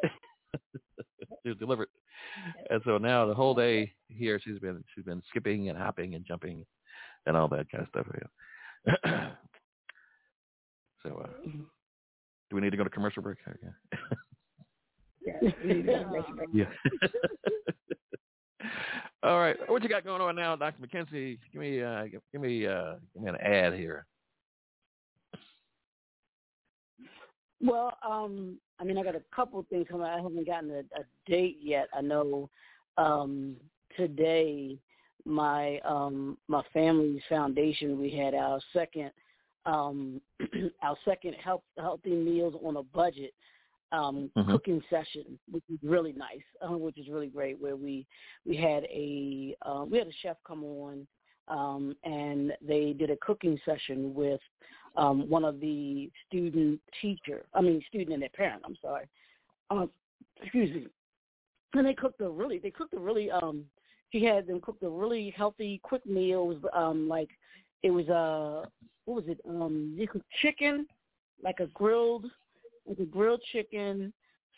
she 1.44 1.50
was 1.50 1.58
delivered, 1.58 1.90
and 2.70 2.82
so 2.84 2.98
now 2.98 3.26
the 3.28 3.34
whole 3.34 3.54
day 3.54 3.94
here, 4.08 4.40
she's 4.44 4.60
been 4.60 4.84
she's 4.94 5.06
been 5.06 5.22
skipping 5.30 5.70
and 5.70 5.78
hopping 5.78 6.16
and 6.16 6.26
jumping, 6.26 6.66
and 7.26 7.38
all 7.38 7.48
that 7.50 7.70
kind 7.70 7.84
of 7.84 7.90
stuff. 7.90 8.08
Yeah. 8.86 9.04
so, 11.04 11.22
uh, 11.24 11.50
do 12.50 12.56
we 12.56 12.62
need 12.62 12.72
to 12.72 12.78
go 12.78 12.84
to 12.84 12.90
commercial 12.90 13.22
break? 13.22 13.38
Yeah. 16.54 16.66
All 19.24 19.40
right, 19.40 19.58
what 19.68 19.84
you 19.84 19.90
got 19.90 20.06
going 20.06 20.22
on 20.22 20.36
now, 20.36 20.56
Dr. 20.56 20.78
McKenzie? 20.86 21.40
Give 21.52 21.62
me, 21.62 21.82
uh, 21.82 22.04
give, 22.04 22.22
give 22.32 22.42
me, 22.42 22.66
uh, 22.68 22.94
give 23.14 23.24
me 23.24 23.30
an 23.30 23.36
ad 23.38 23.74
here. 23.74 24.06
Well, 27.60 27.98
um, 28.08 28.58
I 28.80 28.84
mean, 28.84 28.98
I 28.98 29.04
got 29.04 29.16
a 29.16 29.24
couple 29.36 29.66
things 29.70 29.88
coming. 29.90 30.06
I 30.06 30.18
haven't 30.18 30.46
gotten 30.46 30.72
a, 30.72 30.80
a 30.80 31.04
date 31.26 31.58
yet. 31.62 31.88
I 31.94 32.02
know 32.02 32.50
um, 32.98 33.56
today 33.96 34.78
my 35.26 35.80
um, 35.80 36.38
my 36.48 36.62
family's 36.74 37.22
foundation 37.28 38.00
we 38.00 38.10
had 38.10 38.34
our 38.34 38.60
second 38.72 39.12
um, 39.66 40.22
our 40.82 40.96
second 41.04 41.34
health, 41.34 41.64
healthy 41.78 42.16
meals 42.16 42.56
on 42.64 42.78
a 42.78 42.84
budget 42.84 43.34
um, 43.92 44.30
Mhm. 44.36 44.52
cooking 44.52 44.84
session, 44.90 45.40
which 45.50 45.64
is 45.70 45.80
really 45.84 46.14
nice, 46.14 46.44
uh, 46.62 46.78
which 46.78 46.98
is 46.98 47.08
really 47.08 47.28
great. 47.28 47.60
Where 47.60 47.76
we 47.76 48.06
we 48.46 48.56
had 48.56 48.84
a 48.86 49.56
uh, 49.62 49.86
we 49.90 49.98
had 49.98 50.08
a 50.08 50.14
chef 50.22 50.38
come 50.44 50.64
on, 50.64 51.08
um, 51.48 51.96
and 52.04 52.56
they 52.62 52.94
did 52.94 53.10
a 53.10 53.18
cooking 53.18 53.60
session 53.66 54.14
with 54.14 54.42
um, 54.96 55.30
one 55.30 55.46
of 55.46 55.60
the 55.60 56.12
student 56.28 56.82
teacher, 57.02 57.46
I 57.54 57.62
mean 57.62 57.82
student 57.88 58.14
and 58.14 58.22
their 58.22 58.30
parent. 58.30 58.64
I'm 58.66 58.78
sorry. 58.82 59.08
Um, 59.70 59.92
excuse 60.42 60.74
me. 60.74 60.88
And 61.74 61.86
they 61.86 61.94
cooked 61.94 62.22
a 62.22 62.30
really 62.30 62.60
they 62.60 62.72
cooked 62.72 62.94
a 62.94 63.00
really 63.00 63.30
um 63.30 63.66
she 64.12 64.24
had 64.24 64.48
them 64.48 64.62
cooked 64.62 64.84
a 64.84 64.90
really 64.90 65.30
healthy 65.36 65.80
quick 65.84 66.06
meal. 66.06 66.52
It 66.52 66.62
was 66.62 66.72
um 66.74 67.08
like 67.08 67.30
it 67.84 67.92
was 67.92 68.08
uh 68.10 68.68
what 69.06 69.16
was 69.16 69.26
it 69.28 69.40
um 69.48 69.94
you 69.96 70.08
cooked 70.08 70.30
chicken 70.42 70.88
like 71.44 71.60
a 71.60 71.68
grilled 71.68 72.26
like 72.88 73.00
a 73.00 73.06
grilled 73.06 73.42
chicken, 73.52 74.14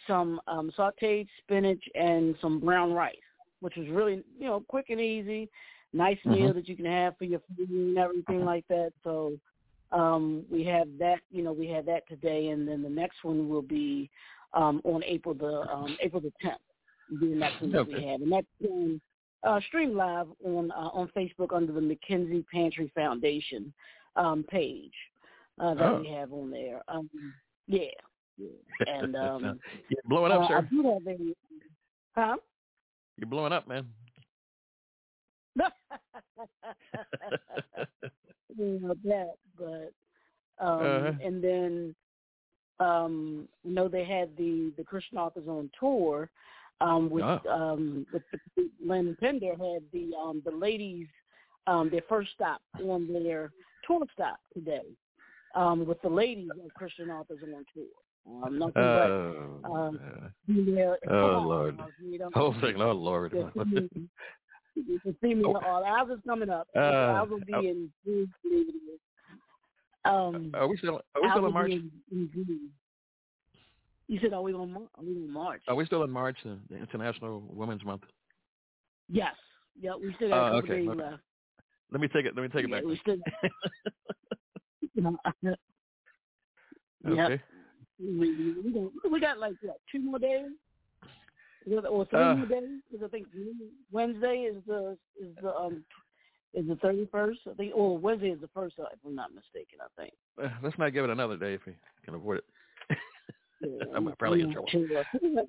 some 0.08 0.40
um 0.48 0.72
sauteed 0.78 1.28
spinach 1.40 1.84
and 1.96 2.36
some 2.42 2.60
brown 2.60 2.94
rice, 2.94 3.16
which 3.62 3.76
was 3.76 3.88
really 3.90 4.24
you 4.40 4.46
know 4.48 4.64
quick 4.68 4.88
and 4.90 5.02
easy, 5.02 5.50
nice 5.94 6.20
meal 6.26 6.52
Mhm. 6.52 6.56
that 6.56 6.68
you 6.68 6.76
can 6.76 6.86
have 6.86 7.18
for 7.18 7.26
your 7.26 7.42
food 7.58 7.70
and 7.70 7.98
everything 7.98 8.46
like 8.46 8.66
that. 8.70 8.92
So 9.04 9.34
um 9.92 10.46
we 10.52 10.64
have 10.66 10.88
that 11.00 11.20
you 11.32 11.42
know 11.44 11.52
we 11.52 11.68
have 11.68 11.86
that 11.86 12.08
today 12.08 12.50
and 12.50 12.68
then 12.68 12.82
the 12.84 12.90
next 12.90 13.24
one 13.24 13.50
will 13.50 13.62
be 13.64 14.10
um 14.54 14.82
on 14.84 15.04
April 15.04 15.34
the 15.36 15.68
um 15.72 15.98
April 16.02 16.22
the 16.22 16.32
tenth. 16.42 16.60
Be 17.20 17.30
the 17.30 17.36
next 17.36 17.60
one 17.62 17.72
that 17.72 17.88
we 17.88 17.94
have. 18.06 18.22
And 18.22 18.32
that's 18.32 18.48
um, 18.70 19.02
uh 19.44 19.60
stream 19.68 19.96
live 19.96 20.28
on 20.46 20.72
uh, 20.72 20.90
on 20.94 21.10
Facebook 21.16 21.54
under 21.56 21.72
the 21.74 21.80
McKenzie 21.82 22.46
Pantry 22.48 22.92
Foundation 22.96 23.74
um 24.16 24.44
page 24.50 24.94
uh 25.60 25.74
that 25.76 25.90
Oh. 25.90 26.00
we 26.00 26.08
have 26.08 26.32
on 26.32 26.52
there. 26.52 26.82
Um 26.88 27.10
yeah. 27.68 27.90
And 28.88 29.16
um 29.16 29.60
You're 29.90 30.02
blowing 30.06 30.32
up, 30.32 30.42
uh, 30.42 30.54
I 30.56 30.62
sir. 30.62 30.68
do 30.72 30.84
have 30.84 31.08
a 31.08 31.36
huh? 32.16 32.38
You're 33.18 33.28
blowing 33.30 33.54
up, 33.54 33.68
man. 33.68 33.86
you 38.58 38.80
know 38.82 38.96
that, 39.04 39.36
but 39.58 39.92
um 40.66 40.78
Uh-huh. 40.80 41.14
and 41.26 41.44
then 41.44 41.96
um 42.80 43.48
you 43.64 43.74
know 43.74 43.88
they 43.88 44.06
had 44.06 44.36
the 44.38 44.72
the 44.78 44.84
Christian 44.84 45.18
authors 45.18 45.48
on 45.48 45.70
tour 45.80 46.30
um 46.82 47.10
with 47.10 47.26
Oh. 47.26 47.50
um 47.50 48.06
with 48.14 48.24
the, 48.56 48.70
Lynn 48.86 49.16
Pender 49.20 49.52
had 49.52 49.84
the 49.92 50.12
um 50.18 50.42
the 50.46 50.52
ladies 50.52 51.08
um 51.68 51.90
their 51.90 52.04
first 52.08 52.32
stop 52.34 52.62
on 52.82 53.12
their 53.12 53.52
tour 53.86 54.06
stop 54.14 54.40
today 54.54 54.86
um 55.56 55.86
with 55.86 56.02
the 56.02 56.10
ladies 56.10 56.50
of 56.64 56.74
Christian 56.74 57.10
authors 57.10 57.40
on 57.44 57.66
tour. 57.74 57.86
Um 58.44 58.60
nothing 58.60 58.74
Oh, 58.84 59.60
but 59.64 59.72
um 59.72 60.00
uh, 60.24 60.28
female 60.46 60.96
oh 61.10 61.44
Lord. 61.48 61.80
you 62.02 62.20
know, 62.20 62.30
Whole 62.34 62.54
thing, 62.62 62.80
oh 62.82 62.92
Lord. 62.92 63.32
the 63.32 63.52
female, 63.56 63.88
the 65.06 65.16
female 65.22 65.62
Oh. 65.64 65.68
all 65.68 65.84
ours 65.84 66.10
is 66.12 66.20
coming 66.28 66.50
up. 66.50 66.68
Uh, 66.76 66.80
ours 66.80 67.30
will 67.30 67.40
be 67.40 67.54
oh. 67.56 67.60
in 67.60 67.92
June, 68.06 68.32
I 68.46 68.50
believe 68.50 68.70
it 68.70 68.94
is. 68.94 69.00
Um 70.06 70.52
Are 70.54 70.68
we 70.68 70.78
still? 70.78 71.02
Are 71.16 71.22
we 71.22 71.30
still 71.32 71.46
in 71.48 71.54
March? 71.54 71.72
in, 71.72 71.92
in 72.12 72.30
June. 72.34 72.70
You 74.08 74.20
said 74.22 74.34
are 74.34 74.42
we 74.42 74.54
on 74.54 74.74
are 74.96 75.04
we 75.04 75.16
on 75.16 75.32
March? 75.32 75.62
Are 75.68 75.76
we 75.76 75.86
still 75.86 76.04
in 76.04 76.12
March, 76.12 76.38
the 76.44 76.58
the 76.70 76.78
International 76.78 77.44
Women's 77.50 77.84
Month? 77.84 78.04
Yes. 79.10 79.36
Yeah, 79.80 79.92
we 80.02 80.14
still 80.16 80.30
got 80.30 80.38
a 80.38 80.40
Oh, 80.40 80.62
couple 80.62 80.74
okay, 80.74 80.82
days 80.82 80.90
okay. 80.90 81.02
left. 81.02 81.24
Let 81.92 82.02
me 82.02 82.08
take 82.08 82.26
it. 82.26 82.36
Let 82.36 82.44
me 82.44 82.50
take 82.50 82.66
it 82.66 82.70
yeah, 82.70 82.76
back. 82.78 82.86
we 82.86 82.98
still 83.02 83.18
okay. 87.08 87.42
We, 88.00 88.54
we, 88.64 88.72
got, 88.74 89.12
we 89.12 89.20
got 89.20 89.38
like 89.40 89.54
what, 89.62 89.80
two 89.92 90.00
more 90.02 90.20
days? 90.20 90.48
Or 91.90 92.06
three 92.06 92.20
Uh, 92.20 92.36
more 92.36 92.46
days? 92.46 92.80
Because 92.92 93.06
I 93.06 93.10
think 93.10 93.28
Wednesday 93.92 94.48
is 94.50 94.56
the 94.66 94.98
is 95.22 95.36
the 95.42 95.54
um 95.56 95.84
is 96.54 96.68
the 96.68 96.76
thirty 96.78 97.06
first. 97.12 97.42
I 97.50 97.54
think 97.54 97.74
or 97.76 97.98
Wednesday 97.98 98.30
is 98.30 98.42
the 98.42 98.48
first 98.48 98.76
if 98.80 99.00
I'm 99.06 99.16
not 99.16 99.34
mistaken, 99.36 99.80
I 99.82 100.02
think. 100.02 100.14
Uh, 100.42 100.50
let's 100.64 100.78
not 100.78 100.94
give 100.94 101.04
it 101.04 101.10
another 101.12 101.38
day 101.38 101.54
if 101.54 101.62
we 101.68 101.76
can 102.06 102.16
avoid 102.16 102.38
it. 102.40 102.98
Yeah, 103.62 103.86
I'm 103.96 104.14
probably 104.18 104.42
in 104.42 104.52
trouble. 104.54 104.70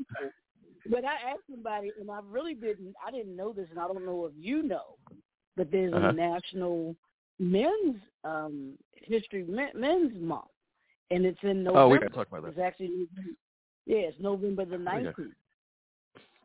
but 0.91 1.05
I 1.05 1.31
asked 1.31 1.47
somebody, 1.51 1.93
and 2.01 2.11
I 2.11 2.19
really 2.29 2.55
didn't. 2.55 2.95
I 3.07 3.11
didn't 3.11 3.37
know 3.37 3.53
this, 3.53 3.69
and 3.71 3.79
I 3.79 3.87
don't 3.87 4.05
know 4.05 4.27
if 4.27 4.33
you 4.37 4.63
know, 4.63 4.97
but 5.57 5.71
there's 5.71 5.95
Uh-huh. 5.95 6.09
a 6.09 6.13
national 6.13 6.97
men's 7.39 7.97
um 8.25 8.75
history 8.93 9.45
men's 9.45 10.13
month, 10.21 10.51
and 11.11 11.25
it's 11.25 11.39
in 11.43 11.65
November. 11.65 11.81
Oh, 11.81 11.89
we 11.89 11.99
got 11.99 12.09
to 12.09 12.15
talk 12.15 12.29
about 12.29 12.43
that. 12.43 12.49
It's 12.51 12.59
actually 12.59 13.09
yeah, 13.87 13.99
it's 13.99 14.17
November 14.21 14.65
the 14.65 14.79
nineteenth. 14.79 15.35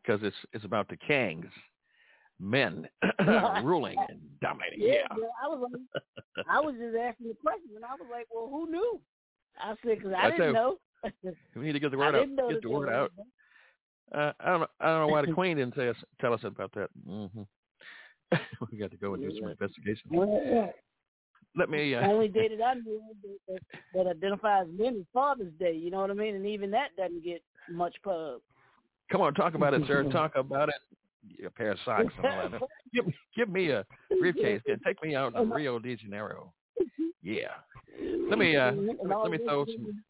Because 0.02 0.20
it's 0.22 0.36
it's 0.52 0.64
about 0.64 0.88
the 0.88 0.96
Kangs, 0.96 1.50
men 2.40 2.88
ruling 3.62 3.98
and 4.08 4.20
dominating. 4.40 4.80
Yeah, 4.80 4.94
Yeah. 4.94 5.16
yeah, 5.18 5.26
I 5.42 5.48
was 5.48 5.70
like, 5.72 6.02
I 6.48 6.60
was 6.60 6.74
just 6.74 6.96
asking 6.96 7.28
the 7.28 7.34
question, 7.34 7.70
and 7.76 7.84
I 7.84 7.94
was 7.94 8.06
like, 8.10 8.26
well, 8.32 8.48
who 8.48 8.70
knew? 8.70 9.00
I 9.60 9.74
said 9.84 9.98
because 9.98 10.12
I 10.12 10.26
I 10.26 10.30
didn't 10.30 10.52
know. 10.52 10.78
We 11.54 11.64
need 11.66 11.72
to 11.72 11.80
get 11.80 11.90
the 11.90 11.98
word 11.98 12.14
out. 12.14 12.28
Get 12.50 12.62
the 12.62 12.70
word 12.70 12.88
out. 12.88 13.12
Uh, 14.14 14.32
I 14.38 14.50
don't 14.50 14.60
know. 14.60 14.66
I 14.80 14.86
don't 14.86 15.00
know 15.00 15.08
why 15.08 15.22
the 15.22 15.32
Queen 15.32 15.56
didn't 15.56 15.74
tell 15.74 15.90
us 15.90 15.96
tell 16.20 16.32
us 16.32 16.40
about 16.44 16.72
that. 16.74 16.90
hmm 17.06 17.26
we 18.72 18.78
got 18.78 18.90
to 18.90 18.96
go 18.96 19.14
and 19.14 19.22
do 19.22 19.36
some 19.40 19.50
investigation. 19.50 20.10
Yeah. 20.12 20.66
Let 21.56 21.70
me. 21.70 21.94
Uh, 21.94 22.06
only 22.06 22.28
day 22.28 22.48
that 22.48 22.62
I 22.62 22.74
knew 22.74 23.00
that, 23.48 23.60
that, 23.94 24.06
identifies 24.06 24.66
men 24.78 24.96
is 24.96 25.06
Father's 25.12 25.52
Day. 25.58 25.72
You 25.72 25.90
know 25.90 26.00
what 26.00 26.10
I 26.10 26.14
mean? 26.14 26.34
And 26.34 26.46
even 26.46 26.70
that 26.72 26.94
doesn't 26.96 27.24
get 27.24 27.42
much 27.70 27.96
pub. 28.04 28.40
come 29.10 29.22
on, 29.22 29.32
talk 29.34 29.54
about 29.54 29.72
it, 29.72 29.82
sir. 29.86 30.04
Talk 30.12 30.32
about 30.36 30.68
it. 30.68 30.74
A 31.44 31.50
pair 31.50 31.72
of 31.72 31.78
socks 31.84 32.12
and 32.18 32.26
all 32.26 32.48
that. 32.50 32.60
Give 32.94 33.04
give 33.34 33.48
me 33.48 33.70
a 33.70 33.84
briefcase. 34.20 34.60
Yeah, 34.66 34.76
Take 34.86 35.02
me 35.02 35.16
out 35.16 35.34
to 35.34 35.42
Rio 35.44 35.78
de 35.78 35.96
Janeiro. 35.96 36.52
Yeah. 37.22 37.48
Let 38.30 38.38
me 38.38 38.54
uh, 38.54 38.70
let 38.70 39.32
me, 39.32 39.38
throw 39.38 39.66
some. 39.66 40.00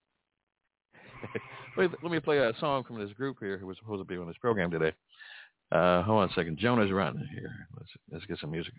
let, 1.78 1.90
me, 1.90 1.96
let 2.02 2.12
me 2.12 2.20
play 2.20 2.36
a 2.36 2.52
song 2.60 2.84
from 2.84 3.00
this 3.00 3.10
group 3.14 3.38
here 3.40 3.56
who 3.56 3.66
was 3.66 3.78
supposed 3.78 4.02
to 4.02 4.04
be 4.04 4.20
on 4.20 4.26
this 4.26 4.36
program 4.38 4.70
today. 4.70 4.92
Uh, 5.72 6.02
hold 6.02 6.24
on 6.24 6.28
a 6.28 6.32
second. 6.34 6.58
Jonah's 6.58 6.92
run 6.92 7.26
here. 7.32 7.68
Let's 7.74 7.90
let's 8.12 8.26
get 8.26 8.38
some 8.38 8.50
music. 8.50 8.74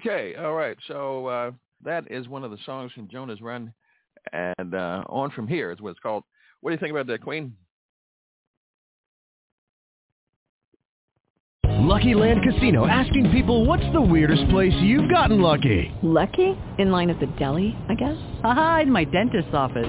Okay, 0.00 0.34
all 0.36 0.54
right. 0.54 0.76
So 0.88 1.26
uh, 1.26 1.50
that 1.84 2.10
is 2.10 2.28
one 2.28 2.44
of 2.44 2.50
the 2.50 2.58
songs 2.64 2.92
from 2.92 3.08
Jonah's 3.08 3.40
Run, 3.40 3.72
and 4.32 4.74
uh, 4.74 5.04
on 5.08 5.30
from 5.30 5.46
here 5.46 5.70
is 5.72 5.80
what 5.80 5.90
it's 5.90 6.00
called. 6.00 6.24
What 6.60 6.70
do 6.70 6.74
you 6.74 6.80
think 6.80 6.90
about 6.90 7.06
that, 7.08 7.22
Queen? 7.22 7.54
Lucky 11.64 12.14
Land 12.14 12.40
Casino 12.42 12.86
asking 12.86 13.30
people 13.32 13.64
what's 13.64 13.84
the 13.92 14.00
weirdest 14.00 14.48
place 14.50 14.72
you've 14.80 15.10
gotten 15.10 15.40
lucky? 15.40 15.92
Lucky? 16.02 16.56
In 16.78 16.90
line 16.90 17.10
at 17.10 17.18
the 17.18 17.26
deli, 17.38 17.76
I 17.88 17.94
guess? 17.94 18.16
Aha, 18.44 18.80
in 18.82 18.92
my 18.92 19.04
dentist's 19.04 19.54
office. 19.54 19.88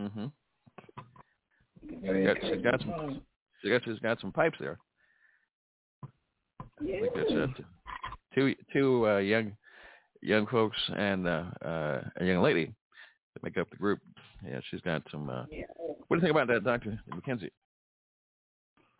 Mm-hmm. 0.00 0.26
Very 2.04 2.26
Got, 2.26 2.36
she's 2.40 2.52
encouraging 2.52 2.62
got 2.62 2.80
some. 2.80 2.90
song. 2.90 3.20
She 3.62 3.68
got, 3.68 3.84
she's 3.84 3.98
got 3.98 4.20
some 4.20 4.32
pipes 4.32 4.56
there. 4.60 4.78
Yeah. 6.80 7.00
Like 7.02 7.26
I 7.26 7.28
said, 7.28 7.64
two 8.34 8.54
two 8.72 9.06
uh, 9.08 9.18
young 9.18 9.52
young 10.20 10.46
folks 10.46 10.78
and 10.96 11.26
uh, 11.28 11.44
uh, 11.64 12.02
a 12.20 12.24
young 12.24 12.42
lady 12.42 12.72
that 13.34 13.42
make 13.42 13.56
up 13.58 13.70
the 13.70 13.76
group. 13.76 14.00
Yeah, 14.46 14.60
she's 14.70 14.80
got 14.80 15.02
some. 15.10 15.28
Uh, 15.30 15.44
Yeah. 15.50 15.64
what 16.08 16.08
do 16.10 16.14
you 16.16 16.20
think 16.20 16.30
about 16.30 16.48
that, 16.48 16.64
Doctor 16.64 17.00
McKenzie? 17.10 17.50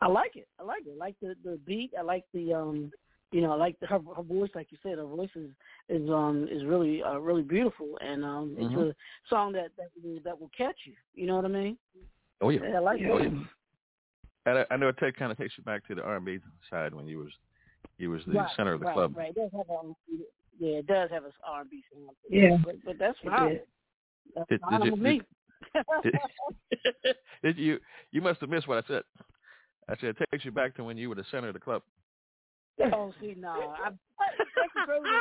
I 0.00 0.08
like 0.08 0.36
it. 0.36 0.48
I 0.60 0.64
like 0.64 0.82
it. 0.86 0.92
I 0.94 0.98
like 0.98 1.16
the 1.20 1.34
the 1.44 1.58
beat. 1.66 1.92
I 1.98 2.02
like 2.02 2.24
the 2.34 2.52
um 2.52 2.92
you 3.32 3.40
know, 3.40 3.52
I 3.52 3.56
like 3.56 3.78
the, 3.80 3.86
her 3.86 3.98
her 4.16 4.22
voice 4.22 4.50
like 4.54 4.68
you 4.70 4.78
said, 4.82 4.98
her 4.98 5.04
voice 5.06 5.30
is 5.34 5.50
is 5.88 6.08
um 6.10 6.48
is 6.50 6.64
really 6.64 7.02
uh, 7.02 7.18
really 7.18 7.42
beautiful 7.42 7.98
and 8.00 8.24
um 8.24 8.54
it's 8.58 8.72
Mhm. 8.72 8.90
a 8.90 8.94
song 9.28 9.52
that 9.52 9.70
that 9.76 9.88
will, 10.02 10.20
that 10.24 10.38
will 10.40 10.50
catch 10.56 10.76
you. 10.84 10.94
You 11.14 11.26
know 11.26 11.36
what 11.36 11.44
I 11.44 11.48
mean? 11.48 11.76
Oh 12.40 12.48
yeah. 12.50 12.60
Yeah, 12.62 12.76
I 12.76 12.78
like 12.80 13.00
Oh, 13.10 13.18
it. 13.18 13.32
yeah. 13.32 13.38
And 14.46 14.58
I, 14.58 14.66
I 14.72 14.76
know 14.76 14.88
it 14.88 14.96
take, 14.98 15.16
kind 15.16 15.30
of 15.30 15.38
takes 15.38 15.56
you 15.56 15.62
back 15.64 15.86
to 15.86 15.94
the 15.94 16.02
R&B 16.02 16.38
side 16.68 16.92
when 16.94 17.06
you 17.06 17.18
was 17.18 17.28
you 17.98 18.10
was 18.10 18.22
the 18.26 18.32
right, 18.32 18.48
center 18.56 18.72
of 18.72 18.80
the 18.80 18.86
right, 18.86 18.94
club. 18.94 19.16
Right, 19.16 19.30
It 19.30 19.34
does 19.36 19.50
have 19.52 19.66
a, 19.70 19.92
yeah, 20.58 20.78
it 20.78 20.86
does 20.86 21.10
have 21.10 21.24
a 21.24 21.30
R 21.46 21.60
and 21.60 21.70
B 21.70 21.82
sound. 21.92 22.16
Yeah. 22.28 22.56
but, 22.64 22.76
but 22.84 22.98
that's 22.98 23.18
It 23.22 23.28
fine. 23.28 23.60
That's 24.34 24.48
Did- 24.48 24.60
fine 24.62 24.80
did 24.80 24.86
you- 24.86 24.92
with 24.92 25.00
me. 25.00 25.20
Did 27.42 27.56
you 27.58 27.78
you 28.10 28.20
must 28.20 28.40
have 28.40 28.50
missed 28.50 28.66
what 28.68 28.82
I 28.84 28.86
said. 28.88 29.02
I 29.88 29.94
said 29.96 30.10
it 30.20 30.28
takes 30.30 30.44
you 30.44 30.50
back 30.52 30.74
to 30.76 30.84
when 30.84 30.96
you 30.96 31.08
were 31.08 31.14
the 31.14 31.24
center 31.30 31.48
of 31.48 31.54
the 31.54 31.60
club. 31.60 31.82
Oh, 32.92 33.12
see, 33.20 33.34
no, 33.38 33.74
I've, 33.84 33.94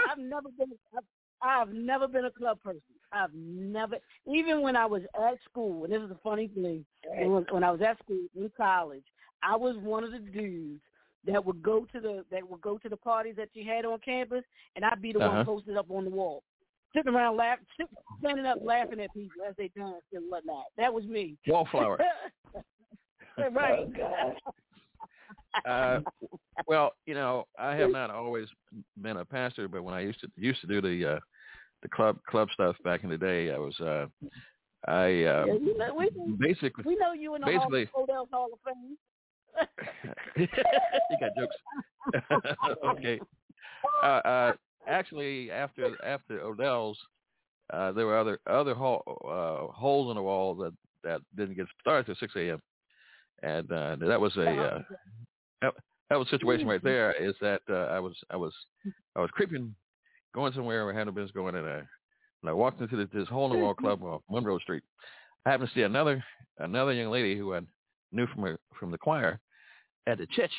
I've 0.10 0.18
never 0.18 0.50
been. 0.58 0.72
I've, 0.96 1.04
I've 1.44 1.74
never 1.74 2.08
been 2.08 2.26
a 2.26 2.32
club 2.32 2.62
person. 2.62 2.82
I've 3.12 3.34
never, 3.34 3.98
even 4.32 4.62
when 4.62 4.76
I 4.76 4.86
was 4.86 5.02
at 5.16 5.38
school. 5.50 5.84
And 5.84 5.92
this 5.92 6.02
is 6.02 6.12
a 6.12 6.20
funny 6.24 6.48
thing. 6.48 6.86
When, 7.18 7.46
when 7.50 7.64
I 7.64 7.72
was 7.72 7.82
at 7.82 7.98
school 8.00 8.20
in 8.36 8.52
college, 8.56 9.04
I 9.44 9.56
was 9.56 9.76
one 9.78 10.04
of 10.04 10.12
the 10.12 10.20
dudes 10.20 10.82
that 11.26 11.44
would 11.44 11.62
go 11.62 11.86
to 11.94 12.00
the 12.00 12.26
that 12.32 12.48
would 12.48 12.62
go 12.62 12.78
to 12.78 12.90
the 12.90 12.98
parties 12.98 13.36
that 13.38 13.50
you 13.54 13.64
had 13.70 13.86
on 13.86 14.00
campus, 14.00 14.44
and 14.76 14.86
I'd 14.86 15.02
be 15.02 15.12
the 15.14 15.20
Uh-huh. 15.20 15.38
one 15.38 15.46
posted 15.46 15.78
up 15.78 15.90
on 15.90 16.06
the 16.06 16.12
wall, 16.12 16.44
sitting 16.96 17.14
around 17.14 17.38
laughing, 17.38 17.66
standing 18.20 18.46
up 18.46 18.60
laughing 18.62 19.00
at 19.02 19.14
people 19.14 19.42
as 19.48 19.56
they 19.58 19.70
dance 19.76 20.04
and 20.14 20.30
whatnot. 20.30 20.66
That 20.78 20.94
was 20.94 21.06
me. 21.06 21.38
Wallflower. 21.48 22.00
right. 23.52 23.88
Uh, 25.66 26.00
well, 26.68 26.94
you 27.06 27.14
know, 27.14 27.46
I 27.60 27.76
have 27.76 27.92
not 27.92 28.10
always 28.10 28.48
been 29.02 29.18
a 29.18 29.26
pastor, 29.26 29.68
but 29.68 29.84
when 29.84 29.94
I 29.94 30.02
used 30.02 30.20
to 30.22 30.28
used 30.36 30.62
to 30.62 30.68
do 30.68 30.82
the 30.82 31.14
uh, 31.16 31.20
the 31.82 31.90
club 31.90 32.18
club 32.28 32.50
stuff 32.54 32.76
back 32.84 33.04
in 33.04 33.10
the 33.10 33.18
day, 33.18 33.52
I 33.52 33.58
was 33.58 33.80
uh, 33.80 34.06
I 34.88 35.24
uh, 35.24 35.46
Yeah, 35.46 35.54
we 35.54 35.74
know, 35.78 35.96
we, 35.96 36.10
basically 36.40 36.84
we 36.86 36.96
know 36.96 37.14
you 37.14 37.36
in 37.36 37.42
the 37.42 37.48
basically 37.48 37.90
Hall, 37.94 38.28
Hall 38.32 38.50
of 38.54 38.60
Fame. 38.66 38.98
you 40.38 41.18
got 41.20 41.32
jokes. 41.36 42.58
okay. 42.86 43.20
Uh, 44.04 44.06
uh, 44.06 44.54
actually, 44.88 45.52
after 45.52 46.04
after 46.04 46.42
Odell's, 46.42 46.98
uh, 47.72 47.92
there 47.92 48.06
were 48.06 48.18
other 48.18 48.40
other 48.48 48.74
hole, 48.74 49.04
uh, 49.26 49.72
holes 49.74 50.10
in 50.10 50.16
the 50.16 50.22
wall 50.22 50.56
that 50.56 50.74
that 51.04 51.22
didn't 51.36 51.56
get 51.56 51.68
started 51.80 52.06
till 52.06 52.16
6 52.16 52.34
a.m. 52.36 52.62
And 53.44 53.72
uh, 53.72 53.96
that 54.02 54.22
was 54.22 54.36
a 54.38 54.50
uh, 54.50 54.80
that, 55.62 55.74
that 56.10 56.20
was 56.20 56.28
a 56.28 56.32
situation 56.32 56.68
right 56.68 56.84
there. 56.84 57.12
Is 57.14 57.36
that 57.42 57.62
uh, 57.70 57.88
I 57.94 58.00
was 58.00 58.16
I 58.30 58.36
was 58.36 58.54
I 59.16 59.22
was 59.22 59.30
creeping, 59.32 59.74
going 60.34 60.54
somewhere 60.54 60.86
where 60.86 60.94
I 60.94 60.98
had 60.98 61.06
no 61.08 61.12
business 61.14 61.32
going, 61.32 61.56
and 61.56 61.68
I 61.68 61.78
and 61.78 62.50
I 62.50 62.54
walked 62.54 62.82
into 62.82 62.96
this, 62.98 63.08
this 63.14 63.28
hole 63.28 63.52
in 63.52 63.58
the 63.58 63.64
wall 63.64 63.74
club 63.74 64.04
on 64.04 64.20
Monroe 64.30 64.60
Street. 64.60 64.84
I 65.46 65.52
happened 65.52 65.70
to 65.70 65.76
see 65.76 65.84
another 65.84 66.24
another 66.60 66.94
young 66.94 67.12
lady 67.12 67.38
who 67.38 67.54
I 67.56 67.62
knew 68.12 68.28
from 68.28 68.44
her, 68.44 68.58
from 68.80 68.92
the 68.92 68.98
choir 68.98 69.40
at 70.08 70.18
the 70.18 70.28
church 70.28 70.52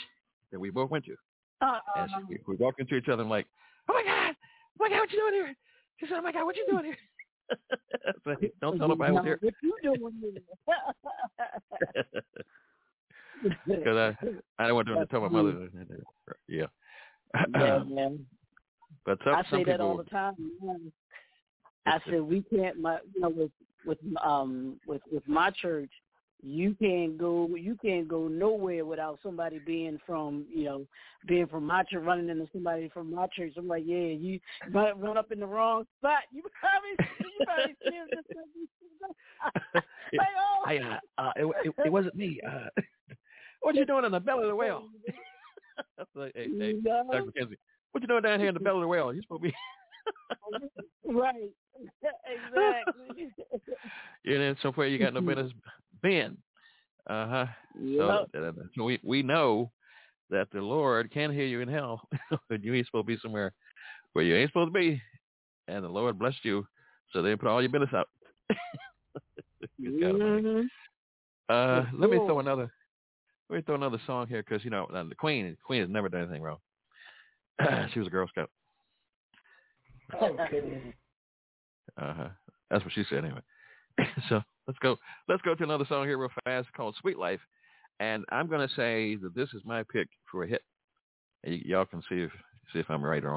that 0.50 0.60
we 0.60 0.70
both 0.70 0.90
went 0.90 1.04
to. 1.06 1.14
Uh, 1.60 1.78
And 1.96 2.10
she, 2.28 2.38
we 2.46 2.56
walked 2.56 2.80
into 2.80 2.94
each 2.96 3.08
other 3.08 3.22
and 3.22 3.30
like, 3.30 3.46
oh 3.88 3.94
my 3.94 4.02
god, 4.04 4.34
oh 4.34 4.76
my 4.78 4.88
god, 4.88 4.98
what 5.00 5.12
you 5.12 5.18
doing 5.18 5.34
here? 5.34 5.54
She 6.00 6.06
said, 6.06 6.16
oh 6.18 6.22
my 6.22 6.32
god, 6.32 6.44
what 6.44 6.56
you 6.56 6.66
doing 6.68 6.84
here? 6.84 6.96
Said, 8.24 8.50
Don't 8.60 8.78
tell 8.78 8.88
nobody 8.88 9.10
I 9.10 9.12
was 9.12 9.24
here. 9.24 9.38
What 9.42 9.54
you 9.62 9.74
doing 9.82 10.14
here? 10.22 10.42
Because 13.66 14.14
I, 14.58 14.62
I 14.62 14.66
don't 14.66 14.76
want 14.76 14.88
them 14.88 14.98
to 14.98 15.06
tell 15.06 15.20
my 15.20 15.28
mother. 15.28 15.68
Yeah. 16.48 16.66
yeah, 17.54 17.82
man. 17.88 18.24
but 19.04 19.18
some, 19.24 19.34
I 19.34 19.42
some 19.50 19.60
say 19.60 19.64
that 19.64 19.80
all 19.80 19.96
the 19.96 20.04
time. 20.04 20.34
man. 20.62 20.92
I 21.86 21.98
said 22.08 22.20
we 22.20 22.42
can't, 22.42 22.78
my, 22.78 22.98
you 23.14 23.20
know, 23.20 23.30
with 23.30 23.50
with 23.84 23.98
um 24.24 24.78
with 24.86 25.02
with 25.10 25.26
my 25.26 25.50
church, 25.50 25.90
you 26.42 26.76
can't 26.80 27.16
go 27.16 27.48
you 27.56 27.76
can't 27.82 28.08
go 28.08 28.28
nowhere 28.28 28.84
without 28.84 29.18
somebody 29.22 29.60
being 29.60 29.98
from 30.06 30.44
you 30.52 30.64
know 30.64 30.86
being 31.26 31.46
from 31.46 31.64
my 31.66 31.84
church 31.84 32.02
running 32.04 32.28
into 32.28 32.48
somebody 32.52 32.88
from 32.92 33.14
my 33.14 33.26
church. 33.34 33.54
I'm 33.56 33.68
like, 33.68 33.84
yeah, 33.86 33.96
you 33.96 34.40
run, 34.72 35.00
run 35.00 35.16
up 35.16 35.30
in 35.30 35.40
the 35.40 35.46
wrong 35.46 35.84
spot. 35.98 36.22
You 36.32 36.42
probably 36.60 37.06
you 37.20 37.46
probably 37.46 37.76
just 38.14 38.28
like, 40.12 40.28
oh. 40.38 40.62
I, 40.66 40.78
uh, 40.78 40.98
uh, 41.18 41.32
it, 41.36 41.54
it, 41.64 41.74
it 41.86 41.92
wasn't 41.92 42.14
me. 42.14 42.40
Uh, 42.46 42.82
what 43.62 43.74
you 43.74 43.86
doing 43.86 44.04
in 44.04 44.12
the 44.12 44.20
belly 44.20 44.44
of 44.44 44.48
the 44.50 44.56
whale? 44.56 44.84
I 45.98 46.04
like, 46.14 46.32
hey, 46.34 46.48
hey, 46.58 46.74
No. 46.82 47.04
Dr. 47.10 47.24
McKenzie, 47.24 47.56
what 47.92 48.02
you 48.02 48.06
doing 48.06 48.22
down 48.22 48.38
here 48.38 48.48
in 48.48 48.54
the 48.54 48.60
belly 48.60 48.78
of 48.78 48.82
the 48.82 48.88
whale? 48.88 49.12
You 49.12 49.22
supposed 49.22 49.42
to 49.42 49.48
be, 49.48 49.54
right, 51.06 51.50
exactly. 52.26 53.32
you 54.24 54.38
know, 54.38 54.54
somewhere 54.62 54.86
you 54.86 54.98
got 54.98 55.14
no 55.14 55.20
business 55.20 55.52
being. 56.02 56.36
Uh 57.08 57.26
huh. 57.26 57.46
So, 57.96 58.08
uh, 58.08 58.52
so 58.76 58.84
we 58.84 59.00
we 59.02 59.22
know 59.22 59.72
that 60.30 60.48
the 60.52 60.60
Lord 60.60 61.10
can 61.10 61.32
hear 61.32 61.46
you 61.46 61.60
in 61.60 61.68
hell, 61.68 62.02
but 62.48 62.62
you 62.62 62.74
ain't 62.74 62.86
supposed 62.86 63.06
to 63.06 63.14
be 63.14 63.18
somewhere 63.20 63.52
where 64.12 64.24
you 64.24 64.36
ain't 64.36 64.50
supposed 64.50 64.72
to 64.72 64.78
be, 64.78 65.00
and 65.68 65.84
the 65.84 65.88
Lord 65.88 66.18
blessed 66.18 66.44
you, 66.44 66.66
so 67.12 67.22
they 67.22 67.34
put 67.36 67.48
all 67.48 67.62
your 67.62 67.70
business 67.70 67.92
out. 67.94 68.08
Good 69.80 70.00
God 70.00 70.12
Almighty. 70.12 70.42
Mhm. 70.42 70.64
Uh, 71.48 71.84
let 71.94 72.10
me 72.10 72.16
throw 72.16 72.40
another. 72.40 72.72
Let 73.52 73.56
me 73.58 73.62
throw 73.66 73.74
another 73.74 74.00
song 74.06 74.28
here 74.28 74.42
because 74.42 74.64
you 74.64 74.70
know 74.70 74.86
the 74.90 75.14
Queen. 75.14 75.50
The 75.50 75.56
Queen 75.62 75.82
has 75.82 75.90
never 75.90 76.08
done 76.08 76.22
anything 76.22 76.40
wrong. 76.40 76.56
she 77.92 77.98
was 77.98 78.08
a 78.08 78.10
Girl 78.10 78.26
Scout. 78.26 78.48
Okay. 80.22 80.94
Uh 82.00 82.14
huh. 82.14 82.28
That's 82.70 82.82
what 82.82 82.94
she 82.94 83.04
said 83.10 83.26
anyway. 83.26 83.42
so 84.30 84.40
let's 84.66 84.78
go. 84.78 84.96
Let's 85.28 85.42
go 85.42 85.54
to 85.54 85.64
another 85.64 85.84
song 85.86 86.06
here 86.06 86.16
real 86.16 86.30
fast 86.46 86.72
called 86.72 86.96
"Sweet 87.02 87.18
Life," 87.18 87.40
and 88.00 88.24
I'm 88.32 88.48
going 88.48 88.66
to 88.66 88.74
say 88.74 89.16
that 89.16 89.34
this 89.34 89.50
is 89.52 89.60
my 89.66 89.82
pick 89.82 90.08
for 90.30 90.44
a 90.44 90.48
hit. 90.48 90.62
Y- 91.46 91.60
y'all 91.66 91.84
can 91.84 92.00
see 92.08 92.22
if 92.22 92.30
see 92.72 92.78
if 92.78 92.88
I'm 92.88 93.04
right 93.04 93.22
or 93.22 93.32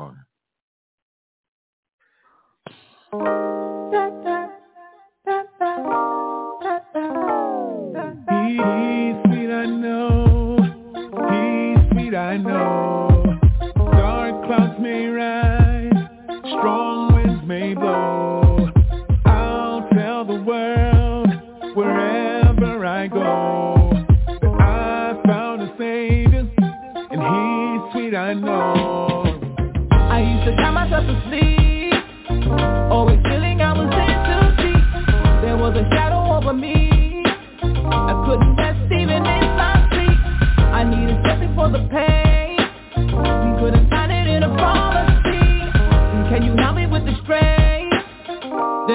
wrong. 3.11 3.44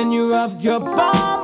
Then 0.00 0.12
you 0.12 0.32
rubbed 0.32 0.62
your 0.62 0.80
balm 0.80 1.39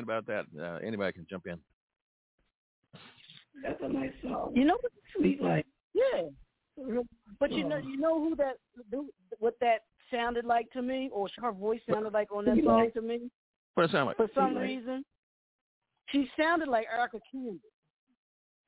opinion 0.00 0.24
about 0.24 0.26
that. 0.26 0.60
Uh, 0.60 0.78
anybody 0.86 1.12
can 1.12 1.26
jump 1.28 1.46
in. 1.46 1.58
That's 3.62 3.80
a 3.82 3.88
nice 3.88 4.12
song. 4.22 4.52
You 4.54 4.64
know 4.64 4.78
what? 4.80 4.92
Sweet 5.16 5.42
like 5.42 5.66
Yeah. 5.94 6.28
But 7.38 7.52
you 7.52 7.68
know, 7.68 7.76
you 7.76 7.98
know 7.98 8.18
who 8.22 8.36
that, 8.36 8.56
what 9.38 9.54
that 9.60 9.80
sounded 10.10 10.44
like 10.44 10.70
to 10.72 10.82
me, 10.82 11.10
or 11.12 11.28
her 11.38 11.52
voice 11.52 11.80
sounded 11.90 12.12
like 12.12 12.32
on 12.32 12.44
that 12.46 12.56
song 12.64 12.90
to 12.94 13.02
me. 13.02 13.30
What 13.74 13.84
it 13.84 13.92
sound 13.92 14.06
like? 14.06 14.16
For 14.16 14.28
some 14.34 14.56
reason, 14.56 15.04
she 16.08 16.28
sounded 16.38 16.68
like 16.68 16.86
Erica 16.92 17.18
Campbell 17.30 17.58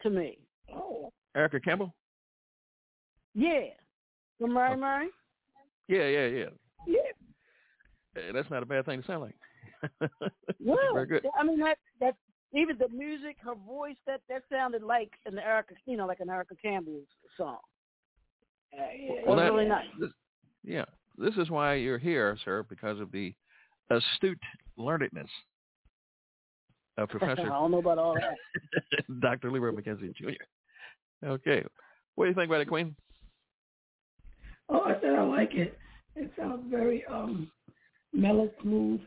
to 0.03 0.11
me. 0.11 0.39
Oh. 0.72 1.11
Erica 1.35 1.59
Campbell? 1.59 1.95
Yeah. 3.35 3.68
From 4.39 4.55
Mary 4.55 4.76
Mary? 4.76 5.09
Yeah, 5.89 6.07
yeah, 6.07 6.26
yeah. 6.26 6.45
Yeah. 6.87 6.99
Eh, 8.16 8.33
That's 8.33 8.51
not 8.51 8.62
a 8.62 8.66
bad 8.66 8.85
thing 8.85 9.01
to 9.01 9.07
sound 9.07 9.22
like. 9.22 9.35
Well, 10.61 10.78
Very 10.95 11.07
good. 11.07 11.26
I 11.39 11.43
mean 11.45 11.59
that 11.61 11.78
that 12.01 12.14
even 12.55 12.76
the 12.78 12.89
music, 12.89 13.37
her 13.45 13.55
voice, 13.55 13.97
that 14.07 14.20
that 14.28 14.43
sounded 14.51 14.83
like 14.83 15.11
an 15.26 15.39
Erica, 15.39 15.74
you 15.87 15.97
know, 15.97 16.07
like 16.07 16.20
an 16.20 16.28
Erica 16.30 16.55
Campbell 16.62 17.01
song. 17.37 17.59
Uh, 18.72 18.83
yeah, 18.97 19.12
It 19.12 19.26
Well, 19.26 19.37
was 19.37 19.43
that- 19.45 19.53
really 19.53 19.68
nice. 19.68 19.87
This, 19.99 20.11
yeah, 20.64 20.85
this 21.18 21.35
is 21.37 21.51
why 21.51 21.74
you're 21.74 21.99
here, 21.99 22.37
sir, 22.45 22.62
because 22.68 23.01
of 23.01 23.11
the 23.11 23.35
astute 23.91 24.39
learnedness 24.78 25.28
of 26.99 27.09
Professor. 27.11 27.43
I 27.43 27.45
don't 27.61 27.70
know 27.70 27.78
about 27.78 27.99
all 27.99 28.14
that. 28.14 28.37
Dr. 29.20 29.51
Leroy 29.51 29.72
McKenzie 29.72 30.14
Jr. 30.14 30.30
Okay. 31.26 31.64
What 32.14 32.24
do 32.26 32.28
you 32.30 32.35
think 32.35 32.49
about 32.51 32.61
it, 32.61 32.68
Queen? 32.68 32.95
Oh, 34.68 34.80
I 34.83 35.01
said 35.01 35.14
I 35.14 35.22
like 35.22 35.55
it. 35.55 35.76
It 36.16 36.30
sounds 36.39 36.64
very 36.70 37.05
um 37.07 37.51
mellow, 38.12 38.51
smooth. 38.62 39.01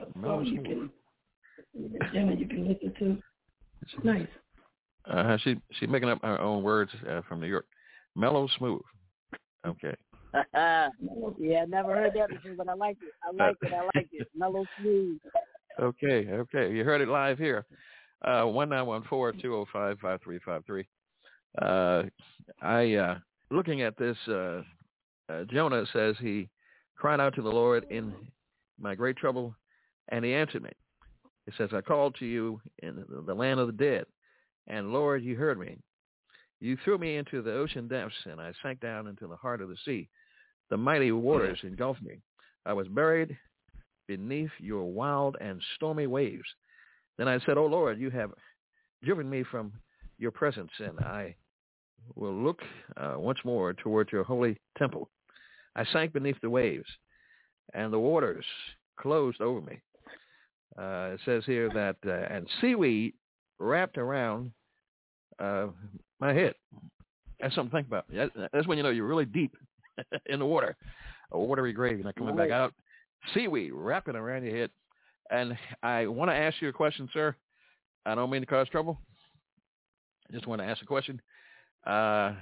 Uh, 0.00 0.04
Mellow, 0.18 0.44
song 0.44 0.46
you 0.46 0.62
can, 0.62 2.10
Jenna, 2.12 2.34
you 2.34 2.46
can 2.46 2.68
listen 2.68 2.94
to. 2.98 3.22
It's 3.82 4.04
Nice. 4.04 4.26
Uh, 5.10 5.38
she 5.42 5.56
she's 5.72 5.88
making 5.88 6.10
up 6.10 6.20
her 6.22 6.40
own 6.40 6.62
words 6.62 6.90
uh, 7.08 7.22
from 7.28 7.40
New 7.40 7.46
York. 7.46 7.64
Mellow 8.14 8.48
smooth. 8.58 8.82
Okay. 9.66 9.94
yeah, 10.54 10.88
I 11.62 11.64
never 11.66 11.94
heard 11.94 12.12
that 12.14 12.28
before, 12.28 12.54
but 12.56 12.68
I 12.68 12.74
like 12.74 12.98
it. 13.00 13.12
I 13.22 13.46
like 13.46 13.56
it. 13.62 13.72
I 13.72 13.82
like 13.94 14.08
it. 14.12 14.28
Mellow 14.36 14.64
smooth. 14.80 15.18
Okay. 15.80 16.26
Okay. 16.28 16.72
You 16.72 16.82
heard 16.82 17.00
it 17.00 17.06
live 17.06 17.38
here. 17.38 17.64
Uh, 18.22 18.42
one 18.42 18.68
nine 18.68 18.84
one 18.84 19.04
four 19.08 19.30
two 19.30 19.38
zero 19.42 19.64
five 19.72 19.96
five 20.00 20.20
three 20.24 20.40
five 20.44 20.64
three. 20.66 20.88
Uh, 21.62 22.02
I 22.60 22.94
uh, 22.94 23.18
looking 23.52 23.82
at 23.82 23.96
this. 23.96 24.16
Uh, 24.26 24.62
uh, 25.28 25.44
Jonah 25.44 25.84
says 25.92 26.16
he 26.20 26.48
cried 26.96 27.20
out 27.20 27.32
to 27.36 27.42
the 27.42 27.48
Lord 27.48 27.86
in 27.90 28.12
my 28.80 28.96
great 28.96 29.16
trouble, 29.16 29.54
and 30.08 30.24
he 30.24 30.34
answered 30.34 30.62
me. 30.62 30.70
He 31.46 31.52
says, 31.56 31.70
I 31.72 31.80
called 31.80 32.14
to 32.16 32.26
you 32.26 32.60
in 32.82 33.04
the- 33.26 33.34
land 33.34 33.60
of 33.60 33.66
the 33.66 33.72
dead, 33.72 34.04
and 34.66 34.92
Lord, 34.92 35.22
you 35.22 35.36
heard 35.36 35.58
me. 35.58 35.78
You 36.60 36.76
threw 36.84 36.98
me 36.98 37.16
into 37.16 37.40
the 37.40 37.52
ocean 37.52 37.88
depths, 37.88 38.16
and 38.26 38.40
I 38.40 38.52
sank 38.62 38.80
down 38.80 39.06
into 39.06 39.26
the 39.26 39.36
heart 39.36 39.60
of 39.60 39.68
the 39.68 39.76
sea. 39.84 40.08
The 40.70 40.76
mighty 40.76 41.12
waters 41.12 41.58
engulfed 41.62 42.02
me. 42.02 42.20
I 42.66 42.72
was 42.72 42.88
buried 42.88 43.36
beneath 44.06 44.50
your 44.58 44.84
wild 44.84 45.36
and 45.40 45.62
stormy 45.76 46.06
waves. 46.06 46.48
Then 47.16 47.28
I 47.28 47.38
said, 47.40 47.56
O 47.56 47.66
Lord, 47.66 47.98
you 47.98 48.10
have 48.10 48.32
driven 49.02 49.30
me 49.30 49.44
from 49.44 49.72
your 50.18 50.32
presence, 50.32 50.70
and 50.78 50.98
I 51.00 51.36
will 52.14 52.34
look 52.34 52.60
uh, 52.96 53.14
once 53.16 53.38
more 53.44 53.72
toward 53.74 54.10
your 54.10 54.24
holy 54.24 54.58
temple. 54.76 55.08
I 55.76 55.84
sank 55.92 56.12
beneath 56.12 56.40
the 56.42 56.50
waves, 56.50 56.88
and 57.74 57.92
the 57.92 57.98
waters 57.98 58.44
closed 58.98 59.40
over 59.40 59.60
me. 59.60 59.80
Uh, 60.76 61.10
it 61.14 61.20
says 61.24 61.42
here 61.46 61.68
that, 61.74 61.96
uh, 62.06 62.32
and 62.34 62.46
seaweed 62.60 63.14
wrapped 63.58 63.98
around 63.98 64.52
uh, 65.38 65.68
my 66.20 66.32
head. 66.32 66.54
That's 67.40 67.54
something 67.54 67.70
to 67.70 67.76
think 67.76 67.86
about. 67.88 68.06
That- 68.12 68.50
That's 68.52 68.66
when 68.66 68.76
you 68.78 68.84
know 68.84 68.90
you're 68.90 69.06
really 69.06 69.24
deep 69.24 69.54
in 70.26 70.38
the 70.38 70.46
water, 70.46 70.76
a 71.32 71.38
watery 71.38 71.72
grave. 71.72 71.96
You're 71.98 72.04
not 72.04 72.16
coming 72.16 72.36
back 72.36 72.50
out. 72.50 72.74
Seaweed 73.34 73.72
wrapping 73.72 74.14
around 74.16 74.44
your 74.44 74.56
head. 74.56 74.70
And 75.30 75.56
I 75.82 76.06
want 76.06 76.30
to 76.30 76.34
ask 76.36 76.60
you 76.62 76.68
a 76.68 76.72
question, 76.72 77.08
sir. 77.12 77.34
I 78.06 78.14
don't 78.14 78.30
mean 78.30 78.40
to 78.40 78.46
cause 78.46 78.68
trouble. 78.68 78.98
I 80.28 80.32
just 80.32 80.46
want 80.46 80.60
to 80.62 80.66
ask 80.66 80.80
a 80.82 80.86
question. 80.86 81.20
Uh, 81.86 82.34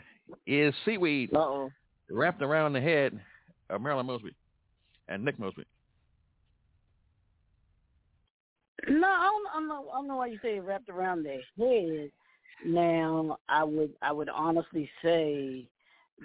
is 0.46 0.74
seaweed 0.84 1.30
Uh-oh. 1.34 1.70
wrapped 2.10 2.42
around 2.42 2.72
the 2.74 2.80
head 2.80 3.18
of 3.70 3.80
Marilyn 3.80 4.06
Mosby 4.06 4.34
and 5.08 5.24
Nick 5.24 5.38
Mosby? 5.38 5.64
No, 8.88 9.06
I 9.08 9.24
don't, 9.30 9.46
I 9.48 9.52
don't 9.54 9.68
know. 9.68 9.88
I 9.92 9.96
don't 9.96 10.08
know 10.08 10.16
why 10.16 10.26
you 10.28 10.38
say 10.42 10.56
it 10.56 10.60
wrapped 10.64 10.88
around 10.88 11.24
their 11.24 11.40
head. 11.58 12.10
Now, 12.64 13.38
I 13.48 13.64
would 13.64 13.92
I 14.02 14.12
would 14.12 14.28
honestly 14.28 14.88
say 15.02 15.66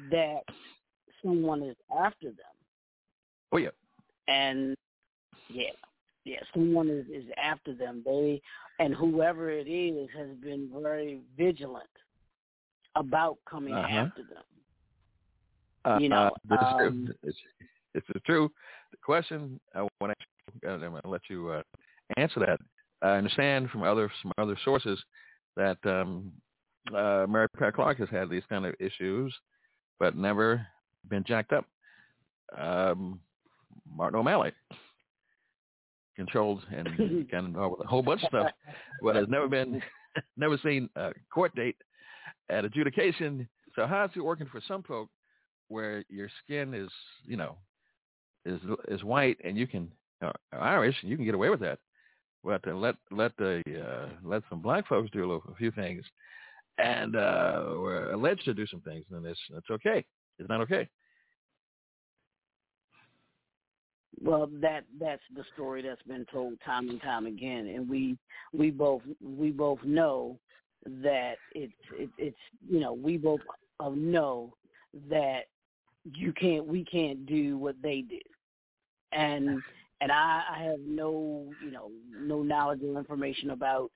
that 0.10 0.42
someone 1.24 1.64
is 1.64 1.76
after 2.00 2.28
them, 2.28 2.56
Oh 3.52 3.58
yeah. 3.58 3.70
and 4.28 4.76
yeah, 5.50 5.72
yeah, 6.24 6.40
someone 6.54 6.90
is 6.90 7.06
is 7.08 7.30
after 7.42 7.74
them. 7.74 8.02
They 8.06 8.42
and 8.80 8.94
whoever 8.94 9.50
it 9.50 9.68
is 9.68 10.10
has 10.18 10.30
been 10.38 10.70
very 10.82 11.20
vigilant 11.38 11.90
about 12.96 13.38
coming 13.50 13.74
Uh-huh. 13.74 14.06
after 14.06 14.24
them. 14.24 14.44
Uh, 15.86 15.98
You 16.00 16.10
know, 16.10 16.28
uh, 16.28 16.30
this, 16.50 16.60
is 16.62 16.68
true. 16.78 16.88
um, 16.88 17.10
This, 17.24 17.36
this 17.94 18.04
is 18.16 18.22
true. 18.26 18.50
The 18.92 18.98
question 18.98 19.60
I 19.76 19.82
want 20.00 20.14
to 20.18 20.70
I'm 20.70 20.80
going 20.80 21.02
to 21.02 21.10
let 21.10 21.22
you 21.30 21.50
uh, 21.50 21.62
answer 22.18 22.40
that. 22.42 22.60
I 23.02 23.18
understand 23.18 23.70
from 23.70 23.84
other 23.84 24.12
some 24.22 24.32
other 24.38 24.58
sources 24.64 25.00
that 25.56 25.78
um, 25.86 26.32
uh, 26.96 27.26
Mary 27.28 27.48
Pat 27.58 27.74
Clarke 27.74 27.98
has 28.00 28.10
had 28.10 28.30
these 28.30 28.44
kind 28.50 28.66
of 28.66 28.76
issues, 28.80 29.34
but 30.00 30.16
never 30.16 30.66
been 31.10 31.24
jacked 31.24 31.54
up. 31.54 31.66
Um, 32.58 33.20
Martin 33.96 34.20
O'Malley 34.20 34.52
controlled 36.16 36.64
and 36.76 37.28
got 37.32 37.44
involved 37.44 37.78
with 37.78 37.86
a 37.86 37.90
whole 37.90 38.04
bunch 38.04 38.24
of 38.24 38.30
stuff, 38.30 38.52
but 39.02 39.16
has 39.16 39.28
never 39.28 39.48
been 39.48 39.82
never 40.38 40.58
seen 40.58 40.90
a 40.96 41.12
court 41.34 41.56
date 41.56 41.78
at 42.50 42.66
adjudication. 42.66 43.48
So 43.76 43.88
how's 43.88 44.10
it 44.16 44.20
working 44.22 44.48
for 44.52 44.62
some 44.68 44.84
folk 44.84 45.10
where 45.70 46.04
your 46.10 46.30
skin 46.44 46.74
is, 46.74 46.90
you 47.26 47.38
know, 47.38 47.58
is 48.46 48.60
is 48.90 49.04
white 49.04 49.38
and 49.44 49.58
you 49.58 49.68
can 49.68 49.92
uh, 50.22 50.32
Irish 50.54 50.96
and 51.02 51.10
you 51.10 51.16
can 51.16 51.26
get 51.26 51.36
away 51.36 51.50
with 51.50 51.62
that, 51.62 51.80
but 52.44 52.66
let 52.68 52.96
let 53.12 53.36
the 53.38 53.62
uh, 53.68 54.10
let 54.24 54.44
some 54.50 54.62
black 54.62 54.88
folks 54.88 55.10
do 55.12 55.20
a, 55.20 55.28
little, 55.28 55.44
a 55.52 55.56
few 55.56 55.72
things, 55.72 56.04
and 56.78 57.16
uh, 57.16 57.64
we're 57.78 58.12
alleged 58.12 58.46
to 58.46 58.54
do 58.54 58.66
some 58.68 58.82
things, 58.82 59.06
and 59.12 59.26
it's 59.26 59.40
it's 59.56 59.70
okay. 59.70 60.06
It's 60.40 60.50
not 60.50 60.62
okay. 60.62 60.88
Well, 64.24 64.50
that 64.62 64.84
that's 65.00 65.22
the 65.36 65.44
story 65.54 65.82
that's 65.82 66.02
been 66.04 66.26
told 66.32 66.54
time 66.66 66.90
and 66.90 67.02
time 67.02 67.26
again, 67.26 67.68
and 67.68 67.90
we 67.90 68.18
we 68.54 68.72
both 68.72 69.02
we 69.24 69.52
both 69.52 69.80
know 69.84 70.38
that 70.86 71.36
it's 71.54 71.74
it, 71.98 72.10
it's 72.18 72.38
you 72.70 72.80
know 72.80 72.94
we 72.94 73.18
both 73.18 73.42
know 73.96 74.54
that 75.10 75.42
you 76.04 76.34
can't 76.34 76.66
we 76.66 76.84
can't 76.84 77.26
do 77.26 77.58
what 77.58 77.76
they 77.82 78.02
did, 78.02 78.24
and 79.12 79.62
and 80.02 80.12
I, 80.12 80.44
I 80.56 80.64
have 80.64 80.80
no 80.86 81.46
you 81.60 81.72
know 81.72 81.90
no 82.14 82.44
knowledge 82.44 82.82
or 82.84 82.98
information 82.98 83.52
about 83.52 83.92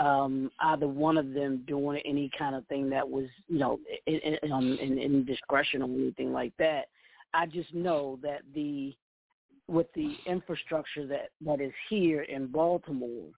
um 0.00 0.50
either 0.60 0.88
one 0.88 1.18
of 1.18 1.32
them 1.32 1.62
doing 1.66 2.00
any 2.04 2.30
kind 2.36 2.54
of 2.54 2.66
thing 2.66 2.88
that 2.90 3.08
was 3.08 3.26
you 3.46 3.58
know 3.58 3.78
in, 4.06 4.36
in, 4.42 4.52
um, 4.52 4.78
in, 4.80 4.98
in 4.98 5.24
discretion 5.24 5.82
or 5.82 5.88
anything 5.88 6.32
like 6.32 6.52
that. 6.58 6.86
I 7.32 7.46
just 7.46 7.72
know 7.72 8.18
that 8.22 8.40
the 8.54 8.96
with 9.68 9.86
the 9.94 10.16
infrastructure 10.26 11.06
that 11.06 11.30
that 11.42 11.60
is 11.60 11.72
here 11.88 12.22
in 12.22 12.48
Baltimore, 12.48 13.28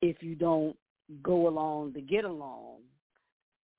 if 0.00 0.22
you 0.22 0.34
don't 0.34 0.76
go 1.22 1.48
along 1.48 1.92
to 1.94 2.00
get 2.00 2.24
along, 2.24 2.76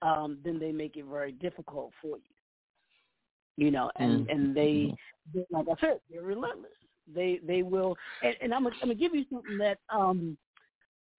um, 0.01 0.37
then 0.43 0.59
they 0.59 0.71
make 0.71 0.97
it 0.97 1.05
very 1.05 1.31
difficult 1.31 1.91
for 2.01 2.17
you. 2.17 3.65
You 3.65 3.71
know, 3.71 3.89
and 3.95 4.27
Mm. 4.27 4.31
and 4.33 4.55
they, 4.55 4.93
they, 5.33 5.45
like 5.49 5.67
I 5.69 5.79
said, 5.79 6.01
they're 6.09 6.21
relentless. 6.21 6.71
They 7.13 7.39
they 7.45 7.63
will, 7.63 7.97
and, 8.23 8.35
and 8.41 8.53
I'm 8.53 8.63
gonna, 8.63 8.75
I'm 8.81 8.89
gonna 8.89 8.95
give 8.95 9.15
you 9.15 9.25
something 9.31 9.57
that 9.57 9.79
um, 9.89 10.37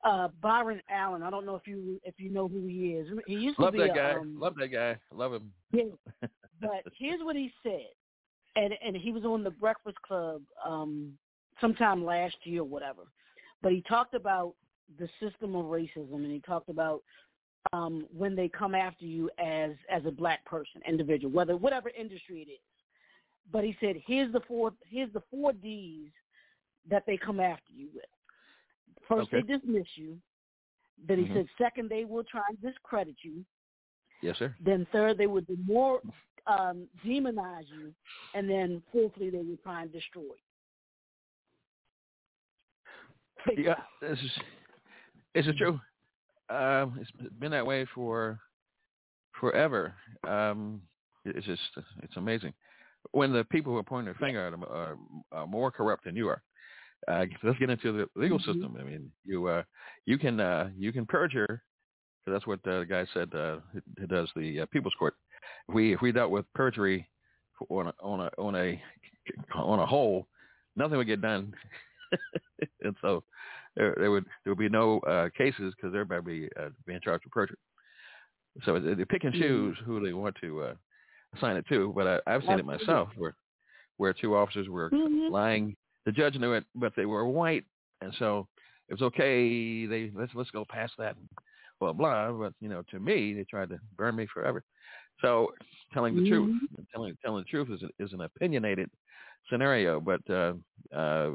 uh, 0.04 0.28
Byron 0.40 0.80
Allen. 0.90 1.22
I 1.22 1.30
don't 1.30 1.46
know 1.46 1.56
if 1.56 1.66
you 1.66 2.00
if 2.04 2.14
you 2.18 2.30
know 2.30 2.48
who 2.48 2.66
he 2.66 2.92
is. 2.92 3.08
He 3.26 3.34
used 3.34 3.58
Love 3.58 3.72
to 3.72 3.78
be 3.78 3.86
that 3.86 3.92
a, 3.92 3.94
guy. 3.94 4.12
um, 4.14 4.36
Love 4.38 4.54
that 4.56 4.68
guy. 4.68 4.96
Love 5.12 5.34
him. 5.34 5.52
yeah. 5.72 5.82
But 6.60 6.84
here's 6.96 7.18
what 7.24 7.34
he 7.34 7.52
said, 7.64 7.88
and 8.54 8.72
and 8.84 8.96
he 8.96 9.10
was 9.10 9.24
on 9.24 9.42
the 9.42 9.50
Breakfast 9.50 10.00
Club 10.02 10.42
um 10.64 11.12
sometime 11.60 12.04
last 12.04 12.36
year 12.44 12.60
or 12.60 12.68
whatever. 12.68 13.02
But 13.62 13.72
he 13.72 13.82
talked 13.82 14.14
about 14.14 14.54
the 14.98 15.08
system 15.20 15.56
of 15.56 15.66
racism, 15.66 16.14
and 16.14 16.30
he 16.30 16.38
talked 16.38 16.68
about 16.68 17.02
um 17.72 18.06
when 18.16 18.36
they 18.36 18.48
come 18.48 18.76
after 18.76 19.04
you 19.04 19.28
as 19.44 19.72
as 19.90 20.02
a 20.06 20.12
black 20.12 20.44
person, 20.44 20.80
individual, 20.86 21.32
whether 21.32 21.56
whatever 21.56 21.90
industry 21.90 22.46
it 22.46 22.50
is. 22.50 22.60
But 23.50 23.64
he 23.64 23.76
said, 23.80 23.96
here's 24.06 24.32
the 24.32 24.40
four 24.46 24.72
here's 24.88 25.12
the 25.12 25.22
four 25.30 25.52
D's 25.52 26.10
that 26.88 27.04
they 27.06 27.16
come 27.16 27.40
after 27.40 27.72
you 27.72 27.88
with. 27.94 28.04
First, 29.08 29.32
Okay. 29.32 29.42
they 29.46 29.56
dismiss 29.58 29.86
you. 29.96 30.20
Then 31.06 31.18
he 31.18 31.24
Mhm. 31.24 31.34
said, 31.34 31.48
second, 31.58 31.88
they 31.90 32.04
will 32.04 32.24
try 32.24 32.42
and 32.48 32.60
discredit 32.60 33.16
you. 33.22 33.44
Yes, 34.20 34.38
sir. 34.38 34.54
Then 34.60 34.86
third, 34.92 35.18
they 35.18 35.26
would 35.26 35.46
demor- 35.46 36.02
um, 36.46 36.88
demonize 37.04 37.68
you, 37.68 37.94
and 38.34 38.48
then 38.48 38.82
fourthly 38.92 39.30
they 39.30 39.42
would 39.42 39.62
try 39.62 39.82
and 39.82 39.92
destroy 39.92 40.22
you. 40.22 40.36
Yeah, 43.56 43.82
this 44.00 44.18
is 44.20 44.38
this 45.34 45.46
is 45.46 45.56
true. 45.56 45.80
Um, 46.48 46.98
it's 47.00 47.10
been 47.40 47.50
that 47.50 47.66
way 47.66 47.84
for 47.86 48.38
forever. 49.32 49.94
Um, 50.22 50.82
it's 51.24 51.46
just 51.46 51.62
it's 52.02 52.16
amazing 52.16 52.54
when 53.12 53.32
the 53.32 53.44
people 53.44 53.72
who 53.72 53.78
are 53.78 53.82
pointing 53.84 54.06
their 54.06 54.14
finger 54.26 54.46
at 54.46 54.50
them 54.50 54.64
are, 54.64 54.96
are 55.30 55.46
more 55.46 55.70
corrupt 55.70 56.04
than 56.04 56.16
you 56.16 56.28
are. 56.28 56.42
Uh, 57.08 57.24
let's 57.42 57.58
get 57.58 57.70
into 57.70 57.92
the 57.92 58.06
legal 58.20 58.38
Mm-hmm. 58.38 58.52
system. 58.52 58.76
I 58.78 58.84
mean, 58.84 59.10
you 59.24 59.46
uh, 59.48 59.62
you 60.06 60.18
can 60.18 60.40
uh, 60.40 60.70
you 60.76 60.92
can 60.92 61.06
perjure. 61.06 61.62
So 62.24 62.30
that's 62.30 62.46
what 62.46 62.60
uh, 62.66 62.80
the 62.80 62.86
guy 62.86 63.06
said. 63.12 63.34
Uh, 63.34 63.58
who- 63.72 64.06
does 64.06 64.28
the 64.36 64.60
uh, 64.60 64.66
people's 64.66 64.94
court? 64.98 65.14
If 65.68 65.74
we 65.74 65.92
if 65.94 66.00
we 66.00 66.12
dealt 66.12 66.30
with 66.30 66.46
perjury 66.54 67.08
on 67.68 67.88
a, 67.88 67.94
on 68.02 68.20
a 68.20 68.30
on 68.40 68.54
a 68.54 68.80
on 69.54 69.80
a 69.80 69.86
whole, 69.86 70.28
nothing 70.76 70.96
would 70.98 71.06
get 71.08 71.20
done. 71.20 71.52
and 72.82 72.94
so 73.02 73.24
there, 73.76 73.94
there 73.98 74.10
would 74.10 74.24
there 74.44 74.52
would 74.52 74.58
be 74.58 74.68
no 74.68 75.00
uh, 75.00 75.28
cases 75.36 75.74
because 75.76 75.94
everybody 75.94 76.20
would 76.20 76.24
be 76.26 76.48
uh, 76.60 76.68
being 76.86 77.00
charged 77.02 77.24
with 77.24 77.32
perjury. 77.32 77.56
So 78.64 78.78
they 78.78 78.94
they 78.94 79.04
pick 79.04 79.24
and 79.24 79.34
choose 79.34 79.76
who 79.84 80.04
they 80.04 80.12
want 80.12 80.36
to 80.42 80.62
uh, 80.62 80.74
assign 81.36 81.56
it 81.56 81.66
too, 81.68 81.92
But 81.94 82.06
I, 82.26 82.34
I've 82.34 82.42
seen 82.42 82.58
it 82.58 82.64
myself 82.64 83.08
where 83.16 83.34
where 83.98 84.12
two 84.12 84.34
officers 84.34 84.68
were 84.68 84.90
Mhm. 84.90 85.30
lying. 85.30 85.76
The 86.06 86.12
judge 86.12 86.36
knew 86.36 86.52
it, 86.54 86.64
but 86.74 86.94
they 86.96 87.06
were 87.06 87.26
white, 87.26 87.64
and 88.00 88.12
so 88.18 88.48
it 88.88 88.94
was 88.94 89.02
okay. 89.02 89.86
They 89.86 90.10
let's 90.14 90.34
let's 90.34 90.50
go 90.50 90.64
past 90.68 90.94
that, 90.98 91.16
blah 91.78 91.92
blah. 91.92 92.32
But 92.32 92.54
you 92.60 92.68
know, 92.68 92.82
to 92.90 92.98
me, 92.98 93.34
they 93.34 93.44
tried 93.44 93.68
to 93.70 93.78
burn 93.96 94.16
me 94.16 94.26
forever. 94.32 94.64
So 95.20 95.52
telling 95.92 96.16
the 96.16 96.22
truth, 96.28 96.50
telling 96.92 97.16
telling 97.24 97.44
the 97.44 97.50
truth 97.50 97.68
is 97.70 97.88
is 97.98 98.12
an 98.12 98.22
opinionated 98.22 98.90
scenario, 99.48 100.00
but 100.00 100.20
uh, 100.30 100.54
uh, 100.94 101.30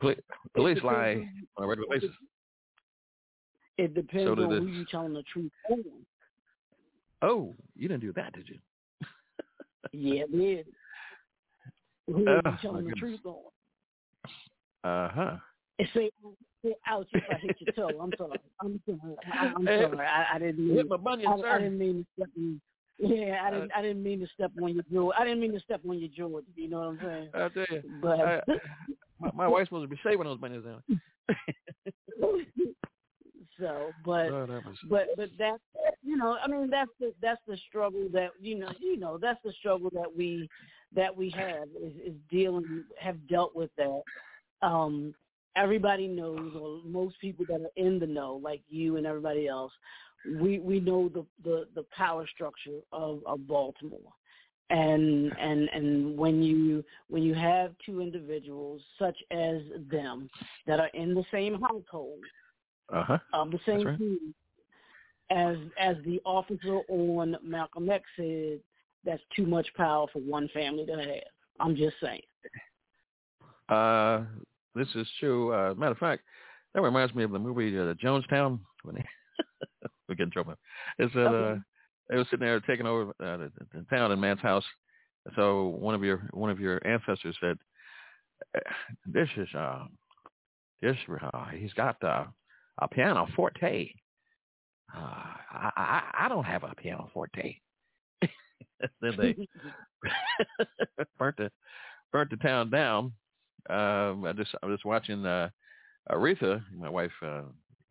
poli- 0.00 0.16
police 0.54 0.82
lie 0.82 1.26
on 1.56 1.64
a 1.64 1.66
regular 1.66 1.88
basis. 1.90 2.14
It 3.78 3.94
depends 3.94 4.26
So 4.26 4.32
on 4.44 4.58
who 4.58 4.66
this. 4.66 4.74
you 4.74 4.84
telling 4.90 5.12
the 5.12 5.22
truth 5.24 5.52
on. 5.70 5.82
Oh, 7.22 7.56
you 7.76 7.88
didn't 7.88 8.02
do 8.02 8.12
that, 8.12 8.32
did 8.32 8.48
you? 8.48 8.58
Yeah, 9.92 10.22
it 10.32 10.36
is. 10.36 10.66
Who 12.06 12.24
Oh, 12.26 12.32
are 12.32 12.36
you 12.36 12.40
my 12.44 12.58
telling 12.62 12.86
the 12.86 12.92
truth 12.92 13.20
on? 13.24 13.36
Uh 14.84 15.10
huh. 15.12 15.36
Say, 15.94 16.10
say, 16.64 16.74
ouch 16.86 17.06
if 17.12 17.22
I 17.30 17.34
hit 17.36 17.56
your 17.60 17.72
toe. 17.74 18.00
I'm 18.00 18.12
sorry. 18.16 18.38
I'm 18.60 18.80
sorry. 18.86 19.16
I, 19.32 19.52
I'm 19.54 19.64
sorry. 19.64 20.06
I, 20.06 20.26
I 20.34 20.38
didn't 20.38 20.66
mean. 20.66 20.76
hit 20.76 20.88
my 20.88 20.96
bunion, 20.96 21.30
I, 21.32 21.40
sir. 21.40 21.48
I 21.48 21.58
didn't 21.58 21.78
mean 21.78 22.04
to 22.04 22.22
step 22.22 22.30
in. 22.36 22.60
Yeah, 22.98 23.42
I 23.44 23.50
didn't. 23.50 23.70
I 23.76 23.82
didn't 23.82 24.02
mean 24.02 24.20
to 24.20 24.26
step 24.34 24.50
on 24.60 24.74
your 24.74 24.82
jaw. 24.92 25.12
I 25.16 25.24
didn't 25.24 25.40
mean 25.40 25.52
to 25.52 25.60
step 25.60 25.80
on 25.88 25.98
your 26.00 26.08
jaw. 26.08 26.40
You 26.56 26.68
know 26.68 26.78
what 26.80 26.86
I'm 26.88 26.98
saying? 27.00 27.28
I 27.34 27.48
tell 27.48 27.66
you, 27.70 27.82
But 28.02 28.20
I, 28.20 28.40
my, 29.20 29.30
my 29.34 29.48
wife's 29.48 29.68
supposed 29.68 29.88
to 29.88 29.94
be 29.94 30.00
shaving 30.02 30.24
those 30.24 30.38
bunions 30.38 30.64
down. 30.64 30.82
so, 33.60 33.90
but 34.04 34.30
have 34.30 34.48
mercy. 34.48 34.78
but 34.88 35.06
but 35.16 35.28
that's 35.38 35.62
you 36.02 36.16
know 36.16 36.36
I 36.42 36.48
mean 36.48 36.70
that's 36.70 36.90
the 37.00 37.12
that's 37.20 37.40
the 37.46 37.56
struggle 37.68 38.08
that 38.12 38.30
you 38.40 38.58
know 38.58 38.70
you 38.80 38.98
know 38.98 39.18
that's 39.18 39.40
the 39.44 39.52
struggle 39.52 39.90
that 39.94 40.14
we 40.16 40.48
that 40.94 41.14
we 41.14 41.30
have 41.30 41.68
is, 41.82 41.92
is 42.04 42.14
dealing 42.30 42.84
have 43.00 43.16
dealt 43.28 43.54
with 43.54 43.70
that. 43.76 44.02
Um, 44.62 45.14
everybody 45.56 46.06
knows, 46.06 46.52
or 46.58 46.80
most 46.84 47.20
people 47.20 47.44
that 47.48 47.60
are 47.60 47.84
in 47.84 47.98
the 47.98 48.06
know, 48.06 48.40
like 48.42 48.62
you 48.68 48.96
and 48.96 49.06
everybody 49.06 49.46
else, 49.48 49.72
we 50.40 50.58
we 50.58 50.80
know 50.80 51.08
the 51.08 51.24
the, 51.44 51.66
the 51.74 51.84
power 51.96 52.26
structure 52.26 52.80
of, 52.92 53.20
of 53.26 53.46
Baltimore. 53.46 54.12
And 54.70 55.32
and 55.38 55.68
and 55.72 56.16
when 56.18 56.42
you 56.42 56.84
when 57.08 57.22
you 57.22 57.34
have 57.34 57.72
two 57.84 58.02
individuals 58.02 58.82
such 58.98 59.16
as 59.30 59.62
them 59.90 60.28
that 60.66 60.78
are 60.78 60.90
in 60.92 61.14
the 61.14 61.24
same 61.32 61.58
household, 61.60 62.20
Uh 62.92 63.04
huh. 63.04 63.18
of 63.32 63.50
the 63.50 63.58
same 63.66 63.86
right. 63.86 63.98
team 63.98 64.34
as 65.30 65.56
as 65.78 65.96
the 66.04 66.20
officer 66.24 66.80
on 66.88 67.36
Malcolm 67.42 67.90
X 67.90 68.04
said, 68.16 68.60
that's 69.04 69.22
too 69.36 69.46
much 69.46 69.68
power 69.76 70.06
for 70.12 70.20
one 70.20 70.48
family 70.54 70.86
to 70.86 70.92
have. 70.92 71.22
I'm 71.60 71.76
just 71.76 71.96
saying. 72.02 72.22
Uh, 73.68 74.22
this 74.74 74.88
is 74.94 75.06
true. 75.20 75.52
Uh, 75.52 75.74
matter 75.74 75.92
of 75.92 75.98
fact, 75.98 76.22
that 76.74 76.80
reminds 76.82 77.14
me 77.14 77.24
of 77.24 77.30
the 77.30 77.38
movie 77.38 77.76
uh, 77.78 77.94
Jonestown. 78.02 78.60
When 78.82 78.96
they 78.96 79.04
we 80.08 80.14
get 80.14 80.24
in 80.24 80.30
trouble. 80.30 80.54
It's 80.98 81.12
that 81.14 81.26
uh, 81.26 81.30
Okay. 81.30 81.60
they 82.08 82.16
were 82.16 82.24
sitting 82.30 82.46
there 82.46 82.60
taking 82.60 82.86
over 82.86 83.10
uh, 83.20 83.36
the, 83.36 83.52
the 83.74 83.84
town 83.90 84.12
in 84.12 84.20
man's 84.20 84.40
house. 84.40 84.64
So 85.36 85.66
one 85.66 85.94
of 85.94 86.02
your 86.02 86.28
one 86.32 86.50
of 86.50 86.58
your 86.58 86.80
ancestors 86.86 87.36
said, 87.40 87.58
"Uh, 88.56 88.60
"This 89.04 89.28
is 89.36 89.48
uh, 89.54 89.84
this 90.80 90.96
uh, 91.34 91.44
he's 91.54 91.74
got 91.74 92.02
uh, 92.02 92.24
a 92.78 92.88
piano 92.88 93.26
forte. 93.36 93.90
Uh, 94.94 94.98
I, 95.00 95.70
I 95.76 96.02
I 96.24 96.28
don't 96.28 96.44
have 96.44 96.64
a 96.64 96.74
piano 96.76 97.10
forte." 97.12 97.56
then 99.00 99.12
they 99.18 99.36
burnt 101.18 101.36
the 101.36 101.50
burnt 102.12 102.30
the 102.30 102.36
town 102.36 102.70
down. 102.70 103.12
Um, 103.68 104.24
I 104.24 104.32
just 104.34 104.54
I 104.62 104.66
was 104.66 104.80
watching 104.84 105.26
uh, 105.26 105.50
Aretha. 106.10 106.62
My 106.74 106.88
wife 106.88 107.12
uh, 107.22 107.42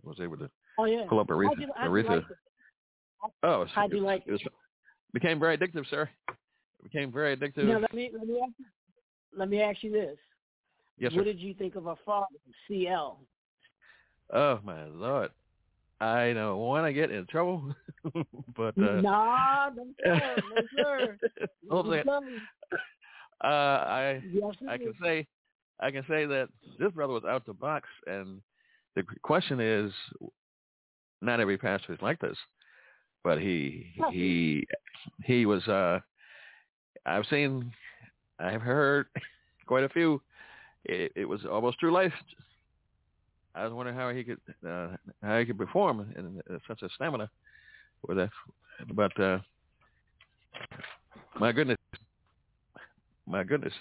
was 0.04 0.20
able 0.20 0.38
to 0.38 0.50
Oh 0.80 0.86
yeah. 0.86 1.06
pull 1.10 1.20
up 1.20 1.28
Aretha. 1.28 1.48
How'd 1.48 1.60
you, 1.60 1.68
how'd 1.76 1.86
you 1.86 1.92
Aretha. 2.04 2.10
like? 2.16 2.24
Oh, 3.44 3.62
it's, 3.64 3.72
How'd 3.74 3.92
you 3.92 4.00
like 4.02 4.24
it? 4.28 4.32
Was, 4.32 4.42
became 5.14 5.40
very 5.40 5.58
addictive, 5.58 5.90
sir. 5.90 6.10
It 6.30 6.84
became 6.84 7.12
very 7.12 7.36
addictive. 7.36 7.66
Now 7.66 7.80
let 7.80 7.94
me 7.94 8.12
let 8.14 8.28
me 8.28 8.40
ask 8.42 8.54
you, 8.60 8.66
let 9.36 9.50
me 9.50 9.62
ask 9.62 9.84
you 9.84 9.92
this. 9.92 10.18
yes, 11.00 11.12
sir. 11.12 11.18
what 11.18 11.26
did 11.26 11.40
you 11.40 11.54
think 11.56 11.76
of 11.76 11.88
our 11.88 11.98
father, 12.06 12.28
CL? 12.68 13.20
Oh 14.34 14.60
my 14.64 14.86
lord, 14.86 15.32
I 16.02 16.34
don't 16.34 16.58
want 16.60 16.86
to 16.86 16.94
get 16.94 17.12
in 17.12 17.26
trouble, 17.28 17.74
but 18.56 18.78
uh, 18.78 19.02
nah, 19.02 19.70
no 19.70 19.88
sir, 20.04 20.36
no 20.50 20.68
sir. 20.76 21.18
hold 21.70 21.88
on 21.88 22.00
a 22.00 22.04
No, 22.04 22.22
sir. 22.22 22.78
uh, 23.44 23.48
I 23.48 24.24
Yes, 24.32 24.56
I 24.68 24.78
can 24.78 24.94
say 25.02 25.28
I 25.80 25.92
can 25.92 26.04
say 26.08 26.26
that 26.26 26.50
this 26.80 26.92
brother 26.92 27.14
was 27.14 27.24
out 27.24 27.46
the 27.46 27.54
box, 27.54 27.88
and 28.06 28.42
the 28.96 29.04
question 29.22 29.60
is, 29.60 29.92
not 31.22 31.40
every 31.40 31.58
pastor 31.58 31.94
is 31.94 32.02
like 32.02 32.20
this, 32.20 32.38
but 33.24 33.40
he 33.40 33.94
he 34.12 34.68
he 35.24 35.46
was. 35.46 35.66
uh 35.68 36.00
I've 37.06 37.26
seen, 37.30 37.72
I've 38.38 38.62
heard 38.62 39.08
quite 39.66 39.86
a 39.86 39.90
few. 39.90 40.22
It, 40.84 41.14
it 41.16 41.26
was 41.26 41.46
almost 41.46 41.80
true 41.80 41.92
life. 41.92 42.14
I 43.58 43.64
was 43.64 43.74
wondering 43.74 43.98
how 43.98 44.10
he 44.12 44.24
could 44.24 44.40
uh, 44.68 44.90
how 45.24 45.40
he 45.40 45.46
could 45.46 45.58
perform 45.58 46.14
in, 46.16 46.42
in 46.50 46.60
such 46.68 46.82
a 46.84 46.90
stamina 46.90 47.30
with 48.08 48.18
that, 48.18 48.30
but 48.94 49.20
uh 49.20 49.40
my 51.40 51.52
goodness, 51.52 51.78
my 53.26 53.44
goodness. 53.44 53.74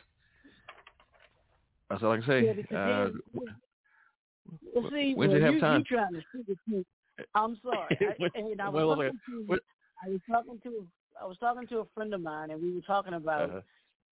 That's 1.90 2.02
all 2.02 2.12
I 2.12 2.16
can 2.18 2.26
say. 2.26 2.46
Yeah, 2.46 2.52
because 2.54 2.76
uh, 2.76 3.40
Well, 4.74 4.90
see, 4.90 5.14
when'd 5.14 5.32
well, 5.32 5.38
you 5.38 5.44
have 5.44 5.54
you, 5.54 5.60
time? 5.60 5.84
You 5.88 5.96
trying 5.96 6.12
to 6.14 6.22
sugarcoat. 6.34 6.84
I'm 7.34 7.58
sorry. 7.62 7.96
I, 8.00 8.38
and 8.38 8.60
I 8.60 8.68
was, 8.68 8.74
Well, 8.74 8.96
talking 8.96 9.20
to, 9.28 9.58
I 10.04 10.08
was 10.08 10.20
talking 10.28 10.60
to 10.64 10.86
I 11.20 11.26
was 11.26 11.38
talking 11.38 11.66
to 11.68 11.78
a 11.78 11.84
friend 11.94 12.12
of 12.14 12.20
mine, 12.22 12.50
and 12.50 12.60
we 12.62 12.74
were 12.74 12.80
talking 12.82 13.14
about 13.14 13.50
Uh-huh. 13.50 13.60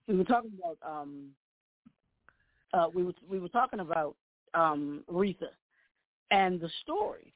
we 0.09 0.17
were 0.17 0.25
talking 0.25 0.53
about 0.59 0.79
um 0.87 1.31
uh 2.73 2.89
we 2.95 3.03
were 3.03 3.15
we 3.29 3.39
were 3.39 3.49
talking 3.49 3.81
about 3.81 4.17
um 4.55 5.05
Aretha 5.11 5.49
and 6.31 6.61
the 6.61 6.71
story, 6.83 7.33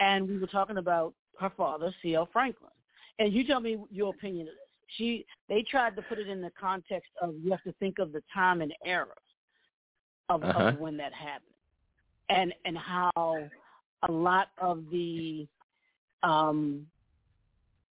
and 0.00 0.28
we 0.28 0.38
were 0.38 0.46
talking 0.46 0.78
about 0.78 1.14
her 1.38 1.50
father, 1.56 1.94
C.L. 2.02 2.28
Franklin. 2.32 2.70
And 3.18 3.32
you 3.32 3.46
tell 3.46 3.60
me 3.60 3.78
your 3.90 4.10
opinion 4.10 4.48
of 4.48 4.54
this. 4.54 4.68
She 4.96 5.26
they 5.48 5.62
tried 5.62 5.94
to 5.96 6.02
put 6.02 6.18
it 6.18 6.28
in 6.28 6.40
the 6.40 6.50
context 6.58 7.10
of 7.20 7.34
you 7.42 7.50
have 7.50 7.62
to 7.64 7.72
think 7.74 7.98
of 7.98 8.12
the 8.12 8.22
time 8.32 8.60
and 8.60 8.72
era 8.84 9.06
of, 10.28 10.42
Uh-huh. 10.42 10.58
of 10.60 10.78
when 10.78 10.96
that 10.96 11.12
happened, 11.12 11.54
and 12.28 12.54
and 12.64 12.76
how 12.76 13.10
a 14.08 14.10
lot 14.10 14.48
of 14.60 14.84
the 14.90 15.46
um 16.22 16.86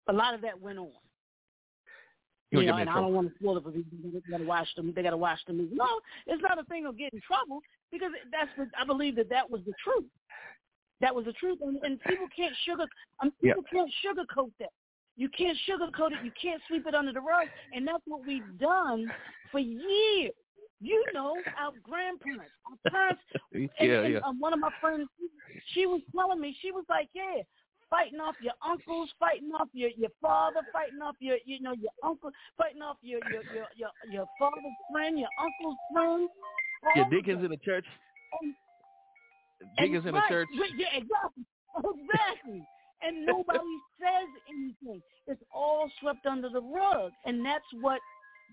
a 0.08 0.14
lot 0.14 0.34
of 0.34 0.42
that 0.42 0.60
went 0.60 0.78
on. 0.78 0.92
You 2.52 2.60
You 2.60 2.68
know, 2.68 2.74
get 2.74 2.76
me 2.76 2.82
in 2.84 2.88
and 2.88 2.98
I 2.98 3.02
don't 3.02 3.14
want 3.14 3.30
to 3.30 3.36
spoil 3.40 3.58
it 3.58 3.64
for 3.64 3.72
people. 3.72 3.98
They 4.14 4.32
got 4.32 4.38
to 4.38 4.44
watch 4.44 4.68
them. 4.76 4.94
They 4.96 5.02
got 5.02 5.12
to 5.12 5.18
watch 5.18 5.40
the 5.48 5.54
movie. 5.54 5.76
No, 5.76 5.88
it's 6.28 6.42
not 6.42 6.60
a 6.60 6.64
thing 6.66 6.86
of 6.86 6.98
getting 6.98 7.18
in 7.18 7.22
trouble 7.22 7.62
because 7.94 8.12
that's 8.32 8.50
the. 8.58 8.68
I 8.78 8.84
believe 8.86 9.16
that 9.16 9.30
that 9.30 9.50
was 9.50 9.62
the 9.66 9.74
truth. 9.82 10.10
That 11.00 11.14
was 11.14 11.26
the 11.26 11.34
truth, 11.34 11.60
and, 11.62 11.78
and 11.84 12.02
people 12.02 12.28
can't 12.36 12.56
sugar. 12.66 12.86
Um, 13.22 13.32
Yeah. 13.42 13.54
people 13.54 13.64
can't 13.72 13.92
sugarcoat 14.04 14.52
that. 14.60 14.72
You 15.16 15.30
can't 15.30 15.58
sugarcoat 15.70 16.12
it. 16.12 16.26
You 16.26 16.32
can't 16.42 16.62
sweep 16.68 16.88
it 16.88 16.96
under 16.96 17.14
the 17.14 17.22
rug, 17.22 17.48
and 17.72 17.88
that's 17.88 18.04
what 18.06 18.26
we've 18.26 18.58
done 18.58 19.12
for 19.52 19.60
years. 19.60 20.34
You 20.82 21.06
know, 21.14 21.42
our 21.58 21.72
grandparents, 21.84 22.52
our 22.66 22.92
parents. 22.92 23.22
And, 23.54 23.70
Yeah, 23.80 24.02
and, 24.02 24.14
yeah. 24.14 24.20
um, 24.26 24.40
one 24.40 24.54
of 24.54 24.60
my 24.60 24.72
friends, 24.82 25.08
she 25.74 25.86
was 25.86 26.02
telling 26.16 26.40
me, 26.40 26.58
she 26.62 26.72
was 26.72 26.86
like, 26.90 27.10
"Yeah, 27.14 27.42
fighting 27.94 28.20
off 28.20 28.36
your 28.42 28.54
uncles, 28.66 29.10
fighting 29.20 29.52
off 29.54 29.68
your 29.74 29.90
your 29.96 30.10
father, 30.20 30.62
fighting 30.74 31.02
off 31.02 31.16
your 31.20 31.38
you 31.46 31.62
know 31.62 31.74
your 31.74 31.92
uncle, 32.04 32.32
fighting 32.58 32.82
off 32.82 32.98
your 33.02 33.20
your 33.32 33.44
your 33.54 33.68
your, 33.76 33.90
your 34.10 34.26
father's 34.40 34.78
friend, 34.92 35.20
your 35.20 35.30
uncle's 35.40 35.78
friend. 35.94 36.30
All 36.96 37.10
deacons 37.10 37.44
in 37.44 37.52
the 37.52 37.58
church. 37.58 37.86
Deacons 39.80 40.06
in 40.06 40.14
the 40.14 40.20
right, 40.20 40.30
church. 40.30 40.48
Yeah, 40.78 40.88
exactly. 40.94 41.44
Exactly. 41.76 42.64
and 43.02 43.26
nobody 43.26 43.58
says 44.00 44.30
anything. 44.48 45.02
It's 45.26 45.42
all 45.52 45.90
swept 46.00 46.28
under 46.28 46.50
the 46.50 46.62
rug. 46.62 47.12
And 47.26 47.44
that's 47.44 47.66
what 47.82 48.00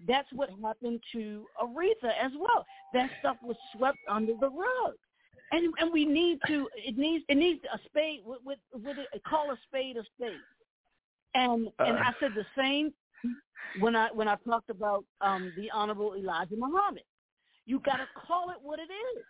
that's 0.08 0.28
what 0.32 0.48
happened 0.64 1.00
to 1.12 1.44
Aretha 1.62 2.12
as 2.18 2.32
well. 2.38 2.64
That 2.94 3.10
stuff 3.20 3.36
was 3.42 3.56
swept 3.76 3.98
under 4.08 4.32
the 4.40 4.48
rug. 4.48 4.94
And 5.52 5.74
and 5.80 5.92
we 5.92 6.06
need 6.06 6.38
to 6.46 6.68
it 6.74 6.96
needs 6.96 7.24
it 7.28 7.34
needs 7.36 7.60
a 7.74 7.78
spade 7.84 8.20
with 8.24 8.38
with, 8.44 8.58
with 8.72 8.96
it, 8.96 9.22
call 9.24 9.50
a 9.50 9.58
spade 9.68 9.98
a 9.98 10.02
spade. 10.16 10.40
And 11.34 11.68
and 11.78 11.98
Uh. 11.98 12.02
I 12.06 12.12
said 12.20 12.30
the 12.34 12.46
same 12.56 12.94
when 13.80 13.94
I 13.94 14.08
when 14.12 14.28
I 14.28 14.36
talked 14.48 14.70
about 14.70 15.04
um 15.20 15.52
the 15.58 15.70
honorable 15.72 16.14
Elijah 16.14 16.56
Muhammad. 16.56 17.02
You 17.66 17.80
got 17.80 17.96
to 17.96 18.06
call 18.26 18.50
it 18.50 18.56
what 18.62 18.78
it 18.78 18.90
is. 18.90 19.24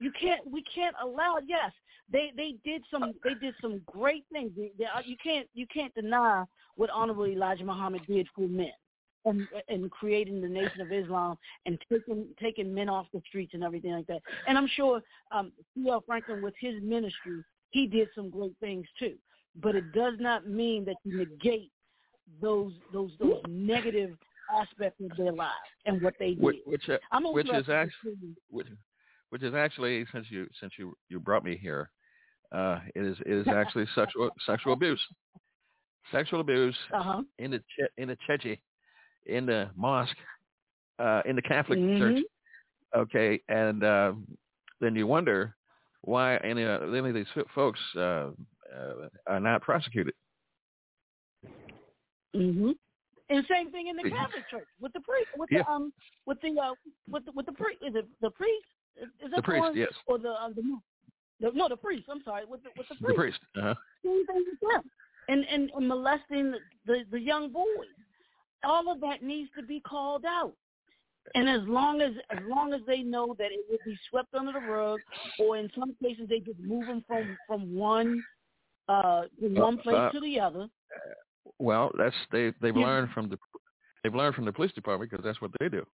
You 0.00 0.10
can't. 0.18 0.40
We 0.50 0.62
can't 0.74 0.96
allow. 1.02 1.38
Yes, 1.46 1.72
they 2.10 2.32
they 2.36 2.56
did 2.64 2.82
some. 2.90 3.12
They 3.22 3.34
did 3.34 3.54
some 3.60 3.82
great 3.86 4.24
things. 4.32 4.50
They, 4.56 4.72
they, 4.78 4.86
you 5.04 5.16
can't. 5.22 5.46
You 5.54 5.66
can't 5.72 5.94
deny 5.94 6.44
what 6.76 6.90
Honorable 6.90 7.26
Elijah 7.26 7.64
Muhammad 7.64 8.02
did 8.08 8.26
for 8.34 8.48
men, 8.48 8.72
and 9.24 9.46
and 9.68 9.90
creating 9.90 10.40
the 10.40 10.48
Nation 10.48 10.80
of 10.80 10.90
Islam 10.90 11.36
and 11.66 11.78
taking 11.92 12.26
taking 12.40 12.74
men 12.74 12.88
off 12.88 13.06
the 13.12 13.20
streets 13.28 13.52
and 13.54 13.62
everything 13.62 13.92
like 13.92 14.06
that. 14.06 14.22
And 14.48 14.56
I'm 14.56 14.68
sure 14.68 15.02
um, 15.32 15.52
C.L. 15.74 16.02
Franklin 16.06 16.42
with 16.42 16.54
his 16.58 16.82
ministry, 16.82 17.44
he 17.70 17.86
did 17.86 18.08
some 18.14 18.30
great 18.30 18.54
things 18.60 18.86
too. 18.98 19.14
But 19.60 19.74
it 19.74 19.92
does 19.92 20.14
not 20.18 20.48
mean 20.48 20.84
that 20.86 20.96
you 21.04 21.18
negate 21.18 21.70
those 22.40 22.72
those 22.92 23.10
those 23.20 23.42
negative 23.48 24.16
aspects 24.58 25.00
of 25.00 25.16
their 25.16 25.32
lives 25.32 25.52
and 25.86 26.00
what 26.02 26.14
they 26.18 26.34
did. 26.34 26.56
Which 26.66 26.88
uh, 26.88 26.96
I'm 27.12 27.24
which 27.24 27.52
is 27.52 27.68
actually 27.68 28.12
which, 28.50 28.66
which 29.30 29.42
is 29.42 29.54
actually 29.54 30.04
since 30.12 30.26
you 30.30 30.46
since 30.60 30.72
you 30.78 30.94
you 31.08 31.20
brought 31.20 31.44
me 31.44 31.56
here, 31.56 31.90
uh, 32.52 32.80
it 32.94 33.02
is 33.02 33.16
it 33.26 33.32
is 33.32 33.46
actually 33.54 33.86
sexual 33.94 34.30
sexual 34.46 34.72
abuse, 34.72 35.00
sexual 36.12 36.40
abuse 36.40 36.76
Uh-huh. 36.92 37.22
in 37.38 37.50
the 37.52 37.62
in 37.98 38.08
the 38.08 38.16
church, 38.26 38.46
in 39.26 39.46
the 39.46 39.70
mosque, 39.76 40.16
uh, 40.98 41.22
in 41.26 41.36
the 41.36 41.42
Catholic 41.42 41.78
Church. 41.98 42.16
Mhm. 42.16 42.22
Okay, 42.96 43.40
and 43.48 43.84
um, 43.84 44.26
then 44.80 44.96
you 44.96 45.06
wonder 45.06 45.54
why 46.02 46.36
any 46.38 46.64
uh, 46.64 46.80
any 46.80 47.10
of 47.10 47.14
these 47.14 47.26
folks 47.54 47.80
uh, 47.96 48.00
uh, 48.74 49.08
are 49.26 49.40
not 49.40 49.62
prosecuted. 49.62 50.14
Mhm. 52.34 52.74
And 53.30 53.46
same 53.48 53.70
thing 53.70 53.86
in 53.88 53.96
the 53.96 54.10
Catholic 54.10 54.48
Church 54.50 54.66
with 54.80 54.92
the 54.92 55.00
priest, 55.00 55.28
with 55.38 55.48
Yeah. 55.52 55.62
the 55.62 55.70
um, 55.70 55.92
with 56.26 56.40
the 56.42 56.50
uh, 56.60 56.74
with 57.08 57.24
the 57.24 57.32
with 57.32 57.46
the 57.46 57.52
priest, 57.52 57.80
is 57.82 57.94
it 57.94 58.06
the 58.20 58.30
priest? 58.30 58.66
Is, 59.00 59.08
that 59.30 59.36
The 59.36 59.42
priest, 59.42 59.60
one? 59.60 59.76
yes. 59.76 59.92
Or 60.06 60.18
the 60.18 60.30
uh, 60.30 60.48
the, 60.48 60.62
the 61.40 61.50
no, 61.54 61.68
the 61.68 61.76
priest. 61.76 62.04
I'm 62.10 62.22
sorry, 62.24 62.44
with 62.44 62.62
the 62.64 62.70
with 62.76 62.88
the 62.88 62.96
priest. 62.96 63.08
The 63.08 63.14
priest. 63.14 63.40
Uh-huh. 63.56 63.74
Same 64.04 64.26
thing 64.26 64.44
with 64.50 64.60
them, 64.60 64.82
and 65.28 65.44
and, 65.48 65.70
and 65.76 65.88
molesting 65.88 66.50
the, 66.50 66.58
the 66.86 67.04
the 67.12 67.20
young 67.20 67.50
boys. 67.52 67.94
All 68.64 68.90
of 68.92 69.00
that 69.00 69.22
needs 69.22 69.48
to 69.56 69.62
be 69.62 69.80
called 69.80 70.24
out. 70.26 70.52
And 71.34 71.48
as 71.48 71.60
long 71.68 72.00
as 72.00 72.12
as 72.30 72.38
long 72.48 72.72
as 72.72 72.80
they 72.86 73.00
know 73.02 73.34
that 73.38 73.52
it 73.52 73.60
will 73.70 73.78
be 73.84 73.96
swept 74.10 74.34
under 74.34 74.52
the 74.52 74.66
rug, 74.66 74.98
or 75.38 75.56
in 75.56 75.70
some 75.78 75.94
cases 76.02 76.24
they 76.28 76.40
just 76.40 76.58
move 76.58 76.86
them 76.86 77.04
from 77.06 77.38
from 77.46 77.74
one 77.76 78.22
uh 78.88 79.22
from 79.38 79.56
Uh, 79.56 79.60
one 79.66 79.78
place 79.78 79.96
uh, 79.96 80.10
to 80.10 80.20
the 80.20 80.40
other. 80.40 80.68
Well, 81.60 81.92
that's 81.96 82.16
they 82.32 82.52
they've 82.60 82.74
Yeah. 82.76 82.86
learned 82.86 83.10
from 83.12 83.28
the 83.28 83.38
they've 84.02 84.14
learned 84.14 84.34
from 84.34 84.46
the 84.46 84.52
police 84.52 84.72
department 84.72 85.10
because 85.10 85.22
that's 85.24 85.40
what 85.40 85.50
they 85.60 85.68
do. 85.68 85.84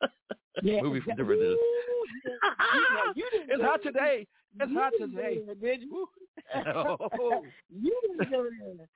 Yeah, 0.62 0.80
Moving 0.82 1.02
from 1.02 1.16
different. 1.16 1.40
Didn't- 3.14 3.50
It's 3.50 3.62
hot 3.62 3.82
today. 3.82 4.26
It's 4.58 4.72
hot 4.72 4.92
today. 4.98 5.40
did 5.60 5.82
you? 5.82 6.08
Oh. 6.54 7.42
you 7.70 8.00
didn't 8.18 8.30
go 8.30 8.46
there. 8.76 8.88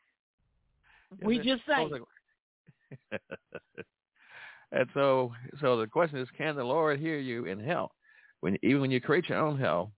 We 1.22 1.38
just 1.38 1.62
say. 1.66 1.86
and 4.72 4.88
so, 4.94 5.32
so 5.60 5.76
the 5.78 5.86
question 5.86 6.18
is, 6.18 6.28
can 6.36 6.56
the 6.56 6.64
Lord 6.64 6.98
hear 7.00 7.18
you 7.18 7.44
in 7.46 7.58
hell? 7.60 7.92
When 8.40 8.56
even 8.62 8.80
when 8.80 8.90
you 8.90 9.00
create 9.00 9.28
your 9.28 9.38
own 9.38 9.58
hell, 9.58 9.92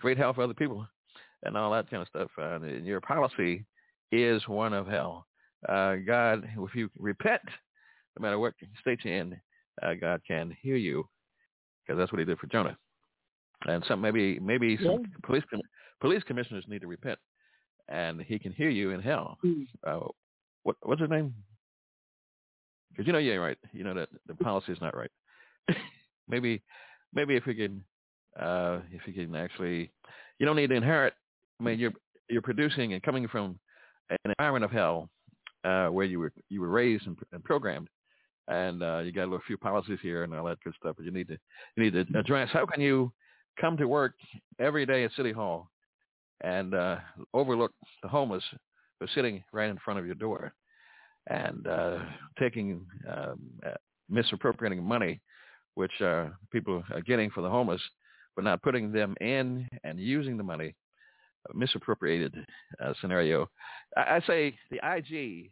create 0.00 0.16
hell 0.16 0.32
for 0.32 0.42
other 0.42 0.54
people, 0.54 0.86
and 1.42 1.56
all 1.56 1.70
that 1.72 1.90
kind 1.90 2.00
of 2.02 2.08
stuff, 2.08 2.30
uh, 2.38 2.60
and 2.64 2.86
your 2.86 3.00
policy 3.00 3.64
is 4.12 4.46
one 4.48 4.72
of 4.72 4.86
hell. 4.86 5.26
Uh, 5.68 5.96
God, 5.96 6.48
if 6.58 6.74
you 6.74 6.90
repent, 6.98 7.42
no 8.18 8.22
matter 8.22 8.38
what 8.38 8.54
state 8.80 9.00
you're 9.04 9.14
in, 9.16 9.40
uh, 9.82 9.94
God 9.94 10.20
can 10.26 10.56
hear 10.62 10.76
you, 10.76 11.08
because 11.86 11.98
that's 11.98 12.12
what 12.12 12.18
He 12.18 12.24
did 12.24 12.38
for 12.38 12.46
Jonah. 12.48 12.76
And 13.66 13.84
some 13.88 14.00
maybe 14.00 14.38
maybe 14.40 14.76
some 14.76 15.00
Yeah. 15.00 15.06
police 15.24 15.44
com- 15.50 15.60
police 16.00 16.22
commissioners 16.24 16.64
need 16.68 16.82
to 16.82 16.86
repent, 16.86 17.18
and 17.88 18.20
He 18.20 18.38
can 18.38 18.52
hear 18.52 18.68
you 18.68 18.90
in 18.90 19.00
hell. 19.00 19.38
Mm. 19.44 19.66
Uh, 19.86 20.08
what 20.64 20.76
what's 20.82 21.00
his 21.00 21.10
name? 21.10 21.34
Because 22.90 23.06
you 23.06 23.12
know 23.12 23.18
you 23.18 23.32
ain't 23.32 23.40
right. 23.40 23.58
You 23.72 23.84
know 23.84 23.94
that 23.94 24.08
the 24.26 24.34
policy 24.34 24.72
is 24.72 24.80
not 24.80 24.96
right. 24.96 25.10
maybe 26.28 26.62
maybe 27.14 27.36
if 27.36 27.46
we 27.46 27.54
can 27.54 27.82
uh, 28.38 28.80
if 28.92 29.06
you 29.06 29.12
can 29.14 29.34
actually 29.34 29.90
you 30.38 30.46
don't 30.46 30.56
need 30.56 30.68
to 30.68 30.74
inherit. 30.76 31.14
I 31.60 31.64
mean 31.64 31.78
you're 31.78 31.92
you're 32.28 32.42
producing 32.42 32.92
and 32.92 33.02
coming 33.02 33.26
from 33.28 33.58
an 34.10 34.18
environment 34.38 34.64
of 34.64 34.70
hell 34.70 35.08
uh, 35.64 35.88
where 35.88 36.06
you 36.06 36.18
were 36.18 36.32
you 36.48 36.60
were 36.60 36.68
raised 36.68 37.06
and, 37.06 37.16
and 37.32 37.42
programmed, 37.42 37.88
and 38.48 38.82
uh, 38.82 38.98
you 38.98 39.12
got 39.12 39.22
a 39.22 39.30
little 39.30 39.40
few 39.46 39.58
policies 39.58 39.98
here 40.02 40.22
and 40.22 40.34
all 40.34 40.44
that 40.46 40.62
good 40.62 40.74
stuff. 40.78 40.96
But 40.96 41.04
you 41.04 41.12
need 41.12 41.28
to 41.28 41.38
you 41.76 41.82
need 41.82 41.92
to 41.92 42.18
address 42.18 42.50
how 42.52 42.66
can 42.66 42.80
you 42.80 43.12
come 43.60 43.76
to 43.76 43.88
work 43.88 44.14
every 44.58 44.86
day 44.86 45.04
at 45.04 45.12
City 45.12 45.32
Hall 45.32 45.70
and 46.42 46.74
uh, 46.74 46.96
overlook 47.32 47.72
the 48.02 48.08
homeless 48.08 48.44
who 48.98 49.06
are 49.06 49.10
sitting 49.14 49.42
right 49.52 49.70
in 49.70 49.78
front 49.78 49.98
of 49.98 50.06
your 50.06 50.14
door 50.14 50.52
and 51.28 51.66
uh, 51.66 51.98
taking 52.38 52.84
um, 53.10 53.40
uh, 53.66 53.74
misappropriating 54.10 54.82
money, 54.82 55.20
which 55.74 55.92
uh, 56.02 56.26
people 56.52 56.82
are 56.92 57.00
getting 57.00 57.30
for 57.30 57.40
the 57.40 57.48
homeless, 57.48 57.80
but 58.36 58.44
not 58.44 58.62
putting 58.62 58.92
them 58.92 59.14
in 59.20 59.66
and 59.84 59.98
using 59.98 60.36
the 60.36 60.42
money. 60.42 60.74
Misappropriated 61.52 62.34
uh, 62.82 62.92
scenario. 63.00 63.48
I, 63.96 64.16
I 64.16 64.20
say 64.26 64.56
the 64.70 64.80
IG 64.82 65.50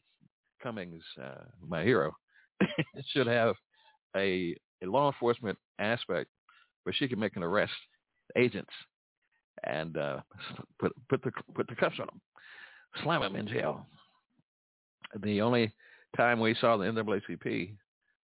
Cummings, 0.62 1.02
uh, 1.22 1.44
my 1.66 1.82
hero, 1.82 2.12
should 3.12 3.26
have 3.26 3.56
a, 4.16 4.56
a 4.82 4.86
law 4.86 5.10
enforcement 5.10 5.58
aspect 5.78 6.30
where 6.84 6.92
she 6.92 7.08
can 7.08 7.18
make 7.18 7.36
an 7.36 7.42
arrest 7.42 7.72
agents 8.36 8.70
and 9.64 9.96
uh, 9.96 10.20
put 10.78 10.92
put 11.08 11.22
the 11.22 11.30
put 11.54 11.68
the 11.68 11.74
cuffs 11.74 11.98
on 12.00 12.06
them, 12.06 12.20
slam 13.02 13.20
them 13.22 13.36
in 13.36 13.46
jail. 13.46 13.86
The 15.22 15.40
only 15.40 15.72
time 16.16 16.40
we 16.40 16.54
saw 16.60 16.76
the 16.76 16.84
NAACP 16.84 17.74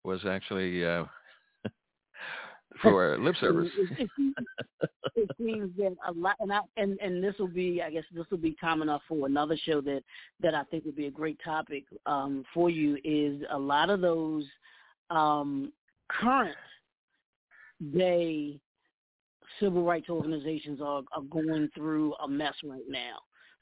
was 0.03 0.21
actually 0.27 0.85
uh, 0.85 1.05
for 2.83 3.19
lip 3.21 3.37
service. 3.41 3.71
It, 3.77 4.01
it, 4.01 4.11
seems- 4.17 4.35
it 5.17 5.31
seems 5.39 5.77
that 5.77 5.95
a 6.09 6.13
lot, 6.13 6.37
and 6.41 6.53
I, 6.53 6.61
and 6.77 6.99
and 7.01 7.23
this 7.23 7.35
will 7.39 7.47
be, 7.49 7.83
I 7.83 7.91
guess, 7.91 8.05
this 8.13 8.27
will 8.31 8.39
be 8.39 8.57
time 8.61 8.83
enough 8.83 9.03
for 9.09 9.27
another 9.27 9.57
show 9.65 9.81
that 9.83 10.03
that 10.41 10.55
I 10.55 10.65
think 10.65 10.85
would 10.85 10.97
be 10.97 11.07
a 11.07 11.11
great 11.11 11.39
topic 11.45 11.85
um, 12.07 12.45
for 12.53 12.69
you. 12.71 12.99
Is 13.05 13.43
a 13.51 13.59
lot 13.59 13.91
of 13.91 14.01
those 14.01 14.45
um, 15.11 15.73
current 16.09 16.57
day 17.97 18.59
civil 19.61 19.85
rights 19.85 20.09
organizations 20.11 20.81
are 20.81 21.03
are 21.13 21.23
going 21.31 21.69
through 21.75 22.15
a 22.15 22.29
mess 22.29 22.55
right 22.65 22.89
now 22.89 23.19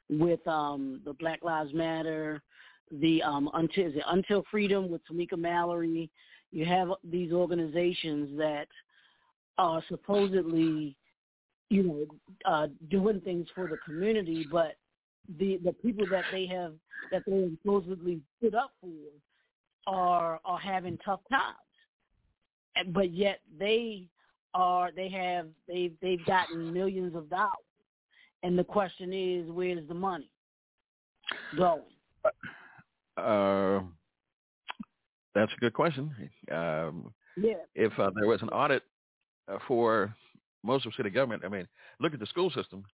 with 0.08 0.46
um, 0.46 1.00
the 1.04 1.12
Black 1.14 1.40
Lives 1.42 1.72
Matter, 1.72 2.42
the 2.90 3.22
um, 3.22 3.50
until 3.54 3.86
is 3.88 3.96
it 3.96 4.04
Until 4.08 4.44
Freedom 4.50 4.90
with 4.90 5.00
Tamika 5.10 5.38
Mallory. 5.38 6.10
You 6.50 6.66
have 6.66 6.88
these 7.02 7.32
organizations 7.32 8.36
that 8.38 8.68
are 9.58 9.82
supposedly, 9.88 10.96
you 11.70 11.82
know, 11.82 12.06
uh, 12.44 12.66
doing 12.90 13.20
things 13.20 13.46
for 13.54 13.66
the 13.66 13.76
community, 13.84 14.46
but 14.50 14.76
the 15.38 15.58
the 15.64 15.72
people 15.72 16.06
that 16.10 16.24
they 16.32 16.46
have 16.46 16.74
that 17.10 17.22
they 17.26 17.42
have 17.42 17.50
supposedly 17.62 18.20
stood 18.38 18.54
up 18.54 18.72
for 18.80 18.88
are 19.86 20.40
are 20.44 20.58
having 20.58 20.98
tough 21.04 21.20
times, 21.30 21.56
but 22.92 23.12
yet 23.12 23.40
they 23.58 24.08
are 24.54 24.90
they 24.92 25.08
have 25.08 25.48
they've 25.68 25.94
they've 26.00 26.24
gotten 26.26 26.72
millions 26.72 27.14
of 27.14 27.28
dollars, 27.30 27.52
and 28.42 28.58
the 28.58 28.64
question 28.64 29.12
is 29.12 29.50
where's 29.50 29.86
the 29.88 29.94
money 29.94 30.30
going? 31.56 31.82
Uh, 33.16 33.80
that's 35.34 35.52
a 35.52 35.60
good 35.60 35.72
question. 35.72 36.10
Um, 36.50 37.12
Yeah. 37.36 37.54
if 37.74 37.98
uh, 37.98 38.10
there 38.14 38.26
was 38.26 38.42
an 38.42 38.48
audit 38.50 38.82
uh, 39.48 39.58
for 39.66 40.14
most 40.62 40.86
of 40.86 40.94
city 40.94 41.10
government, 41.10 41.42
I 41.44 41.48
mean, 41.48 41.66
look 42.00 42.14
at 42.14 42.20
the 42.20 42.26
school 42.26 42.50
system. 42.50 42.84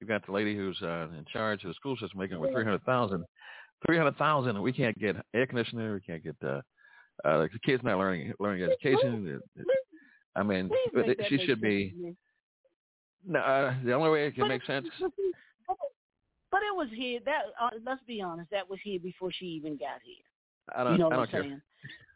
you've 0.00 0.08
got 0.08 0.24
the 0.26 0.32
lady 0.32 0.56
who's 0.56 0.80
uh, 0.82 1.08
in 1.16 1.24
charge 1.32 1.64
of 1.64 1.68
the 1.68 1.74
school 1.74 1.96
system 1.96 2.18
making 2.18 2.36
over 2.36 2.50
three 2.50 2.64
hundred 2.64 2.84
thousand. 2.84 3.24
Three 3.86 3.98
hundred 3.98 4.16
thousand, 4.16 4.50
and 4.56 4.62
we 4.62 4.72
can't 4.72 4.98
get 4.98 5.16
air 5.34 5.46
conditioner. 5.46 5.94
We 5.94 6.00
can't 6.00 6.24
get 6.24 6.36
uh, 6.42 6.60
uh, 7.24 7.38
the 7.38 7.48
kids 7.64 7.82
not 7.84 7.98
learning 7.98 8.32
learning 8.38 8.62
education. 8.64 9.40
I 10.34 10.42
mean, 10.42 10.70
but 10.94 11.06
she 11.28 11.38
should 11.46 11.60
be. 11.60 12.14
No, 13.26 13.40
uh, 13.40 13.74
the 13.84 13.92
only 13.92 14.10
way 14.10 14.26
it 14.26 14.34
can 14.34 14.48
make 14.48 14.64
sense. 14.64 14.86
But 14.98 16.60
it 16.62 16.74
was 16.74 16.88
here. 16.94 17.20
That 17.24 17.42
uh, 17.60 17.70
let's 17.84 18.02
be 18.06 18.22
honest, 18.22 18.50
that 18.50 18.68
was 18.68 18.78
here 18.82 19.00
before 19.00 19.30
she 19.32 19.46
even 19.46 19.72
got 19.72 20.00
here. 20.04 20.25
I 20.74 20.84
don't. 20.84 20.92
you 20.94 20.98
know 20.98 21.10
I 21.10 21.16
don't 21.16 21.30
care. 21.30 21.62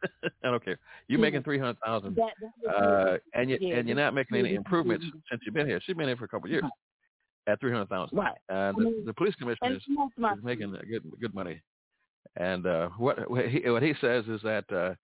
I 0.44 0.50
don't 0.50 0.64
care. 0.64 0.78
You're 1.08 1.20
making 1.20 1.42
three 1.42 1.58
hundred 1.58 1.78
thousand, 1.84 2.16
That, 2.16 2.32
that 2.40 2.74
was 2.74 3.18
uh, 3.34 3.38
and 3.38 3.50
you 3.50 3.58
Yeah, 3.60 3.76
and 3.76 3.88
you're 3.88 3.96
not 3.96 4.14
making 4.14 4.38
any 4.38 4.54
improvements 4.54 5.04
since 5.28 5.42
you've 5.44 5.54
been 5.54 5.66
here. 5.66 5.80
She's 5.84 5.96
been 5.96 6.06
here 6.06 6.16
for 6.16 6.24
a 6.24 6.28
couple 6.28 6.46
of 6.46 6.52
years 6.52 6.64
at 7.46 7.60
three 7.60 7.70
hundred 7.70 7.88
thousand. 7.88 8.16
Right. 8.16 8.36
Uh, 8.48 8.72
the, 8.72 9.02
the 9.06 9.14
police 9.14 9.34
commissioner 9.34 9.76
is, 9.76 9.82
is 9.82 10.44
making 10.44 10.76
good 10.88 11.04
good 11.20 11.34
money. 11.34 11.60
And 12.36 12.66
uh, 12.66 12.88
what 12.96 13.30
what 13.30 13.48
he, 13.48 13.68
what 13.68 13.82
he 13.82 13.94
says 14.00 14.24
is 14.26 14.40
that 14.42 14.64
uh, 14.72 14.94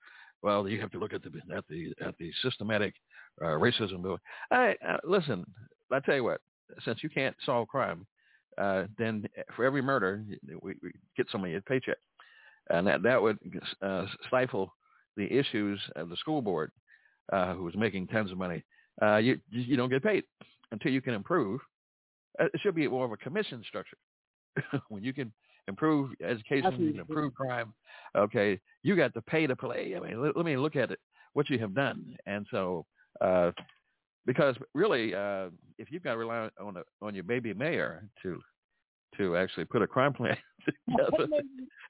well, 0.43 0.69
you 0.69 0.81
have 0.81 0.91
to 0.93 0.99
look 0.99 1.13
at 1.13 1.23
the 1.23 1.31
at 1.55 1.65
the 1.69 1.93
at 2.05 2.17
the 2.19 2.31
systematic 2.43 2.95
uh, 3.43 3.47
racism. 3.49 4.17
Right, 4.51 4.79
uh, 4.87 4.97
listen, 5.05 5.45
I 5.93 6.01
tell 6.01 6.15
you 6.15 6.25
what. 6.25 6.41
Since 6.85 7.05
you 7.05 7.09
can't 7.09 7.37
solve 7.45 7.69
crime, 7.69 8.05
uh, 8.59 8.85
then 8.99 9.25
for 9.55 9.65
every 9.65 9.83
murder, 9.83 10.25
we, 10.61 10.75
we 10.83 10.91
get 11.17 11.29
some 11.31 11.45
of 11.45 11.51
your 11.51 11.61
paycheck, 11.61 11.97
and 12.71 12.87
that 12.87 13.03
that 13.03 13.21
would 13.21 13.39
uh, 13.83 14.07
stifle 14.27 14.73
the 15.17 15.27
issues 15.33 15.81
of 15.97 16.09
the 16.09 16.17
school 16.17 16.43
board, 16.43 16.71
uh, 17.33 17.55
who 17.55 17.67
is 17.69 17.75
making 17.77 18.07
tons 18.09 18.31
of 18.31 18.39
money. 18.39 18.63
Uh, 19.03 19.17
you 19.17 19.39
you 19.51 19.77
don't 19.77 19.91
get 19.91 20.03
paid 20.03 20.25
until 20.73 20.93
you 20.93 21.01
can 21.03 21.15
improve. 21.15 21.61
Uh, 22.41 22.45
It 22.53 22.61
should 22.61 22.75
be 22.75 22.89
more 22.89 23.05
of 23.05 23.13
a 23.13 23.17
commission 23.17 23.63
structure. 23.67 23.97
when 24.89 25.03
you 25.05 25.13
can 25.13 25.33
improve 25.69 26.11
education, 26.23 26.65
you 26.81 26.93
can 26.93 27.01
improve 27.01 27.35
crime. 27.35 27.75
Okay, 28.17 28.61
you 28.83 28.97
got 28.97 29.13
to 29.15 29.23
pay 29.23 29.47
to 29.47 29.57
play. 29.57 29.95
I 29.97 30.01
mean, 30.01 30.23
let, 30.23 30.37
let 30.37 30.47
me 30.47 30.57
look 30.57 30.77
at 30.77 30.91
it, 30.91 30.99
what 31.35 31.51
you 31.51 31.59
have 31.59 31.75
done. 31.75 32.17
And 32.27 32.47
so, 32.51 32.87
uh, 33.21 33.53
because 34.27 34.57
really, 34.75 35.15
uh, 35.15 35.51
if 35.79 35.91
you've 35.91 36.03
got 36.03 36.13
to 36.13 36.19
rely 36.19 36.49
on 36.61 36.77
a, 36.77 36.83
on 37.03 37.15
your 37.15 37.25
baby 37.25 37.53
mayor 37.55 38.09
to 38.23 38.41
to 39.19 39.37
actually 39.37 39.65
put 39.65 39.83
a 39.83 39.87
crime 39.87 40.13
plan 40.13 40.37
together, 40.89 41.29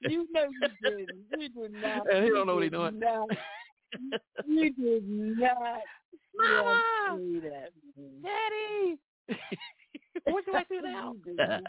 you 0.01 0.27
know 0.33 0.45
you 0.61 0.67
didn't. 0.83 1.09
You 1.39 1.49
did 1.49 1.73
not. 1.81 2.11
And 2.13 2.23
he 2.23 2.29
don't 2.29 2.47
know 2.47 2.55
what 2.55 2.63
you 2.63 2.65
he 2.65 2.69
doing. 2.77 2.93
did 2.93 3.01
not. 3.01 3.27
You 4.47 4.73
did 4.73 5.39
not. 5.39 5.81
Mama. 6.35 6.81
Daddy, 8.23 8.97
what 10.25 10.45
do 10.45 10.53
I 10.53 10.63
do 10.69 10.81
now? 10.83 11.13
You 11.25 11.35
did 11.35 11.37
not. 11.37 11.61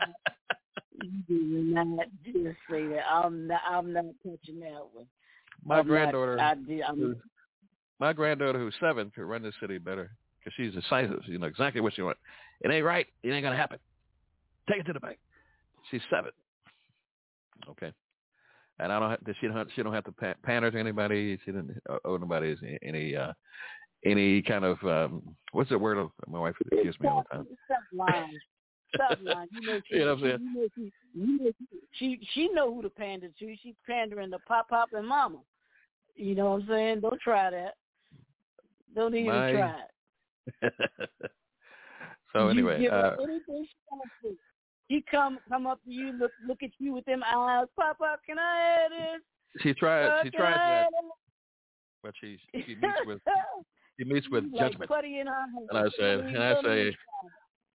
You 1.03 1.23
did 1.29 1.75
not 1.75 2.07
just 2.25 2.59
say 2.71 2.87
that. 2.89 3.05
I'm 3.11 3.47
not. 3.47 3.61
I'm 3.69 3.93
not 3.93 4.05
touching 4.23 4.61
that 4.61 4.81
one. 4.93 5.07
my 5.65 5.79
I'm 5.79 5.87
not- 5.87 5.87
granddaughter, 5.87 6.41
I 6.41 6.55
did. 6.55 6.83
I'm, 6.83 7.17
my 8.01 8.13
granddaughter 8.13 8.59
who's 8.59 8.75
seven 8.81 9.11
could 9.15 9.25
run 9.25 9.43
this 9.43 9.55
city 9.61 9.79
better 9.79 10.11
because 10.39 10.53
she's 10.57 10.75
decisive. 10.75 11.23
You 11.27 11.39
know 11.39 11.47
exactly 11.47 11.81
what 11.81 11.95
she 11.95 12.03
wants. 12.03 12.21
It 12.61 12.71
ain't 12.71 12.85
right. 12.85 13.07
It 13.23 13.31
ain't 13.31 13.43
gonna 13.45 13.57
happen. 13.57 13.79
Take 14.71 14.81
it 14.81 14.85
to 14.87 14.93
the 14.93 15.01
bank. 15.01 15.19
She's 15.91 16.01
seven. 16.11 16.31
Okay. 17.69 17.93
And 18.81 18.93
I 18.93 19.01
don't. 19.01 19.11
Have, 19.11 19.21
she 19.41 19.49
don't. 19.49 19.69
She 19.75 19.83
don't 19.83 19.93
have 19.93 20.05
to 20.05 20.13
pa- 20.13 20.35
pander 20.45 20.71
to 20.71 20.79
anybody. 20.79 21.39
She 21.45 21.51
didn't 21.51 21.77
owe 22.05 22.17
nobody 22.17 22.55
any 22.83 23.17
uh, 23.17 23.33
any 24.05 24.41
kind 24.43 24.65
of 24.65 24.79
um, 24.85 25.23
what's 25.53 25.71
the 25.71 25.79
word? 25.79 25.99
Of, 25.99 26.11
my 26.29 26.39
wife 26.39 26.55
accused 26.73 27.01
me 27.01 27.09
all 27.09 27.25
the 27.31 27.39
time. 27.39 27.47
Stop 27.65 27.81
lying. 27.93 28.39
Stop 28.95 29.19
lying. 29.23 29.49
You 29.53 29.67
know 29.67 29.81
she. 29.89 29.95
You 29.97 30.05
know 30.05 30.15
what 30.15 30.19
I'm 30.19 30.21
saying? 30.23 30.39
you 30.41 30.61
know 30.61 30.69
she, 30.77 30.93
you 31.15 31.39
know 31.39 31.53
she. 31.93 32.21
She 32.35 32.49
know 32.53 32.73
who 32.73 32.83
to 32.83 32.91
pander 32.91 33.29
to. 33.37 33.57
She's 33.63 33.75
pandering 33.85 34.31
to 34.31 34.39
Pop 34.47 34.69
Pop 34.69 34.91
and 34.93 35.09
Mama. 35.09 35.39
You 36.15 36.37
know 36.37 36.53
what 36.53 36.63
I'm 36.63 36.69
saying? 36.69 37.01
Don't 37.01 37.21
try 37.21 37.51
that. 37.51 37.75
Don't 38.95 39.15
even 39.15 39.27
My- 39.27 39.53
try 39.53 39.75
it. 40.63 40.73
so 42.33 42.45
You 42.45 42.51
anyway, 42.51 42.81
give 42.81 42.93
her 42.93 43.17
uh, 43.19 43.23
anything 43.25 43.67
she 43.67 43.77
wants 43.91 44.13
to. 44.23 44.37
She 44.91 45.05
come 45.11 45.39
come 45.49 45.67
up 45.67 45.83
to 45.85 45.91
you, 45.91 46.13
look 46.13 46.33
look 46.47 46.63
at 46.63 46.71
you 46.79 46.95
with 46.95 47.05
them 47.05 47.23
eyes. 47.23 47.67
Pop, 47.77 47.99
can 48.27 48.39
I 48.39 48.79
have 48.83 48.91
this? 48.91 49.63
she 49.63 49.75
tried. 49.75 50.07
Uh, 50.07 50.23
She 50.23 50.31
tried 50.31 50.55
I 50.55 50.69
that, 50.69 50.91
but 52.03 52.15
she 52.21 52.39
she 52.53 52.75
meets 52.75 52.99
with 53.07 53.21
she 53.99 54.05
meets 54.05 54.29
with 54.31 54.45
like 54.45 54.73
judgment. 54.73 54.91
And 55.71 55.79
I 55.79 55.89
said, 55.99 56.21
and 56.21 56.43
I 56.43 56.63
say, 56.63 56.97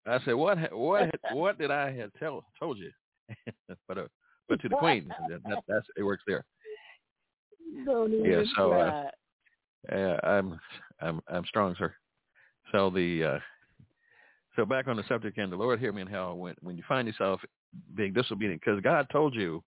I 0.07 0.19
said, 0.25 0.35
what, 0.35 0.73
what, 0.73 1.11
what 1.33 1.59
did 1.59 1.71
I 1.71 1.93
have 1.93 2.11
tell 2.19 2.45
told 2.59 2.79
you? 2.79 2.91
but, 3.89 3.99
uh, 3.99 4.07
but 4.49 4.61
to 4.63 4.69
the 4.69 4.77
queen, 4.77 5.09
that, 5.29 5.41
that, 5.49 5.59
that's 5.69 5.87
it 5.97 6.03
works 6.03 6.23
there. 6.27 6.45
Don't 7.85 8.25
Yeah, 8.25 8.43
so, 8.57 8.73
uh. 8.73 9.11
Yeah, 9.91 10.19
I'm, 10.23 10.61
I'm, 11.01 11.21
I'm 11.29 11.45
strong, 11.47 11.75
sir. 11.79 11.95
So 12.71 12.91
the, 12.91 13.25
uh, 13.25 13.39
so 14.57 14.65
back 14.65 14.89
on 14.89 14.97
the 14.97 15.05
subject, 15.09 15.39
and 15.39 15.51
the 15.53 15.57
Lord 15.57 15.81
hear 15.81 15.93
me 15.93 16.03
in 16.03 16.09
hell 16.09 16.37
when 16.37 16.55
when 16.61 16.77
you 16.77 16.83
find 16.89 17.07
yourself 17.07 17.41
being 17.95 18.13
disobedient, 18.13 18.61
because 18.61 18.81
God 18.81 19.07
told 19.11 19.35
you 19.35 19.63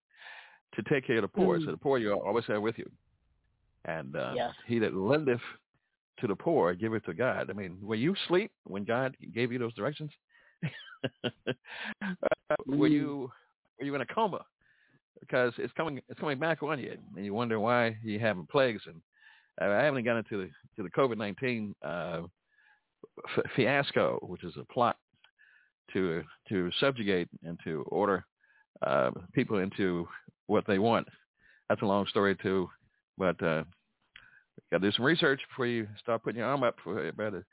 to 0.75 0.83
take 0.83 1.07
care 1.07 1.17
of 1.17 1.21
the 1.23 1.27
poor, 1.27 1.57
Mm. 1.59 1.65
so 1.65 1.71
the 1.71 1.77
poor 1.77 1.97
you 1.97 2.11
always 2.13 2.45
have 2.45 2.61
with 2.61 2.77
you, 2.77 2.89
and 3.85 4.15
uh, 4.15 4.33
Yes. 4.35 4.53
he 4.67 4.79
that 4.79 4.93
lendeth 4.95 5.41
to 6.19 6.27
the 6.27 6.35
poor 6.35 6.73
giveth 6.75 7.03
to 7.05 7.13
God. 7.13 7.49
I 7.49 7.53
mean, 7.53 7.77
when 7.81 7.99
you 7.99 8.15
sleep, 8.27 8.51
when 8.63 8.83
God 8.83 9.15
gave 9.33 9.51
you 9.51 9.59
those 9.59 9.73
directions, 9.73 10.11
uh, 11.23 11.29
were 12.65 12.87
Mm. 12.87 12.91
you 12.91 13.31
were 13.79 13.85
you 13.85 13.95
in 13.95 14.01
a 14.01 14.05
coma? 14.05 14.45
Because 15.19 15.53
it's 15.57 15.73
coming 15.73 16.01
it's 16.09 16.19
coming 16.19 16.39
back 16.39 16.61
on 16.63 16.79
you, 16.79 16.97
and 17.15 17.25
you 17.25 17.33
wonder 17.33 17.59
why 17.59 17.97
you 18.03 18.19
having 18.19 18.45
plagues. 18.47 18.83
And 18.85 19.01
uh, 19.61 19.73
I 19.73 19.83
haven't 19.83 20.03
gotten 20.03 20.23
to 20.25 20.37
the 20.37 20.49
to 20.75 20.83
the 20.83 20.89
COVID 20.91 21.17
nineteen 21.17 21.73
uh, 21.81 22.21
fiasco, 23.55 24.19
which 24.21 24.43
is 24.43 24.53
a 24.59 24.73
plot 24.73 24.97
to 25.93 26.23
to 26.49 26.71
subjugate 26.79 27.27
and 27.43 27.59
to 27.63 27.83
order 27.87 28.25
uh, 28.85 29.11
people 29.33 29.59
into 29.59 30.07
what 30.47 30.65
they 30.67 30.79
want. 30.79 31.07
That's 31.69 31.81
a 31.81 31.85
long 31.85 32.05
story 32.07 32.35
too, 32.35 32.69
but 33.17 33.41
uh, 33.41 33.63
got 34.71 34.79
to 34.81 34.89
do 34.89 34.91
some 34.91 35.05
research 35.05 35.41
before 35.49 35.67
you 35.67 35.87
start 35.99 36.23
putting 36.23 36.39
your 36.39 36.47
arm 36.47 36.63
up 36.63 36.75
for 36.83 36.99
everybody 36.99 37.43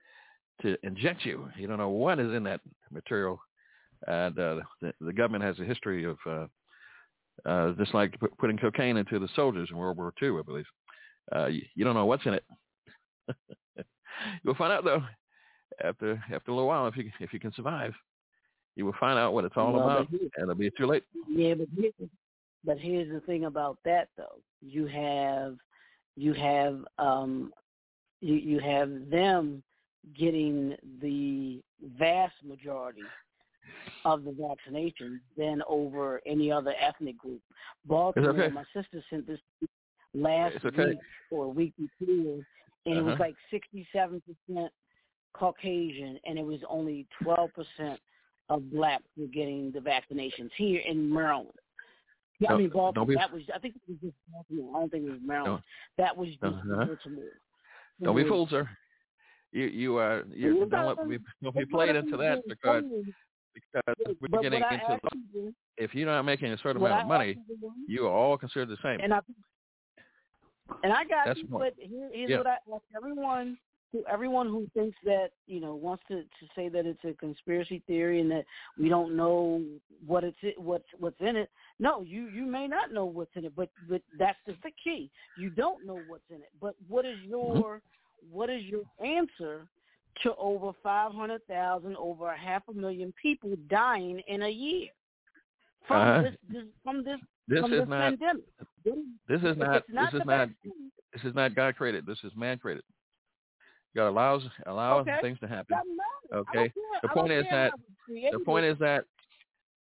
to 0.62 0.76
inject 0.82 1.24
you. 1.24 1.48
You 1.56 1.66
don't 1.66 1.78
know 1.78 1.88
what 1.88 2.18
is 2.18 2.32
in 2.32 2.44
that 2.44 2.60
material, 2.90 3.40
and 4.06 4.38
uh, 4.38 4.56
the, 4.80 4.92
the 5.00 5.12
government 5.12 5.44
has 5.44 5.58
a 5.60 5.64
history 5.64 6.04
of 6.04 6.18
uh, 6.28 6.46
uh, 7.48 7.72
just 7.72 7.94
like 7.94 8.18
pu- 8.20 8.34
putting 8.38 8.58
cocaine 8.58 8.96
into 8.96 9.18
the 9.18 9.28
soldiers 9.34 9.68
in 9.70 9.76
World 9.76 9.96
War 9.96 10.12
II, 10.22 10.38
I 10.38 10.42
believe. 10.42 10.66
Uh, 11.34 11.46
you 11.46 11.84
don't 11.84 11.94
know 11.94 12.06
what's 12.06 12.26
in 12.26 12.34
it. 12.34 12.44
You'll 14.44 14.54
find 14.56 14.72
out 14.72 14.84
though 14.84 15.02
after 15.82 16.22
after 16.32 16.50
a 16.50 16.54
little 16.54 16.68
while 16.68 16.86
if 16.86 16.96
you 16.96 17.10
if 17.20 17.32
you 17.32 17.40
can 17.40 17.52
survive. 17.52 17.94
You 18.74 18.86
will 18.86 18.94
find 18.98 19.18
out 19.18 19.34
what 19.34 19.44
it's 19.44 19.56
all 19.56 19.72
Well, 19.74 19.82
about, 19.82 20.08
and 20.10 20.30
it'll 20.40 20.54
be 20.54 20.70
too 20.70 20.86
late. 20.86 21.04
Yeah, 21.28 21.54
but 21.54 21.68
here, 21.76 21.90
but 22.64 22.78
here's 22.78 23.12
the 23.12 23.20
thing 23.20 23.44
about 23.44 23.76
that 23.84 24.08
though. 24.16 24.40
You 24.62 24.86
have 24.86 25.56
you 26.16 26.32
have 26.32 26.80
um 26.98 27.52
you 28.20 28.34
you 28.34 28.60
have 28.60 29.10
them 29.10 29.62
getting 30.18 30.74
the 31.02 31.60
vast 31.98 32.34
majority 32.44 33.02
of 34.04 34.24
the 34.24 34.32
vaccination 34.32 35.20
than 35.36 35.62
over 35.68 36.20
any 36.26 36.50
other 36.50 36.74
ethnic 36.80 37.18
group. 37.18 37.40
Baltimore, 37.86 38.30
okay. 38.30 38.54
my 38.54 38.64
sister 38.74 39.04
sent 39.10 39.26
this 39.26 39.38
last 40.14 40.56
okay. 40.64 40.86
week 40.86 40.98
or 41.30 41.44
a 41.44 41.48
week 41.48 41.72
before, 41.76 42.40
and 42.86 42.96
it 42.96 43.02
was 43.02 43.14
Uh-huh. 43.14 43.22
like 43.24 43.36
sixty-seven 43.50 44.22
percent 44.22 44.72
Caucasian, 45.34 46.18
and 46.26 46.38
it 46.38 46.44
was 46.44 46.60
only 46.68 47.06
twelve 47.22 47.50
percent 47.54 47.98
of 48.48 48.70
blacks 48.70 49.04
were 49.16 49.26
getting 49.26 49.70
the 49.72 49.80
vaccinations 49.80 50.50
here 50.56 50.80
in 50.86 51.12
Maryland. 51.12 51.48
Yeah, 52.38 52.52
I 52.54 52.58
mean 52.58 52.70
Baltimore. 52.70 53.06
be- 53.06 53.14
that 53.14 53.32
was 53.32 53.42
I 53.54 53.58
think 53.58 53.76
it 53.76 53.82
was 53.88 53.98
just 54.02 54.14
Baltimore. 54.32 54.76
I 54.76 54.80
don't 54.80 54.90
think 54.90 55.04
it 55.06 55.10
was 55.10 55.20
Maryland. 55.24 55.62
Don't- 55.98 56.04
that 56.04 56.16
was 56.16 56.28
just 56.28 56.42
Uh-huh. 56.42 56.84
Baltimore. 56.86 57.24
Don't 58.02 58.16
be 58.16 58.24
fooled, 58.24 58.50
sir. 58.50 58.68
You 59.52 59.64
you 59.66 59.96
uh 59.98 60.22
you 60.34 60.66
don't 60.66 60.86
let 60.86 60.96
gotta- 60.96 61.08
be, 61.08 61.18
don't 61.42 61.56
be 61.56 61.66
played 61.66 61.94
into 61.94 62.16
that 62.16 62.42
because 62.48 62.84
because 63.54 64.16
we're 64.20 64.40
getting 64.42 64.62
into 64.62 64.98
to- 65.32 65.54
if 65.76 65.94
you're 65.94 66.06
not 66.06 66.22
making 66.22 66.50
a 66.52 66.58
certain 66.58 66.78
amount 66.82 67.02
of 67.02 67.06
money, 67.08 67.28
you 67.28 67.34
to 67.34 67.60
do, 67.60 67.72
you 67.86 68.06
are 68.06 68.10
all 68.12 68.36
considered 68.38 68.68
the 68.70 68.78
same. 68.82 68.98
and 69.00 69.12
I 69.14 69.20
and 70.82 70.92
I 70.92 71.04
got 71.04 71.26
That's 71.26 71.38
you, 71.40 71.46
the 71.48 71.58
but 71.58 71.74
here, 71.78 72.10
here's 72.12 72.30
Yeah. 72.30 72.38
what 72.38 72.46
I 72.46 72.56
ask 72.74 72.82
everyone 72.96 73.58
to 73.92 74.02
everyone 74.10 74.48
who 74.48 74.66
thinks 74.74 74.96
that 75.04 75.28
you 75.46 75.60
know 75.60 75.74
wants 75.74 76.02
to 76.08 76.22
to 76.22 76.46
say 76.56 76.68
that 76.68 76.86
it's 76.86 77.04
a 77.04 77.12
conspiracy 77.14 77.82
theory 77.86 78.20
and 78.20 78.30
that 78.30 78.44
we 78.78 78.88
don't 78.88 79.16
know 79.16 79.62
what 80.06 80.24
it's 80.24 80.36
what's 80.56 80.84
what's 80.98 81.20
in 81.20 81.36
it. 81.36 81.50
No, 81.78 82.02
you 82.02 82.28
you 82.28 82.44
may 82.46 82.66
not 82.66 82.92
know 82.92 83.04
what's 83.04 83.34
in 83.36 83.44
it, 83.44 83.52
but 83.54 83.68
but 83.88 84.02
that's 84.18 84.38
the, 84.46 84.54
the 84.62 84.70
key. 84.82 85.10
You 85.38 85.50
don't 85.50 85.86
know 85.86 86.00
what's 86.08 86.28
in 86.30 86.36
it. 86.36 86.50
But 86.60 86.74
what 86.88 87.04
is 87.04 87.18
your 87.26 87.80
what 88.30 88.50
is 88.50 88.62
your 88.64 88.82
answer 89.04 89.66
to 90.22 90.34
over 90.36 90.72
500,000, 90.82 91.96
over 91.96 92.28
a 92.28 92.36
half 92.36 92.62
a 92.68 92.72
million 92.74 93.14
people 93.20 93.54
dying 93.70 94.20
in 94.28 94.42
a 94.42 94.48
year 94.48 94.88
from 95.88 95.96
Uh-huh. 95.96 96.22
this, 96.22 96.34
this 96.50 96.64
from 96.84 97.02
this 97.02 97.18
This 97.48 97.60
from 97.60 97.72
is 97.72 97.80
this 97.80 97.88
not- 97.88 98.10
pandemic. 98.18 98.44
This 98.84 99.40
is 99.40 99.44
If 99.52 99.56
not. 99.56 99.82
this 99.88 100.08
is 100.20 100.26
not. 100.26 100.48
vaccine, 100.48 100.92
This 101.14 101.24
is 101.24 101.34
not 101.34 101.54
God 101.54 101.76
created. 101.76 102.04
This 102.06 102.18
is 102.24 102.32
man 102.36 102.58
created. 102.58 102.84
God 103.94 104.08
allows 104.08 104.42
allow 104.66 104.98
Okay. 105.00 105.18
things 105.20 105.38
to 105.40 105.48
happen. 105.48 105.76
doesn't 105.76 105.96
matter. 105.96 106.44
I 106.54 106.58
Okay. 106.58 106.72
The 107.02 107.08
point 107.08 107.32
is 107.32 107.44
that 107.50 107.50
how 107.50 107.66
it 107.66 107.72
was 107.72 107.80
created. 108.06 108.40
the 108.40 108.44
point 108.44 108.64
is 108.64 108.78
that 108.78 109.04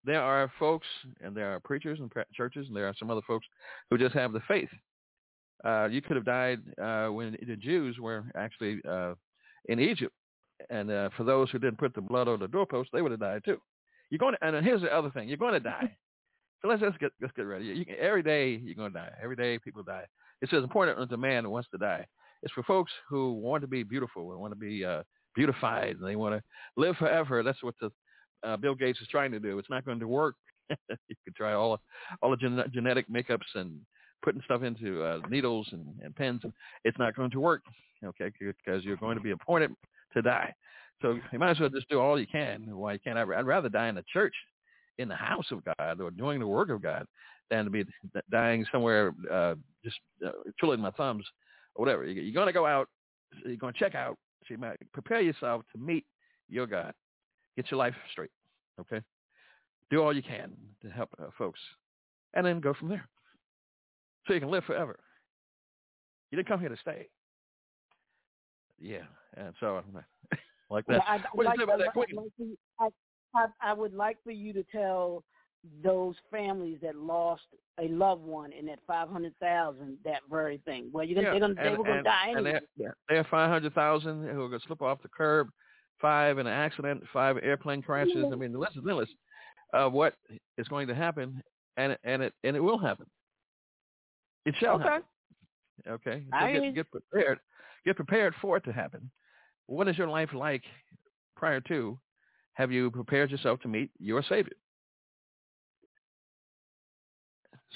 there 0.04 0.20
are 0.20 0.52
folks 0.58 0.86
and 1.22 1.34
there 1.34 1.54
are 1.54 1.60
preachers 1.60 1.98
and 2.00 2.10
pre- 2.10 2.24
churches 2.34 2.66
and 2.68 2.76
there 2.76 2.86
are 2.86 2.94
some 2.98 3.10
other 3.10 3.22
folks 3.26 3.46
who 3.90 3.96
just 3.98 4.14
have 4.14 4.32
the 4.32 4.40
faith. 4.46 4.68
Uh, 5.64 5.88
you 5.90 6.02
could 6.02 6.16
have 6.16 6.26
died 6.26 6.58
uh, 6.80 7.08
when 7.08 7.36
the 7.46 7.56
Jews 7.56 7.98
were 7.98 8.24
actually 8.34 8.80
uh, 8.86 9.14
in 9.70 9.80
Egypt, 9.80 10.12
and 10.68 10.90
uh, 10.90 11.08
for 11.16 11.24
those 11.24 11.50
who 11.50 11.58
didn't 11.58 11.78
put 11.78 11.94
the 11.94 12.02
blood 12.02 12.28
on 12.28 12.38
the 12.40 12.48
doorpost, 12.48 12.90
they 12.92 13.00
would 13.00 13.12
have 13.12 13.20
died 13.20 13.42
too. 13.46 13.58
You're 14.10 14.18
going 14.18 14.34
to, 14.34 14.44
and 14.46 14.62
here's 14.64 14.82
the 14.82 14.94
other 14.94 15.10
thing: 15.10 15.26
you're 15.28 15.38
going 15.38 15.54
to 15.60 15.60
die. 15.60 15.96
So 16.60 16.68
let's 16.68 16.82
just 16.82 16.98
get 16.98 17.12
let's 17.22 17.32
get 17.34 17.42
ready. 17.44 17.64
You, 17.64 17.86
can- 17.86 17.96
every 17.98 18.22
day 18.22 18.56
you're 18.62 18.74
going 18.74 18.92
to 18.92 18.98
die. 18.98 19.12
Every 19.22 19.36
day 19.36 19.58
people 19.58 19.82
die. 19.82 20.04
It 20.42 20.50
says 20.50 20.62
important 20.62 20.98
unto 20.98 21.16
man 21.16 21.44
who 21.44 21.50
wants 21.50 21.70
to 21.70 21.78
die. 21.78 22.06
It's 22.44 22.52
for 22.52 22.62
folks 22.62 22.92
who 23.08 23.32
want 23.32 23.62
to 23.62 23.66
be 23.66 23.82
beautiful 23.82 24.32
and 24.32 24.40
want 24.40 24.52
to 24.52 24.58
be 24.58 24.84
uh, 24.84 25.02
beautified 25.34 25.96
and 25.96 26.06
they 26.06 26.14
want 26.14 26.34
to 26.34 26.42
live 26.76 26.94
forever. 26.96 27.42
That's 27.42 27.62
what 27.62 27.74
the 27.80 27.90
uh, 28.46 28.58
Bill 28.58 28.74
Gates 28.74 29.00
is 29.00 29.08
trying 29.08 29.32
to 29.32 29.40
do. 29.40 29.58
It's 29.58 29.70
not 29.70 29.86
going 29.86 29.98
to 29.98 30.06
work. 30.06 30.36
you 30.70 31.16
could 31.24 31.34
try 31.34 31.54
all 31.54 31.80
all 32.22 32.30
the 32.30 32.36
gen- 32.36 32.70
genetic 32.72 33.08
makeups 33.08 33.54
and 33.54 33.80
putting 34.22 34.42
stuff 34.44 34.62
into 34.62 35.02
uh, 35.02 35.20
needles 35.30 35.68
and, 35.72 35.86
and 36.02 36.14
pens. 36.14 36.42
It's 36.84 36.98
not 36.98 37.16
going 37.16 37.30
to 37.30 37.40
work. 37.40 37.62
Okay, 38.04 38.30
because 38.38 38.84
you're 38.84 38.96
going 38.98 39.16
to 39.16 39.22
be 39.22 39.30
appointed 39.30 39.70
to 40.12 40.20
die. 40.20 40.54
So 41.00 41.18
you 41.32 41.38
might 41.38 41.52
as 41.52 41.60
well 41.60 41.70
just 41.70 41.88
do 41.88 41.98
all 41.98 42.20
you 42.20 42.26
can 42.26 42.76
while 42.76 42.92
you 42.92 42.98
can. 42.98 43.16
I'd 43.16 43.32
I'd 43.32 43.46
rather 43.46 43.70
die 43.70 43.88
in 43.88 43.94
the 43.94 44.04
church, 44.12 44.34
in 44.98 45.08
the 45.08 45.16
house 45.16 45.46
of 45.50 45.62
God, 45.78 46.00
or 46.00 46.10
doing 46.10 46.40
the 46.40 46.46
work 46.46 46.68
of 46.68 46.82
God, 46.82 47.06
than 47.50 47.64
to 47.64 47.70
be 47.70 47.84
dying 48.30 48.66
somewhere 48.70 49.14
uh, 49.32 49.54
just 49.82 49.96
uh, 50.24 50.30
twiddling 50.58 50.80
my 50.80 50.90
thumbs 50.90 51.24
or 51.74 51.84
whatever. 51.84 52.04
You- 52.04 52.22
You're 52.22 52.34
going 52.34 52.46
to 52.46 52.52
go 52.52 52.66
out. 52.66 52.88
You're 53.44 53.56
going 53.56 53.72
to 53.72 53.78
check 53.78 53.94
out. 53.94 54.16
So 54.46 54.54
you 54.54 54.58
might 54.58 54.76
prepare 54.92 55.20
yourself 55.20 55.62
to 55.72 55.78
meet 55.78 56.04
your 56.48 56.66
God. 56.66 56.92
Get 57.56 57.70
your 57.70 57.78
life 57.78 57.94
straight. 58.10 58.30
Okay. 58.80 59.00
Do 59.90 60.02
all 60.02 60.14
you 60.14 60.22
can 60.22 60.52
to 60.82 60.90
help 60.90 61.10
uh, 61.20 61.26
folks, 61.38 61.60
and 62.34 62.44
then 62.44 62.60
go 62.60 62.74
from 62.74 62.88
there. 62.88 63.06
So 64.26 64.34
you 64.34 64.40
can 64.40 64.50
live 64.50 64.64
forever. 64.64 64.98
You 66.30 66.36
didn't 66.36 66.48
come 66.48 66.60
here 66.60 66.68
to 66.68 66.76
stay. 66.76 67.08
Yeah, 68.80 69.04
and 69.36 69.54
so 69.60 69.82
like 70.70 70.84
that. 70.86 70.92
Well, 70.92 71.02
I, 71.06 71.18
what 71.32 71.44
do 71.44 71.48
like, 71.48 71.58
you 71.58 71.60
say 71.60 71.64
about 71.64 71.78
that 71.78 71.92
queen? 71.92 72.56
I, 72.80 72.88
I, 73.34 73.46
I 73.60 73.72
would 73.72 73.94
like 73.94 74.18
for 74.24 74.32
you 74.32 74.52
to 74.52 74.64
tell 74.64 75.22
those 75.82 76.14
families 76.30 76.78
that 76.82 76.94
lost 76.96 77.42
a 77.80 77.88
loved 77.88 78.22
one 78.22 78.52
in 78.52 78.66
that 78.66 78.78
five 78.86 79.08
hundred 79.08 79.34
thousand 79.40 79.96
that 80.04 80.20
very 80.30 80.58
thing. 80.64 80.90
Well, 80.92 81.04
you're 81.04 81.16
gonna, 81.22 81.30
they're 81.32 81.40
gonna, 81.40 81.54
they 81.54 81.68
and- 81.68 81.78
were 81.78 81.84
going 81.84 81.94
to 81.94 81.98
and- 81.98 82.04
die 82.04 82.28
and 82.28 82.46
anyway. 82.46 82.60
there- 82.76 82.96
There 83.08 83.18
are 83.18 83.26
five 83.30 83.50
hundred 83.50 83.74
thousand 83.74 84.22
who 84.28 84.42
are 84.42 84.48
going 84.48 84.60
to 84.60 84.66
slip 84.66 84.82
off 84.82 85.02
the 85.02 85.08
curb, 85.08 85.48
five 86.00 86.38
in 86.38 86.46
an 86.46 86.52
accident, 86.52 87.02
five 87.12 87.36
airplane 87.42 87.82
crashes. 87.82 88.24
I 88.30 88.34
mean, 88.36 88.52
the 88.52 88.58
list 88.58 88.76
is 88.76 88.82
endless 88.86 89.08
of 89.72 89.92
uh, 89.92 89.94
what 89.96 90.14
is 90.58 90.68
going 90.68 90.86
to 90.88 90.94
happen, 90.94 91.42
and 91.76 91.92
it, 91.92 92.00
and 92.04 92.22
it 92.22 92.32
and 92.44 92.56
it 92.56 92.60
will 92.60 92.78
happen. 92.78 93.06
It 94.46 94.54
shall 94.60 94.74
Okay. 94.76 94.84
happen. 94.84 95.02
Okay, 95.88 96.24
so 96.30 96.60
get, 96.62 96.74
get 96.74 96.90
prepared. 96.90 97.40
Get 97.84 97.96
prepared 97.96 98.34
for 98.40 98.56
it 98.56 98.64
to 98.64 98.72
happen. 98.72 99.10
What 99.66 99.88
is 99.88 99.98
your 99.98 100.08
life 100.08 100.30
like 100.32 100.62
prior 101.36 101.60
to? 101.62 101.98
Have 102.52 102.70
you 102.70 102.90
prepared 102.90 103.30
yourself 103.30 103.60
to 103.62 103.68
meet 103.68 103.90
your 103.98 104.22
Savior? 104.22 104.52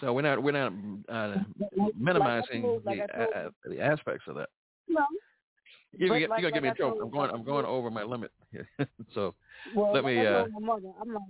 So 0.00 0.12
we're 0.12 0.22
not 0.22 0.42
we're 0.42 0.52
not 0.52 0.72
uh, 1.08 1.36
minimizing 1.98 2.80
like 2.84 3.00
I 3.00 3.06
the, 3.06 3.12
told- 3.24 3.34
uh, 3.46 3.50
the 3.68 3.80
aspects 3.80 4.24
of 4.28 4.36
that. 4.36 4.48
No. 4.88 5.04
You, 5.96 6.08
But 6.08 6.14
you, 6.20 6.28
like- 6.28 6.40
you're 6.40 6.50
gonna 6.50 6.52
give 6.52 6.62
me 6.62 6.68
like 6.68 6.78
a 6.78 6.84
I 6.84 6.88
joke. 6.88 6.98
I'm 7.02 7.10
going. 7.10 7.30
I'm 7.30 7.42
going 7.44 7.64
over 7.66 7.90
my 7.90 8.02
limit. 8.04 8.30
here. 8.52 8.68
so 9.14 9.34
Well, 9.74 9.92
let 9.92 10.04
me. 10.04 10.20
I 10.20 10.40
Uh, 10.40 10.46
my 10.52 10.66
mother, 10.66 10.88
I'm 11.00 11.08
like, 11.12 11.22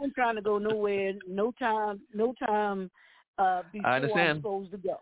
I 0.00 0.04
ain't 0.04 0.14
trying 0.14 0.36
to 0.36 0.42
go 0.42 0.58
nowhere. 0.58 1.12
No 1.28 1.52
time. 1.58 2.00
No 2.14 2.34
time. 2.44 2.90
Uh, 3.38 3.62
before 3.70 3.86
I'm 3.90 4.02
understand. 4.02 4.38
supposed 4.38 4.70
to 4.72 4.78
go. 4.78 5.00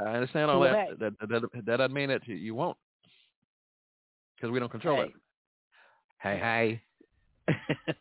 I 0.00 0.04
understand 0.04 0.50
all 0.50 0.60
that. 0.60 0.98
That, 0.98 1.12
that. 1.20 1.28
That 1.28 1.42
that 1.66 1.76
doesn't 1.76 1.92
mean 1.92 2.08
that 2.08 2.26
you, 2.26 2.34
you 2.34 2.54
won't, 2.54 2.76
because 4.34 4.50
we 4.50 4.58
don't 4.58 4.70
control 4.72 5.02
it. 5.02 5.10
Hey, 6.22 6.38
hey. 6.38 6.82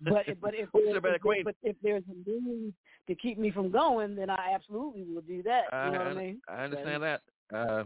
But 0.01 0.27
if- 0.27 0.39
but 0.41 0.53
if, 0.55 0.69
Who's 0.73 0.83
there's, 1.01 1.15
if, 1.15 1.21
queen? 1.21 1.43
but 1.43 1.55
if 1.63 1.75
there's 1.83 2.03
a 2.09 2.29
need 2.29 2.73
to 3.07 3.15
keep 3.15 3.37
me 3.37 3.51
from 3.51 3.71
going, 3.71 4.15
then 4.15 4.29
I 4.29 4.51
absolutely 4.53 5.03
will 5.03 5.21
do 5.21 5.43
that. 5.43 5.63
I, 5.71 5.85
You 5.85 5.91
know 5.93 5.97
what 5.99 6.07
I- 6.07 6.11
I 6.11 6.13
mean? 6.15 6.41
I 6.47 6.63
understand 6.63 7.03
that. 7.03 7.21
Uh, 7.53 7.83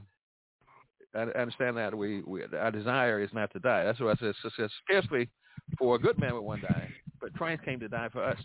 I, 1.15 1.19
I 1.21 1.41
understand 1.41 1.75
that. 1.77 1.95
We, 1.95 2.21
we 2.21 2.43
our 2.57 2.71
desire 2.71 3.19
is 3.21 3.29
not 3.33 3.51
to 3.53 3.59
die. 3.59 3.83
That's 3.83 3.99
what 3.99 4.09
I 4.17 4.19
said. 4.19 4.29
It 4.43 4.53
says 4.57 4.71
scarcely 4.85 5.29
for 5.77 5.95
a 5.95 5.99
good 5.99 6.17
man 6.19 6.33
would 6.33 6.41
one 6.41 6.61
die, 6.61 6.89
but 7.19 7.33
Christ 7.33 7.63
came 7.63 7.79
to 7.81 7.87
die 7.89 8.09
for 8.11 8.23
us. 8.23 8.37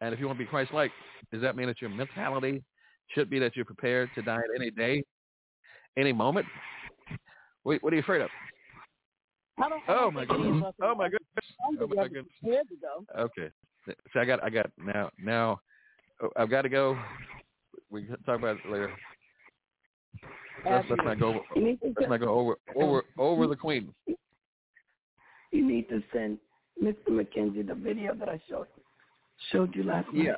And 0.00 0.12
if 0.12 0.20
you 0.20 0.26
want 0.26 0.38
to 0.38 0.44
be 0.44 0.48
Christ-like, 0.50 0.90
does 1.32 1.40
that 1.42 1.56
mean 1.56 1.66
that 1.68 1.80
your 1.80 1.90
mentality 1.90 2.62
should 3.08 3.30
be 3.30 3.38
that 3.38 3.56
you're 3.56 3.64
prepared 3.64 4.10
to 4.16 4.22
die 4.22 4.36
at 4.36 4.60
any 4.60 4.70
day, 4.70 5.02
any 5.96 6.12
moment? 6.12 6.46
What, 7.62 7.82
what 7.82 7.92
are 7.92 7.96
you 7.96 8.02
afraid 8.02 8.20
of? 8.20 8.28
I 9.62 9.68
don't, 9.68 9.82
Oh 9.88 10.10
my 10.10 10.22
any 10.22 10.32
of 10.32 10.38
goodness! 10.38 10.74
Oh 10.82 10.94
my 10.94 11.08
goodness! 11.08 11.28
Oh 11.62 11.86
my 11.86 12.08
goodness! 12.08 12.26
prepared 12.40 12.68
to 12.68 12.74
go. 12.76 13.22
Okay. 13.22 13.50
So 14.12 14.20
I 14.20 14.24
got, 14.24 14.42
I 14.42 14.50
got 14.50 14.70
now, 14.78 15.10
now, 15.22 15.60
oh, 16.22 16.30
I've 16.36 16.50
got 16.50 16.62
to 16.62 16.68
go. 16.68 16.98
We 17.90 18.04
can 18.04 18.16
talk 18.22 18.38
about 18.38 18.56
it 18.56 18.70
later. 18.70 18.92
Let's, 20.64 20.86
let's 20.88 21.02
not 21.04 21.20
go. 21.20 21.40
You 21.54 21.64
need 21.64 21.80
to 21.82 21.92
Let's 21.96 22.08
not 22.08 22.20
go 22.20 22.28
over, 22.28 22.56
over, 22.74 23.02
over 23.18 23.46
the 23.46 23.56
queen. 23.56 23.92
You 24.06 25.68
need 25.68 25.88
to 25.90 26.02
send 26.12 26.38
Mr. 26.82 27.10
McKenzie 27.10 27.66
the 27.66 27.74
video 27.74 28.14
that 28.14 28.28
I 28.28 28.40
showed 28.48 28.66
showed 29.52 29.74
you 29.74 29.84
last 29.84 30.08
night. 30.12 30.24
Yeah, 30.24 30.32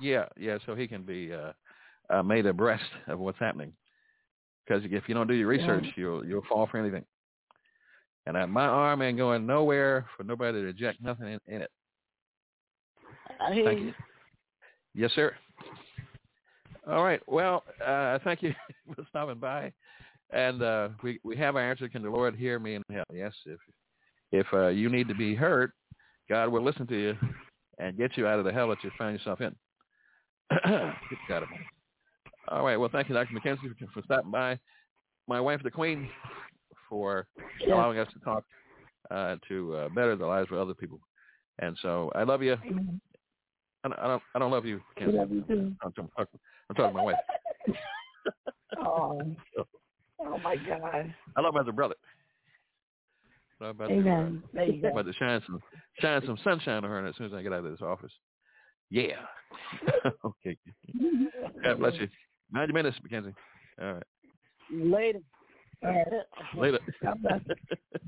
yeah, 0.00 0.24
yeah. 0.36 0.58
So 0.66 0.74
he 0.74 0.86
can 0.86 1.02
be 1.02 1.32
uh, 1.32 1.52
uh, 2.10 2.22
made 2.22 2.46
abreast 2.46 2.84
of 3.06 3.18
what's 3.18 3.38
happening. 3.38 3.72
Because 4.66 4.82
if 4.84 5.04
you 5.08 5.14
don't 5.14 5.26
do 5.26 5.34
your 5.34 5.48
research, 5.48 5.84
Yeah. 5.84 5.92
you'll 5.96 6.26
you'll 6.26 6.44
fall 6.48 6.68
for 6.70 6.78
anything. 6.78 7.04
And 8.26 8.36
uh, 8.36 8.46
my 8.46 8.66
arm 8.66 9.02
ain't 9.02 9.16
going 9.16 9.46
nowhere 9.46 10.06
for 10.16 10.24
nobody 10.24 10.60
to 10.60 10.68
eject 10.68 11.00
nothing 11.00 11.28
in, 11.28 11.40
in 11.46 11.62
it. 11.62 11.70
I 13.40 13.54
hear 13.54 13.64
Thank 13.64 13.80
you. 13.80 13.86
you. 13.86 13.94
Yes, 14.94 15.10
sir. 15.14 15.34
All 16.86 17.04
right. 17.04 17.20
Well, 17.26 17.64
uh, 17.84 18.18
thank 18.24 18.42
you 18.42 18.52
for 18.94 19.04
stopping 19.08 19.38
by. 19.38 19.72
And 20.30 20.62
uh, 20.62 20.88
we 21.02 21.20
we 21.24 21.36
have 21.36 21.56
our 21.56 21.70
answer. 21.70 21.88
Can 21.88 22.02
the 22.02 22.10
Lord 22.10 22.36
hear 22.36 22.58
me 22.58 22.74
in 22.74 22.82
hell? 22.90 23.04
Yes. 23.12 23.32
If 23.46 23.58
if 24.32 24.46
uh, 24.52 24.68
you 24.68 24.90
need 24.90 25.08
to 25.08 25.14
be 25.14 25.34
heard, 25.34 25.72
God 26.28 26.48
will 26.48 26.62
listen 26.62 26.86
to 26.88 26.96
you 26.96 27.16
and 27.78 27.96
get 27.96 28.16
you 28.16 28.26
out 28.26 28.38
of 28.38 28.44
the 28.44 28.52
hell 28.52 28.68
that 28.68 28.82
you 28.82 28.90
find 28.98 29.16
yourself 29.16 29.40
in. 29.40 29.54
Good 30.50 31.18
God 31.28 31.42
Almighty. 31.44 31.64
All 32.48 32.64
right. 32.64 32.76
Well, 32.76 32.88
thank 32.90 33.08
you, 33.08 33.14
Dr. 33.14 33.34
McKenzie, 33.34 33.60
for, 33.78 33.86
for 33.94 34.02
stopping 34.04 34.30
by. 34.30 34.58
My 35.26 35.40
wife, 35.40 35.60
the 35.62 35.70
Queen, 35.70 36.08
for 36.88 37.26
Yeah. 37.60 37.74
allowing 37.74 37.98
us 37.98 38.08
to 38.12 38.18
talk 38.20 38.44
uh, 39.10 39.36
to 39.48 39.74
uh, 39.76 39.88
better 39.90 40.16
the 40.16 40.26
lives 40.26 40.50
of 40.52 40.58
other 40.58 40.74
people. 40.74 41.00
And 41.60 41.76
so 41.82 42.10
I 42.14 42.22
love 42.24 42.42
you. 42.42 42.56
Amen. 42.66 43.00
I 43.84 43.88
don't, 43.88 43.98
I 44.00 44.06
don't, 44.08 44.22
I 44.34 44.38
don't 44.38 44.50
love 44.50 44.66
you. 44.66 44.80
I 45.00 45.04
love 45.06 45.30
you 45.30 45.42
too. 45.42 45.72
I'm, 45.82 45.92
talking- 45.92 46.10
I'm 46.18 46.76
talking 46.76 46.92
to 46.92 46.92
my 46.92 47.02
wife. 47.04 47.16
Oh, 48.80 49.20
oh 50.20 50.38
my 50.38 50.56
God. 50.56 51.14
I 51.36 51.40
love 51.40 51.54
my 51.54 51.60
other 51.60 51.72
brother. 51.72 51.94
I'm 53.60 53.68
about 53.70 53.90
Amen. 53.90 54.42
To, 54.42 54.48
There 54.54 54.64
you 54.66 54.74
I'm 54.74 54.80
go. 54.82 54.88
about 55.00 55.06
to 55.06 55.12
shine 55.14 55.42
some, 55.46 55.60
shine 56.00 56.22
some 56.26 56.38
sunshine 56.44 56.84
on 56.84 56.90
her 56.90 57.06
as 57.06 57.16
soon 57.16 57.26
as 57.26 57.32
I 57.32 57.42
get 57.42 57.52
out 57.52 57.64
of 57.64 57.70
this 57.72 57.80
office. 57.82 58.12
Yeah. 58.90 59.16
okay. 60.24 60.56
God 61.64 61.78
bless 61.80 61.94
you. 61.94 62.08
Mind 62.52 62.68
your 62.68 62.74
minutes, 62.74 62.98
Mackenzie. 63.02 63.34
All 63.82 63.94
right. 63.94 64.02
Later. 64.70 65.20
All 65.84 65.90
right. 65.90 66.06
Later. 66.56 66.78
God 67.02 67.22
bless. 67.22 67.40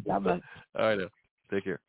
God 0.06 0.24
bless. 0.24 0.40
All 0.78 0.86
right. 0.86 0.98
now. 0.98 1.08
Take 1.50 1.64
care. 1.64 1.80